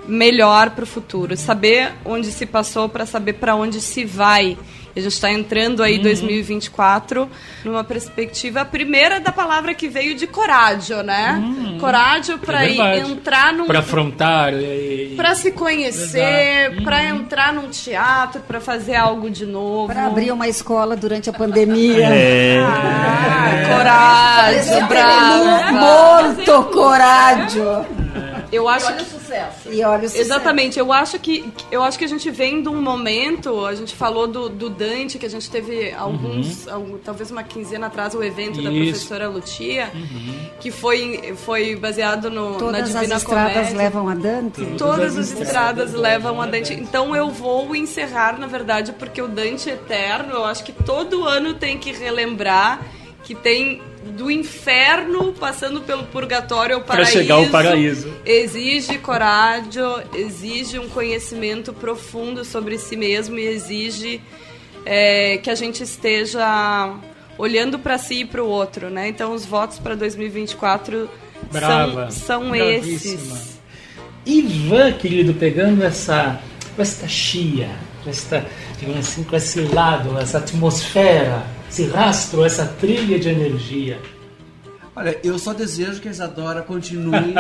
melhor 0.07 0.71
para 0.71 0.85
o 0.85 0.87
futuro. 0.87 1.37
Saber 1.37 1.93
onde 2.05 2.31
se 2.33 2.47
passou 2.47 2.89
para 2.89 3.07
saber 3.07 3.35
para 3.35 3.55
onde 3.55 3.81
se 3.81 4.05
vai. 4.05 4.57
A 5.01 5.03
gente 5.05 5.13
está 5.15 5.31
entrando 5.31 5.83
aí 5.83 5.97
Uhum. 5.97 6.03
2024 6.03 7.29
numa 7.65 7.83
perspectiva 7.85 8.65
primeira 8.65 9.19
da 9.21 9.33
palavra 9.33 9.75
que 9.75 9.89
veio 9.89 10.15
de 10.15 10.27
corádio, 10.27 11.03
né? 11.03 11.43
Corádio 11.81 12.39
para 12.39 12.65
É 12.67 12.99
entrar 12.99 13.53
num 13.53 13.67
Para 13.67 13.81
afrontar. 13.81 14.53
e- 14.55 15.15
para 15.17 15.35
se 15.35 15.51
conhecer, 15.53 16.83
para 16.85 17.05
entrar 17.05 17.53
num 17.53 17.69
teatro, 17.69 18.41
para 18.43 18.61
fazer 18.61 18.95
algo 18.97 19.29
de 19.31 19.45
novo. 19.47 19.87
Para 19.93 20.07
abrir 20.07 20.31
uma 20.33 20.49
escola 20.49 20.97
durante 20.97 21.29
a 21.29 21.33
pandemia. 21.33 22.07
É. 22.07 22.59
Ah, 22.63 23.77
coragem, 23.77 24.85
brava. 24.87 25.73
Muito 26.23 26.63
corádio. 26.73 27.85
Eu 28.53 28.69
acho 28.69 28.87
Olha 28.87 29.03
o 29.03 29.05
sucesso. 29.05 29.69
E 29.71 29.83
olha 29.85 30.01
o 30.01 30.09
sucesso. 30.09 30.21
Exatamente, 30.23 30.79
eu 30.79 30.93
acho 30.93 31.19
que 31.19 31.53
eu 31.71 31.83
acho 31.83 31.99
que 31.99 32.05
a 32.05 32.09
gente 32.09 32.31
vem 32.31 32.63
de 32.63 32.69
um 32.69 32.81
momento, 32.83 33.65
a 33.65 33.75
gente 33.75 33.95
falou 33.95 34.27
do, 34.27 34.49
do 34.49 34.69
Dante, 34.69 35.19
que 35.19 35.27
a 35.27 35.31
gente 35.31 35.49
teve 35.51 35.93
alguns, 35.93 36.67
algum- 36.67 36.99
talvez 36.99 37.31
uma 37.31 37.43
quinzena 37.43 37.87
atrás, 37.87 38.15
o 38.15 38.23
evento 38.23 38.61
da 38.63 38.71
Uhum. 38.71 38.77
Isso. 38.83 38.91
professora 39.07 39.29
Lucia, 39.29 39.91
que 40.61 40.71
foi, 40.71 41.35
foi 41.45 41.77
baseado 41.77 42.31
no, 42.31 42.53
na 42.53 42.59
Todas 42.59 42.89
Divina 42.93 43.15
as 43.17 43.23
estradas 43.23 43.53
Comédia. 43.55 43.77
levam 43.77 44.09
a 44.09 44.15
Dante? 44.15 44.67
Todas 44.77 45.17
as 45.17 45.31
estradas 45.31 45.93
levam 45.95 46.41
a 46.43 46.47
Dante. 46.47 46.75
Então 46.75 47.15
eu 47.15 47.31
vou 47.31 47.75
encerrar, 47.77 48.39
na 48.39 48.47
verdade, 48.47 48.93
porque 48.93 49.23
o 49.23 49.29
Dante 49.29 49.71
Eterno, 49.71 50.35
eu 50.35 50.45
acho 50.45 50.65
que 50.65 50.73
todo 50.73 51.25
ano 51.25 51.55
tem 51.55 51.79
que 51.79 51.93
relembrar 51.93 52.81
que 53.23 53.35
tem 53.35 53.81
do 54.05 54.31
inferno 54.31 55.33
passando 55.35 55.83
pelo 55.83 56.05
purgatório 56.05 56.77
ao 56.77 56.83
paraíso. 56.83 57.13
chegar 57.13 57.35
ao 57.35 57.47
paraíso. 57.47 58.13
Exige 58.25 58.99
coragem, 58.99 59.83
exige 60.15 60.79
um 60.79 60.89
conhecimento 60.89 61.73
profundo 61.73 62.45
sobre 62.45 62.79
si 62.79 62.97
mesmo 62.97 63.39
e 63.39 63.47
exige 63.47 64.21
é, 64.87 65.39
que 65.39 65.51
a 65.51 65.55
gente 65.55 65.83
esteja 65.83 66.95
olhando 67.37 67.79
para 67.79 67.99
si 67.99 68.21
e 68.21 68.25
para 68.25 68.43
o 68.43 68.47
outro, 68.47 68.91
né? 68.91 69.09
Então 69.09 69.33
os 69.33 69.45
votos 69.45 69.79
para 69.79 69.95
2024 69.95 71.09
Brava. 71.51 72.11
são, 72.11 72.43
são 72.43 72.55
esses. 72.55 73.59
Ivan, 74.25 74.93
querido, 74.93 75.35
pegando 75.35 75.83
essa, 75.83 76.41
esta 76.79 77.09
chia, 77.09 77.71
esta, 78.07 78.47
digamos 78.79 79.01
assim, 79.01 79.25
com 79.25 79.37
esse 79.37 79.61
lado, 79.61 80.19
essa 80.19 80.39
atmosfera, 80.39 81.43
esse 81.71 81.87
rastro, 81.87 82.45
essa 82.45 82.67
trilha 82.67 83.19
de 83.19 83.29
energia. 83.29 84.01
Olha, 84.95 85.17
eu 85.23 85.39
só 85.39 85.53
desejo 85.55 86.01
que 86.01 86.09
a 86.09 86.11
Isadora 86.11 86.63
continue 86.63 87.33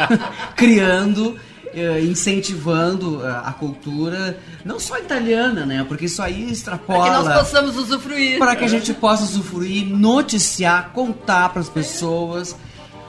criando, 0.56 1.36
eh, 1.74 2.00
incentivando 2.00 3.24
eh, 3.24 3.28
a 3.44 3.52
cultura, 3.52 4.38
não 4.64 4.80
só 4.80 4.98
italiana, 4.98 5.66
né? 5.66 5.84
Porque 5.86 6.06
isso 6.06 6.22
aí 6.22 6.44
Para 6.44 6.52
extrapola. 6.52 7.04
que 7.04 7.28
nós 7.28 7.38
possamos 7.40 7.76
usufruir. 7.76 8.38
para 8.38 8.56
que 8.56 8.64
a 8.64 8.68
gente 8.68 8.94
possa 8.94 9.22
usufruir, 9.24 9.86
noticiar, 9.86 10.90
contar 10.94 11.50
para 11.50 11.60
as 11.60 11.68
pessoas 11.68 12.56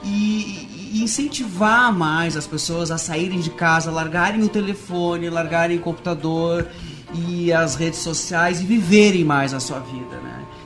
e, 0.04 0.92
e 0.94 1.02
incentivar 1.04 1.92
mais 1.94 2.36
as 2.36 2.46
pessoas 2.46 2.92
a 2.92 2.98
saírem 2.98 3.40
de 3.40 3.50
casa, 3.50 3.90
largarem 3.90 4.44
o 4.44 4.50
telefone, 4.50 5.30
largarem 5.30 5.78
o 5.78 5.82
computador 5.82 6.68
e 7.14 7.54
as 7.54 7.76
redes 7.76 8.00
sociais 8.00 8.60
e 8.60 8.66
viverem 8.66 9.24
mais 9.24 9.54
a 9.54 9.60
sua 9.62 9.80
vida, 9.80 10.18
né? 10.18 10.25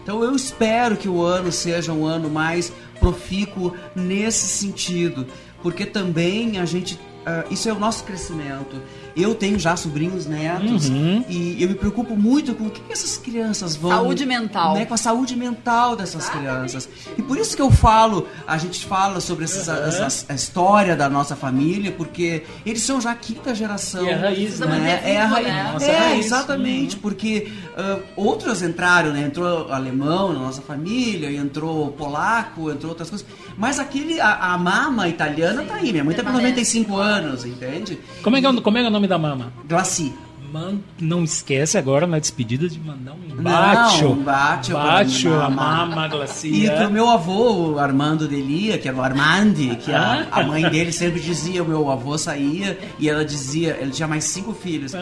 Então 0.10 0.24
eu 0.24 0.36
espero 0.36 0.98
que 0.98 1.08
o 1.08 1.22
ano 1.22 1.52
seja 1.52 1.94
um 1.94 2.04
ano 2.04 2.32
mais 2.32 2.74
profícuo 3.00 3.76
nesse 3.96 4.48
sentido, 4.48 5.28
porque 5.62 5.86
também 5.86 6.58
a 6.58 6.66
gente 6.66 7.00
ah, 7.24 7.46
isso 7.52 7.70
é 7.70 7.74
o 7.74 7.78
nosso 7.78 8.04
crescimento. 8.06 8.82
Eu 9.20 9.36
tenho 9.36 9.60
já 9.60 9.76
sobrinhos 9.76 10.26
netos 10.26 10.90
Uhum. 10.90 11.24
e 11.28 11.62
eu 11.62 11.70
me 11.70 11.76
preocupo 11.76 12.16
muito 12.16 12.54
com 12.56 12.66
o 12.66 12.70
que 12.70 12.82
essas 12.92 13.18
crianças 13.18 13.76
vão 13.76 13.92
Saúde 13.92 14.26
mental. 14.26 14.74
né, 14.76 14.86
com 14.86 14.94
a 14.94 14.98
saúde 14.98 15.36
mental 15.36 15.96
dessas 15.96 16.30
crianças. 16.30 16.88
E 17.18 17.22
por 17.22 17.38
isso 17.38 17.56
que 17.56 17.62
eu 17.62 17.70
falo, 17.72 18.28
a 18.48 18.58
gente 18.58 18.86
fala 18.86 19.20
sobre 19.20 19.46
essas, 19.46 19.68
essas- 19.68 20.26
a 20.30 20.34
história 20.34 20.96
da 20.96 21.10
nossa 21.10 21.36
família, 21.36 21.92
porque 21.92 22.44
eles 22.66 22.82
são 22.84 23.00
já 23.02 23.12
a 23.12 23.16
quinta 23.16 23.54
geração. 23.54 24.04
E 24.06 24.10
é 24.10 24.14
a 24.14 24.18
raiz, 24.18 24.60
né? 24.60 24.68
né? 24.68 25.02
É 25.04 25.22
a 25.22 25.26
raiz. 25.26 25.48
né? 25.48 25.70
Nossa 25.74 25.86
É, 25.86 25.98
raiz. 25.98 26.26
exatamente, 26.26 26.96
porque 26.98 27.52
ah, 27.78 28.00
outros 28.16 28.62
entraram, 28.62 29.12
né? 29.12 29.24
Entrou 29.26 29.72
alemão 29.72 30.34
na 30.34 30.40
nossa 30.40 30.62
família, 30.62 31.32
entrou 31.32 31.92
polaco, 31.92 32.70
entrou 32.72 32.90
outras 32.92 33.10
coisas. 33.10 33.28
Mas 33.58 33.80
aquele, 33.80 34.20
a, 34.22 34.54
a 34.54 34.58
mama 34.58 35.08
italiana 35.08 35.64
tá 35.64 35.76
aí. 35.76 35.92
Minha 35.92 36.04
mãe 36.04 36.16
tá 36.16 36.24
com 36.24 36.32
95 36.32 36.96
anos, 36.98 37.46
entende? 37.46 38.00
Como 38.24 38.36
é 38.38 38.40
que 38.40 38.46
é, 38.46 38.50
o- 38.50 38.62
como 38.62 38.78
é, 38.78 38.82
que 38.82 38.86
é 38.86 38.90
o 38.90 38.94
nome 38.94 39.08
da 39.10 39.18
mama? 39.18 39.52
Glaci. 39.68 40.14
Man, 40.52 40.80
não 41.00 41.24
esquece 41.24 41.78
agora 41.78 42.08
na 42.08 42.18
despedida 42.18 42.68
de 42.68 42.80
mandar 42.80 43.12
um. 43.12 43.18
Não, 43.40 44.12
um 44.14 44.24
bate, 44.24 44.72
Bate 44.74 45.28
a 45.28 45.48
mama, 45.48 46.08
E 46.08 46.10
glacia. 46.10 46.72
pro 46.76 46.90
meu 46.90 47.08
avô, 47.08 47.74
o 47.74 47.80
Armando 47.80 48.28
Delia, 48.28 48.80
que 48.80 48.88
era 48.88 48.98
o 48.98 49.02
Armandi, 49.04 49.76
que 49.76 49.94
a, 49.94 50.26
Ah. 50.32 50.40
a 50.40 50.44
mãe 50.44 50.68
dele 50.68 50.92
sempre 50.92 51.20
dizia, 51.20 51.62
o 51.62 51.68
meu 51.68 51.92
avô 51.92 52.18
saía 52.18 52.80
e 52.98 53.08
ela 53.08 53.24
dizia, 53.24 53.78
ele 53.80 53.92
tinha 53.92 54.08
mais 54.08 54.24
cinco 54.24 54.52
filhos. 54.52 54.96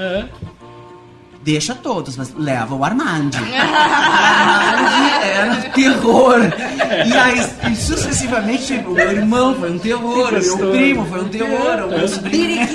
Deixa 1.48 1.74
todos, 1.74 2.18
mas 2.18 2.34
leva 2.36 2.76
o 2.76 2.84
Armandi. 2.84 3.38
o 3.38 3.46
Armandi 3.56 5.24
era 5.24 5.56
terror. 5.70 6.42
E, 7.08 7.14
aí, 7.14 7.72
e 7.72 7.76
sucessivamente, 7.78 8.74
o 8.86 8.92
meu 8.92 9.12
irmão 9.14 9.56
foi 9.56 9.72
um 9.72 9.80
terror, 9.80 10.34
o 10.34 10.72
primo 10.72 11.06
foi 11.06 11.22
um 11.22 11.30
terror, 11.30 11.86
o 11.86 11.88
meu 11.88 12.06
sobrinho. 12.06 12.68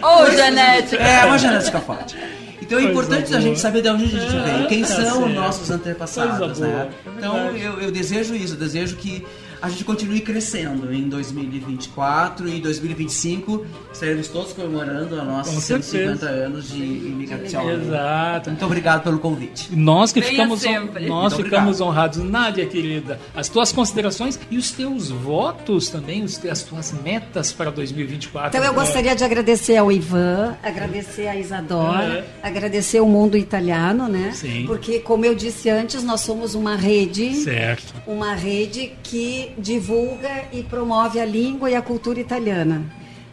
Ô, 0.00 0.30
genética. 0.30 1.02
É, 1.02 1.24
uma 1.24 1.36
genética 1.36 1.80
forte. 1.80 2.16
Então 2.62 2.78
é 2.78 2.84
importante 2.84 3.34
a 3.34 3.40
gente 3.40 3.58
saber 3.58 3.82
de 3.82 3.88
onde 3.88 4.04
a 4.04 4.06
gente 4.06 4.38
vem, 4.38 4.66
quem 4.68 4.82
tá 4.82 4.86
são 4.86 5.26
os 5.26 5.34
nossos 5.34 5.68
antepassados, 5.68 6.60
né? 6.60 6.90
é 7.04 7.10
Então 7.18 7.56
eu, 7.56 7.80
eu 7.80 7.90
desejo 7.90 8.36
isso, 8.36 8.54
eu 8.54 8.58
desejo 8.58 8.94
que 8.94 9.26
a 9.62 9.68
gente 9.68 9.84
continue 9.84 10.20
crescendo 10.20 10.92
em 10.92 11.08
2024 11.08 12.48
e 12.48 12.60
2025 12.60 13.66
estaremos 13.92 14.28
todos 14.28 14.52
comemorando 14.52 15.20
a 15.20 15.24
nossos 15.24 15.54
Com 15.54 15.60
150 15.60 16.16
certeza. 16.18 16.30
anos 16.46 16.68
de 16.70 16.82
imigração. 16.82 17.70
Exato. 17.70 18.50
Muito 18.50 18.64
obrigado 18.64 19.02
pelo 19.02 19.18
convite. 19.18 19.68
Nós 19.74 20.12
que 20.12 20.20
Venha 20.20 20.32
ficamos, 20.32 20.60
sempre. 20.60 21.06
nós 21.06 21.32
Muito 21.34 21.44
ficamos 21.44 21.80
obrigado. 21.80 21.88
honrados. 21.88 22.18
Nádia, 22.30 22.66
querida, 22.66 23.20
as 23.34 23.48
tuas 23.48 23.72
considerações 23.72 24.38
e 24.50 24.56
os 24.56 24.70
teus 24.70 25.10
votos 25.10 25.88
também, 25.88 26.22
os, 26.22 26.42
as 26.46 26.62
tuas 26.62 26.92
metas 27.02 27.52
para 27.52 27.70
2024. 27.70 28.48
Então 28.56 28.64
eu 28.64 28.74
gostaria 28.74 29.14
de 29.14 29.24
agradecer 29.24 29.76
ao 29.76 29.90
Ivan, 29.92 30.56
agradecer 30.62 31.26
a 31.28 31.36
Isadora, 31.36 32.26
agradecer 32.42 33.00
o 33.00 33.06
mundo 33.06 33.36
italiano, 33.36 34.08
né? 34.08 34.32
Sim. 34.34 34.64
Porque, 34.66 35.00
como 35.00 35.24
eu 35.24 35.34
disse 35.34 35.68
antes, 35.68 36.02
nós 36.02 36.20
somos 36.20 36.54
uma 36.54 36.76
rede. 36.76 37.34
Certo. 37.34 37.94
Uma 38.06 38.34
rede 38.34 38.92
que 39.02 39.49
divulga 39.58 40.44
e 40.52 40.62
promove 40.62 41.20
a 41.20 41.24
língua 41.24 41.70
e 41.70 41.74
a 41.74 41.82
cultura 41.82 42.20
italiana. 42.20 42.84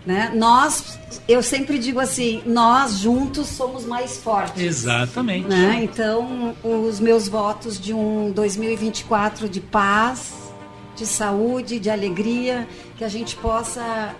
Né? 0.05 0.31
Nós, 0.33 0.97
eu 1.27 1.43
sempre 1.43 1.77
digo 1.77 1.99
assim, 1.99 2.41
nós 2.45 2.99
juntos 2.99 3.47
somos 3.47 3.83
mais 3.83 4.17
fortes. 4.17 4.63
Exatamente. 4.63 5.49
Né? 5.49 5.81
Então, 5.83 6.55
os 6.63 6.99
meus 7.01 7.27
votos 7.27 7.77
de 7.77 7.93
um 7.93 8.31
2024 8.31 9.49
de 9.49 9.59
paz, 9.59 10.33
de 10.95 11.05
saúde, 11.05 11.77
de 11.77 11.89
alegria, 11.89 12.65
que 12.97 13.03
a 13.03 13.09
gente 13.09 13.35
possa, 13.35 14.15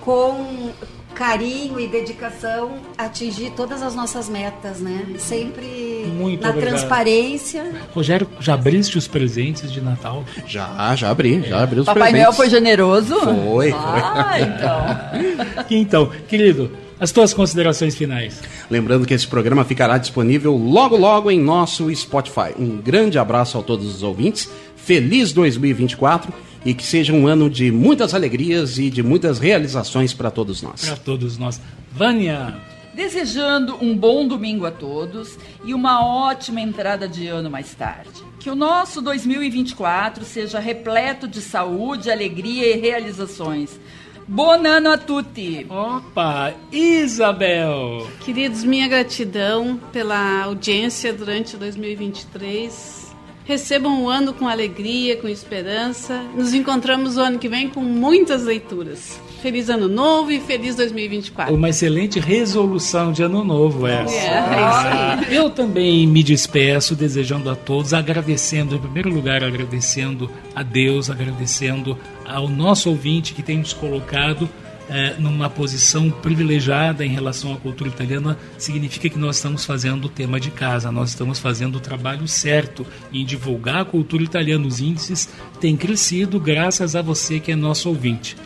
com 0.00 0.70
carinho 1.14 1.78
e 1.78 1.86
dedicação, 1.86 2.72
atingir 2.98 3.50
todas 3.50 3.82
as 3.82 3.94
nossas 3.94 4.28
metas, 4.28 4.80
né? 4.80 5.06
Sempre 5.18 6.06
Muito 6.16 6.42
na 6.42 6.50
obrigado. 6.50 6.70
transparência. 6.70 7.72
Rogério, 7.94 8.28
já 8.40 8.54
abriste 8.54 8.98
os 8.98 9.06
presentes 9.06 9.72
de 9.72 9.80
Natal? 9.80 10.24
Já, 10.46 10.94
já 10.96 11.10
abri, 11.10 11.42
já 11.42 11.62
abri 11.62 11.80
os 11.80 11.86
Papai 11.86 12.10
presentes. 12.10 12.22
Noel 12.22 12.32
foi 12.32 12.50
generoso? 12.50 13.14
Foi, 13.20 13.70
foi. 13.70 13.72
Ah, 13.72 14.36
então. 14.40 15.64
Então, 15.70 16.10
querido, 16.28 16.70
As 16.98 17.10
tuas 17.10 17.34
considerações 17.34 17.94
finais. 17.96 18.40
Lembrando 18.70 19.04
que 19.06 19.12
esse 19.12 19.26
programa 19.26 19.64
ficará 19.64 19.98
disponível 19.98 20.56
logo 20.56 20.96
logo 20.96 21.30
em 21.30 21.40
nosso 21.40 21.94
Spotify. 21.94 22.54
Um 22.58 22.76
grande 22.76 23.18
abraço 23.18 23.58
a 23.58 23.62
todos 23.62 23.94
os 23.94 24.02
ouvintes. 24.02 24.48
Feliz 24.76 25.32
2024 25.32 26.32
e 26.64 26.72
que 26.74 26.82
seja 26.82 27.12
um 27.12 27.26
ano 27.26 27.50
de 27.50 27.70
muitas 27.70 28.14
alegrias 28.14 28.78
e 28.78 28.88
de 28.88 29.02
muitas 29.02 29.38
realizações 29.38 30.14
para 30.14 30.30
todos 30.30 30.62
nós. 30.62 30.84
Para 30.84 30.96
todos 30.96 31.36
nós. 31.36 31.60
Vânia. 31.92 32.54
Desejando 32.94 33.76
um 33.82 33.96
bom 33.96 34.26
domingo 34.26 34.64
a 34.64 34.70
todos 34.70 35.36
e 35.64 35.74
uma 35.74 36.04
ótima 36.04 36.60
entrada 36.60 37.08
de 37.08 37.26
ano 37.26 37.50
mais 37.50 37.74
tarde. 37.74 38.22
Que 38.38 38.48
o 38.48 38.54
nosso 38.54 39.02
2024 39.02 40.24
seja 40.24 40.60
repleto 40.60 41.26
de 41.26 41.40
saúde, 41.40 42.10
alegria 42.10 42.74
e 42.74 42.80
realizações. 42.80 43.80
Buon 44.26 44.64
anno 44.66 44.90
a 44.90 44.96
tutti! 44.96 45.66
Opa, 45.68 46.54
Isabel! 46.72 48.08
Queridos, 48.24 48.64
minha 48.64 48.88
gratidão 48.88 49.78
pela 49.92 50.44
audiência 50.44 51.12
durante 51.12 51.58
2023. 51.58 53.03
Recebam 53.44 54.02
o 54.02 54.08
ano 54.08 54.32
com 54.32 54.48
alegria, 54.48 55.16
com 55.18 55.28
esperança. 55.28 56.22
Nos 56.34 56.54
encontramos 56.54 57.18
o 57.18 57.20
ano 57.20 57.38
que 57.38 57.48
vem 57.48 57.68
com 57.68 57.82
muitas 57.82 58.44
leituras. 58.44 59.20
Feliz 59.42 59.68
ano 59.68 59.86
novo 59.86 60.32
e 60.32 60.40
feliz 60.40 60.74
2024. 60.76 61.54
Uma 61.54 61.68
excelente 61.68 62.18
resolução 62.18 63.12
de 63.12 63.22
ano 63.22 63.44
novo 63.44 63.86
essa. 63.86 64.14
É, 64.14 64.26
é 64.26 65.24
aí. 65.28 65.36
Eu 65.36 65.50
também 65.50 66.06
me 66.06 66.22
despeço 66.22 66.96
desejando 66.96 67.50
a 67.50 67.54
todos, 67.54 67.92
agradecendo, 67.92 68.76
em 68.76 68.78
primeiro 68.78 69.10
lugar, 69.10 69.44
agradecendo 69.44 70.30
a 70.54 70.62
Deus, 70.62 71.10
agradecendo 71.10 71.98
ao 72.24 72.48
nosso 72.48 72.88
ouvinte 72.88 73.34
que 73.34 73.42
tem 73.42 73.58
nos 73.58 73.74
colocado 73.74 74.48
é, 74.88 75.14
numa 75.18 75.48
posição 75.48 76.10
privilegiada 76.10 77.04
em 77.04 77.10
relação 77.10 77.52
à 77.52 77.56
cultura 77.56 77.88
italiana, 77.88 78.38
significa 78.58 79.08
que 79.08 79.18
nós 79.18 79.36
estamos 79.36 79.64
fazendo 79.64 80.06
o 80.06 80.08
tema 80.08 80.38
de 80.38 80.50
casa, 80.50 80.92
nós 80.92 81.10
estamos 81.10 81.38
fazendo 81.38 81.76
o 81.76 81.80
trabalho 81.80 82.26
certo 82.28 82.86
em 83.12 83.24
divulgar 83.24 83.82
a 83.82 83.84
cultura 83.84 84.22
italiana. 84.22 84.66
Os 84.66 84.80
índices 84.80 85.28
têm 85.60 85.76
crescido 85.76 86.38
graças 86.38 86.94
a 86.94 87.02
você 87.02 87.40
que 87.40 87.52
é 87.52 87.56
nosso 87.56 87.88
ouvinte. 87.88 88.36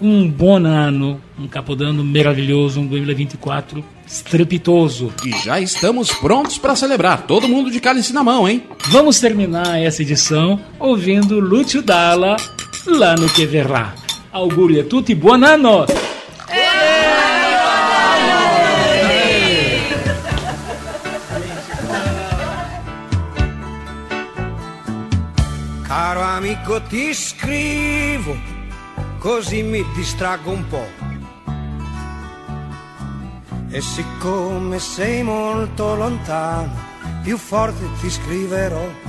Um 0.00 0.28
bom 0.28 0.56
ano, 0.66 1.20
um 1.38 1.46
Capodano 1.46 2.04
maravilhoso, 2.04 2.80
um 2.80 2.86
2024 2.86 3.84
estrepitoso. 4.06 5.12
E 5.24 5.30
já 5.44 5.60
estamos 5.60 6.12
prontos 6.12 6.58
para 6.58 6.76
celebrar, 6.76 7.22
todo 7.22 7.48
mundo 7.48 7.70
de 7.70 7.80
cálice 7.80 8.12
na 8.12 8.22
mão, 8.22 8.48
hein? 8.48 8.62
Vamos 8.88 9.18
terminar 9.20 9.80
essa 9.80 10.02
edição 10.02 10.60
ouvindo 10.78 11.40
Lúcio 11.40 11.80
Dalla, 11.80 12.36
lá 12.86 13.14
no 13.14 13.28
que 13.28 13.46
verrà. 13.46 14.03
Auguri 14.36 14.80
a 14.80 14.84
tutti 14.84 15.14
buon 15.14 15.44
anno! 15.44 15.84
Caro 25.82 26.20
amico 26.20 26.82
ti 26.82 27.14
scrivo, 27.14 28.36
così 29.20 29.62
mi 29.62 29.84
distraggo 29.94 30.50
un 30.50 30.66
po'. 30.66 30.88
E 33.70 33.80
siccome 33.80 34.80
sei 34.80 35.22
molto 35.22 35.94
lontano, 35.94 36.74
più 37.22 37.36
forte 37.36 37.84
ti 38.00 38.10
scriverò. 38.10 39.03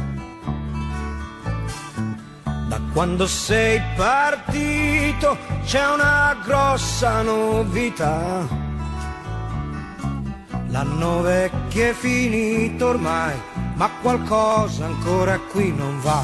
Da 2.68 2.80
quando 2.94 3.28
sei 3.28 3.80
partito 3.96 5.38
c'è 5.66 5.86
una 5.88 6.36
grossa 6.44 7.22
novità. 7.22 8.64
L'anno 10.70 11.22
vecchio 11.22 11.90
è 11.90 11.94
finito 11.94 12.88
ormai, 12.88 13.36
ma 13.76 13.90
qualcosa 14.02 14.86
ancora 14.86 15.38
qui 15.38 15.72
non 15.74 16.00
va. 16.02 16.24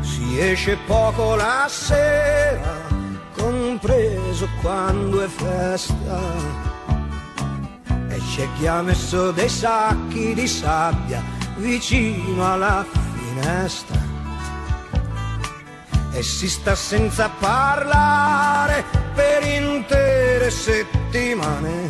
Si 0.00 0.40
esce 0.40 0.76
poco 0.86 1.36
la 1.36 1.66
sera, 1.68 2.74
compreso 3.36 4.48
quando 4.60 5.22
è 5.22 5.28
festa. 5.28 6.73
C'è 8.34 8.48
chi 8.56 8.66
ha 8.66 8.82
messo 8.82 9.30
dei 9.30 9.48
sacchi 9.48 10.34
di 10.34 10.48
sabbia 10.48 11.22
vicino 11.58 12.52
alla 12.52 12.84
finestra. 13.12 13.96
E 16.10 16.20
si 16.20 16.48
sta 16.48 16.74
senza 16.74 17.30
parlare 17.38 18.84
per 19.14 19.46
intere 19.46 20.50
settimane. 20.50 21.88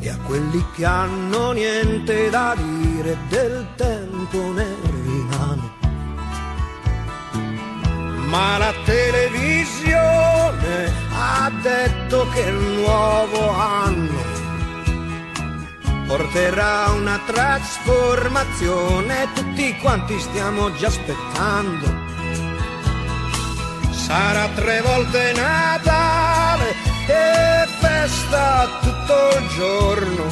E 0.00 0.08
a 0.08 0.16
quelli 0.26 0.64
che 0.74 0.84
hanno 0.84 1.52
niente 1.52 2.28
da 2.28 2.56
dire 2.56 3.16
del 3.28 3.64
tempo 3.76 4.38
ne 4.50 4.74
rimane. 4.82 5.70
Ma 8.26 8.58
la 8.58 8.74
televisione 8.84 10.26
ha 11.12 11.50
detto 11.62 12.28
che 12.32 12.40
il 12.40 12.54
nuovo 12.54 13.50
anno 13.50 14.15
porterà 16.06 16.90
una 16.90 17.18
trasformazione, 17.26 19.28
tutti 19.34 19.76
quanti 19.78 20.18
stiamo 20.18 20.72
già 20.74 20.86
aspettando. 20.86 22.04
Sarà 23.90 24.48
tre 24.54 24.80
volte 24.82 25.32
Natale 25.32 26.74
e 27.06 27.66
festa 27.80 28.68
tutto 28.80 29.38
il 29.38 29.48
giorno. 29.48 30.24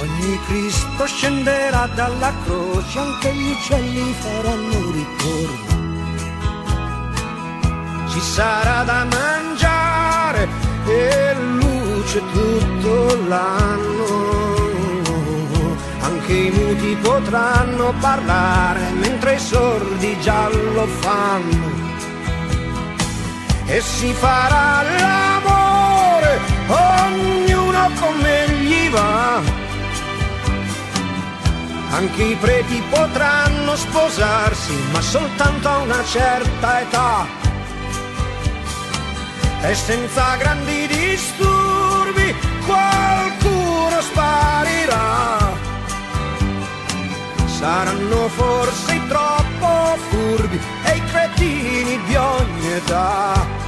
Ogni 0.00 0.40
Cristo 0.46 1.06
scenderà 1.06 1.86
dalla 1.94 2.32
croce, 2.44 2.98
anche 2.98 3.32
gli 3.32 3.50
uccelli 3.50 4.12
faranno 4.14 4.90
ritorno 4.90 5.72
ci 8.12 8.20
sarà 8.20 8.82
da 8.82 9.04
mangiare 9.04 10.46
e 10.84 11.34
luce 12.02 12.20
tutto 12.32 13.16
l'anno. 13.28 14.30
Anche 16.00 16.32
i 16.32 16.50
muti 16.50 16.96
potranno 17.00 17.94
parlare 18.00 18.90
mentre 18.90 19.34
i 19.34 19.38
sordi 19.38 20.18
già 20.20 20.48
lo 20.48 20.86
fanno. 20.86 21.70
E 23.66 23.80
si 23.80 24.12
farà 24.12 24.82
l'amore, 24.82 26.40
ognuno 26.66 27.90
come 28.00 28.48
gli 28.48 28.90
va. 28.90 29.40
Anche 31.92 32.22
i 32.22 32.34
preti 32.36 32.82
potranno 32.90 33.76
sposarsi, 33.76 34.74
ma 34.92 35.00
soltanto 35.00 35.68
a 35.68 35.78
una 35.78 36.02
certa 36.04 36.80
età 36.80 37.40
e 39.64 39.74
senza 39.76 40.34
grandi 40.36 40.88
disturbi 40.88 41.91
qualcuno 42.66 44.00
sparirà. 44.00 45.52
Saranno 47.46 48.28
forse 48.28 49.00
troppo 49.08 49.96
furbi 50.08 50.60
e 50.84 50.96
i 50.96 51.04
cretini 51.10 52.02
di 52.06 52.14
ogni 52.16 52.72
età. 52.72 53.60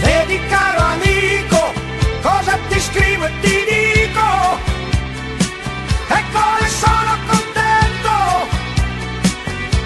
Vedi 0.00 0.40
caro 0.48 0.80
amico, 0.80 1.72
cosa 2.22 2.58
ti 2.68 2.80
scrivo 2.80 3.26
e 3.26 3.32
ti 3.40 3.64
dico, 3.68 4.58
e 6.08 6.24
come 6.32 6.68
sono 6.68 7.16
contento 7.28 8.48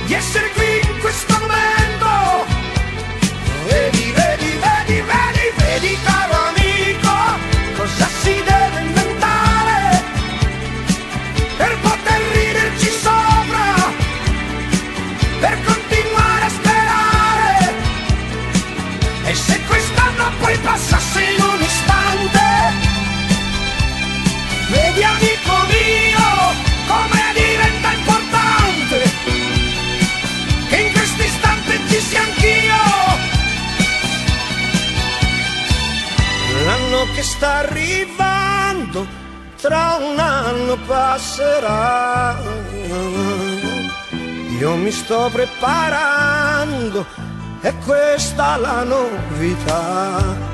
di 0.06 0.14
essere 0.14 0.48
qui 0.50 0.73
sta 37.44 37.56
arrivando, 37.56 39.06
tra 39.60 39.98
un 40.00 40.18
anno 40.18 40.78
passerà. 40.86 42.38
Io 44.58 44.76
mi 44.76 44.90
sto 44.90 45.28
preparando, 45.30 47.04
è 47.60 47.74
questa 47.84 48.56
la 48.56 48.82
novità. 48.84 50.53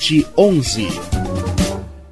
11. 0.35 0.99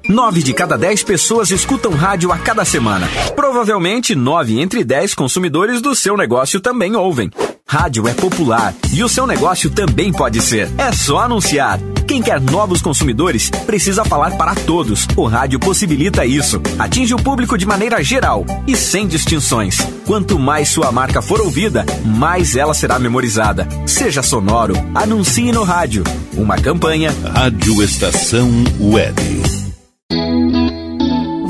Nove 0.08 0.44
de 0.44 0.54
cada 0.54 0.78
dez 0.78 1.02
pessoas 1.02 1.50
escutam 1.50 1.90
rádio 1.90 2.30
a 2.30 2.38
cada 2.38 2.64
semana. 2.64 3.08
Provavelmente, 3.34 4.14
nove 4.14 4.60
entre 4.60 4.84
dez 4.84 5.12
consumidores 5.12 5.82
do 5.82 5.92
seu 5.94 6.16
negócio 6.16 6.60
também 6.60 6.94
ouvem. 6.94 7.30
Rádio 7.66 8.06
é 8.06 8.14
popular 8.14 8.72
e 8.92 9.02
o 9.02 9.08
seu 9.08 9.26
negócio 9.26 9.70
também 9.70 10.12
pode 10.12 10.40
ser. 10.40 10.70
É 10.78 10.92
só 10.92 11.18
anunciar. 11.18 11.80
Quem 12.10 12.20
quer 12.20 12.40
novos 12.40 12.82
consumidores 12.82 13.50
precisa 13.64 14.04
falar 14.04 14.36
para 14.36 14.52
todos. 14.52 15.06
O 15.14 15.28
rádio 15.28 15.60
possibilita 15.60 16.26
isso. 16.26 16.60
Atinge 16.76 17.14
o 17.14 17.16
público 17.16 17.56
de 17.56 17.64
maneira 17.64 18.02
geral 18.02 18.44
e 18.66 18.76
sem 18.76 19.06
distinções. 19.06 19.78
Quanto 20.04 20.36
mais 20.36 20.70
sua 20.70 20.90
marca 20.90 21.22
for 21.22 21.40
ouvida, 21.40 21.86
mais 22.04 22.56
ela 22.56 22.74
será 22.74 22.98
memorizada. 22.98 23.68
Seja 23.86 24.24
sonoro, 24.24 24.74
anuncie 24.92 25.52
no 25.52 25.62
rádio. 25.62 26.02
Uma 26.36 26.56
campanha. 26.56 27.14
Rádio 27.32 27.80
Estação 27.80 28.50
Web. 28.80 29.14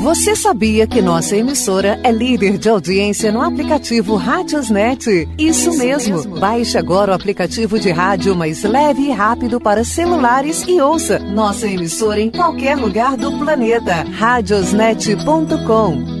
Você 0.01 0.35
sabia 0.35 0.85
que 0.87 0.99
nossa 0.99 1.37
emissora 1.37 1.99
é 2.03 2.11
líder 2.11 2.57
de 2.57 2.67
audiência 2.67 3.31
no 3.31 3.39
aplicativo 3.39 4.15
Rádiosnet? 4.15 5.29
Isso 5.37 5.77
mesmo. 5.77 6.39
Baixe 6.39 6.75
agora 6.75 7.11
o 7.11 7.13
aplicativo 7.13 7.79
de 7.79 7.91
rádio 7.91 8.35
mais 8.35 8.63
leve 8.63 9.03
e 9.03 9.11
rápido 9.11 9.61
para 9.61 9.83
celulares 9.83 10.65
e 10.67 10.81
ouça 10.81 11.19
nossa 11.19 11.67
emissora 11.67 12.19
em 12.19 12.31
qualquer 12.31 12.77
lugar 12.77 13.15
do 13.15 13.37
planeta. 13.37 14.03
Radiosnet.com 14.17 16.20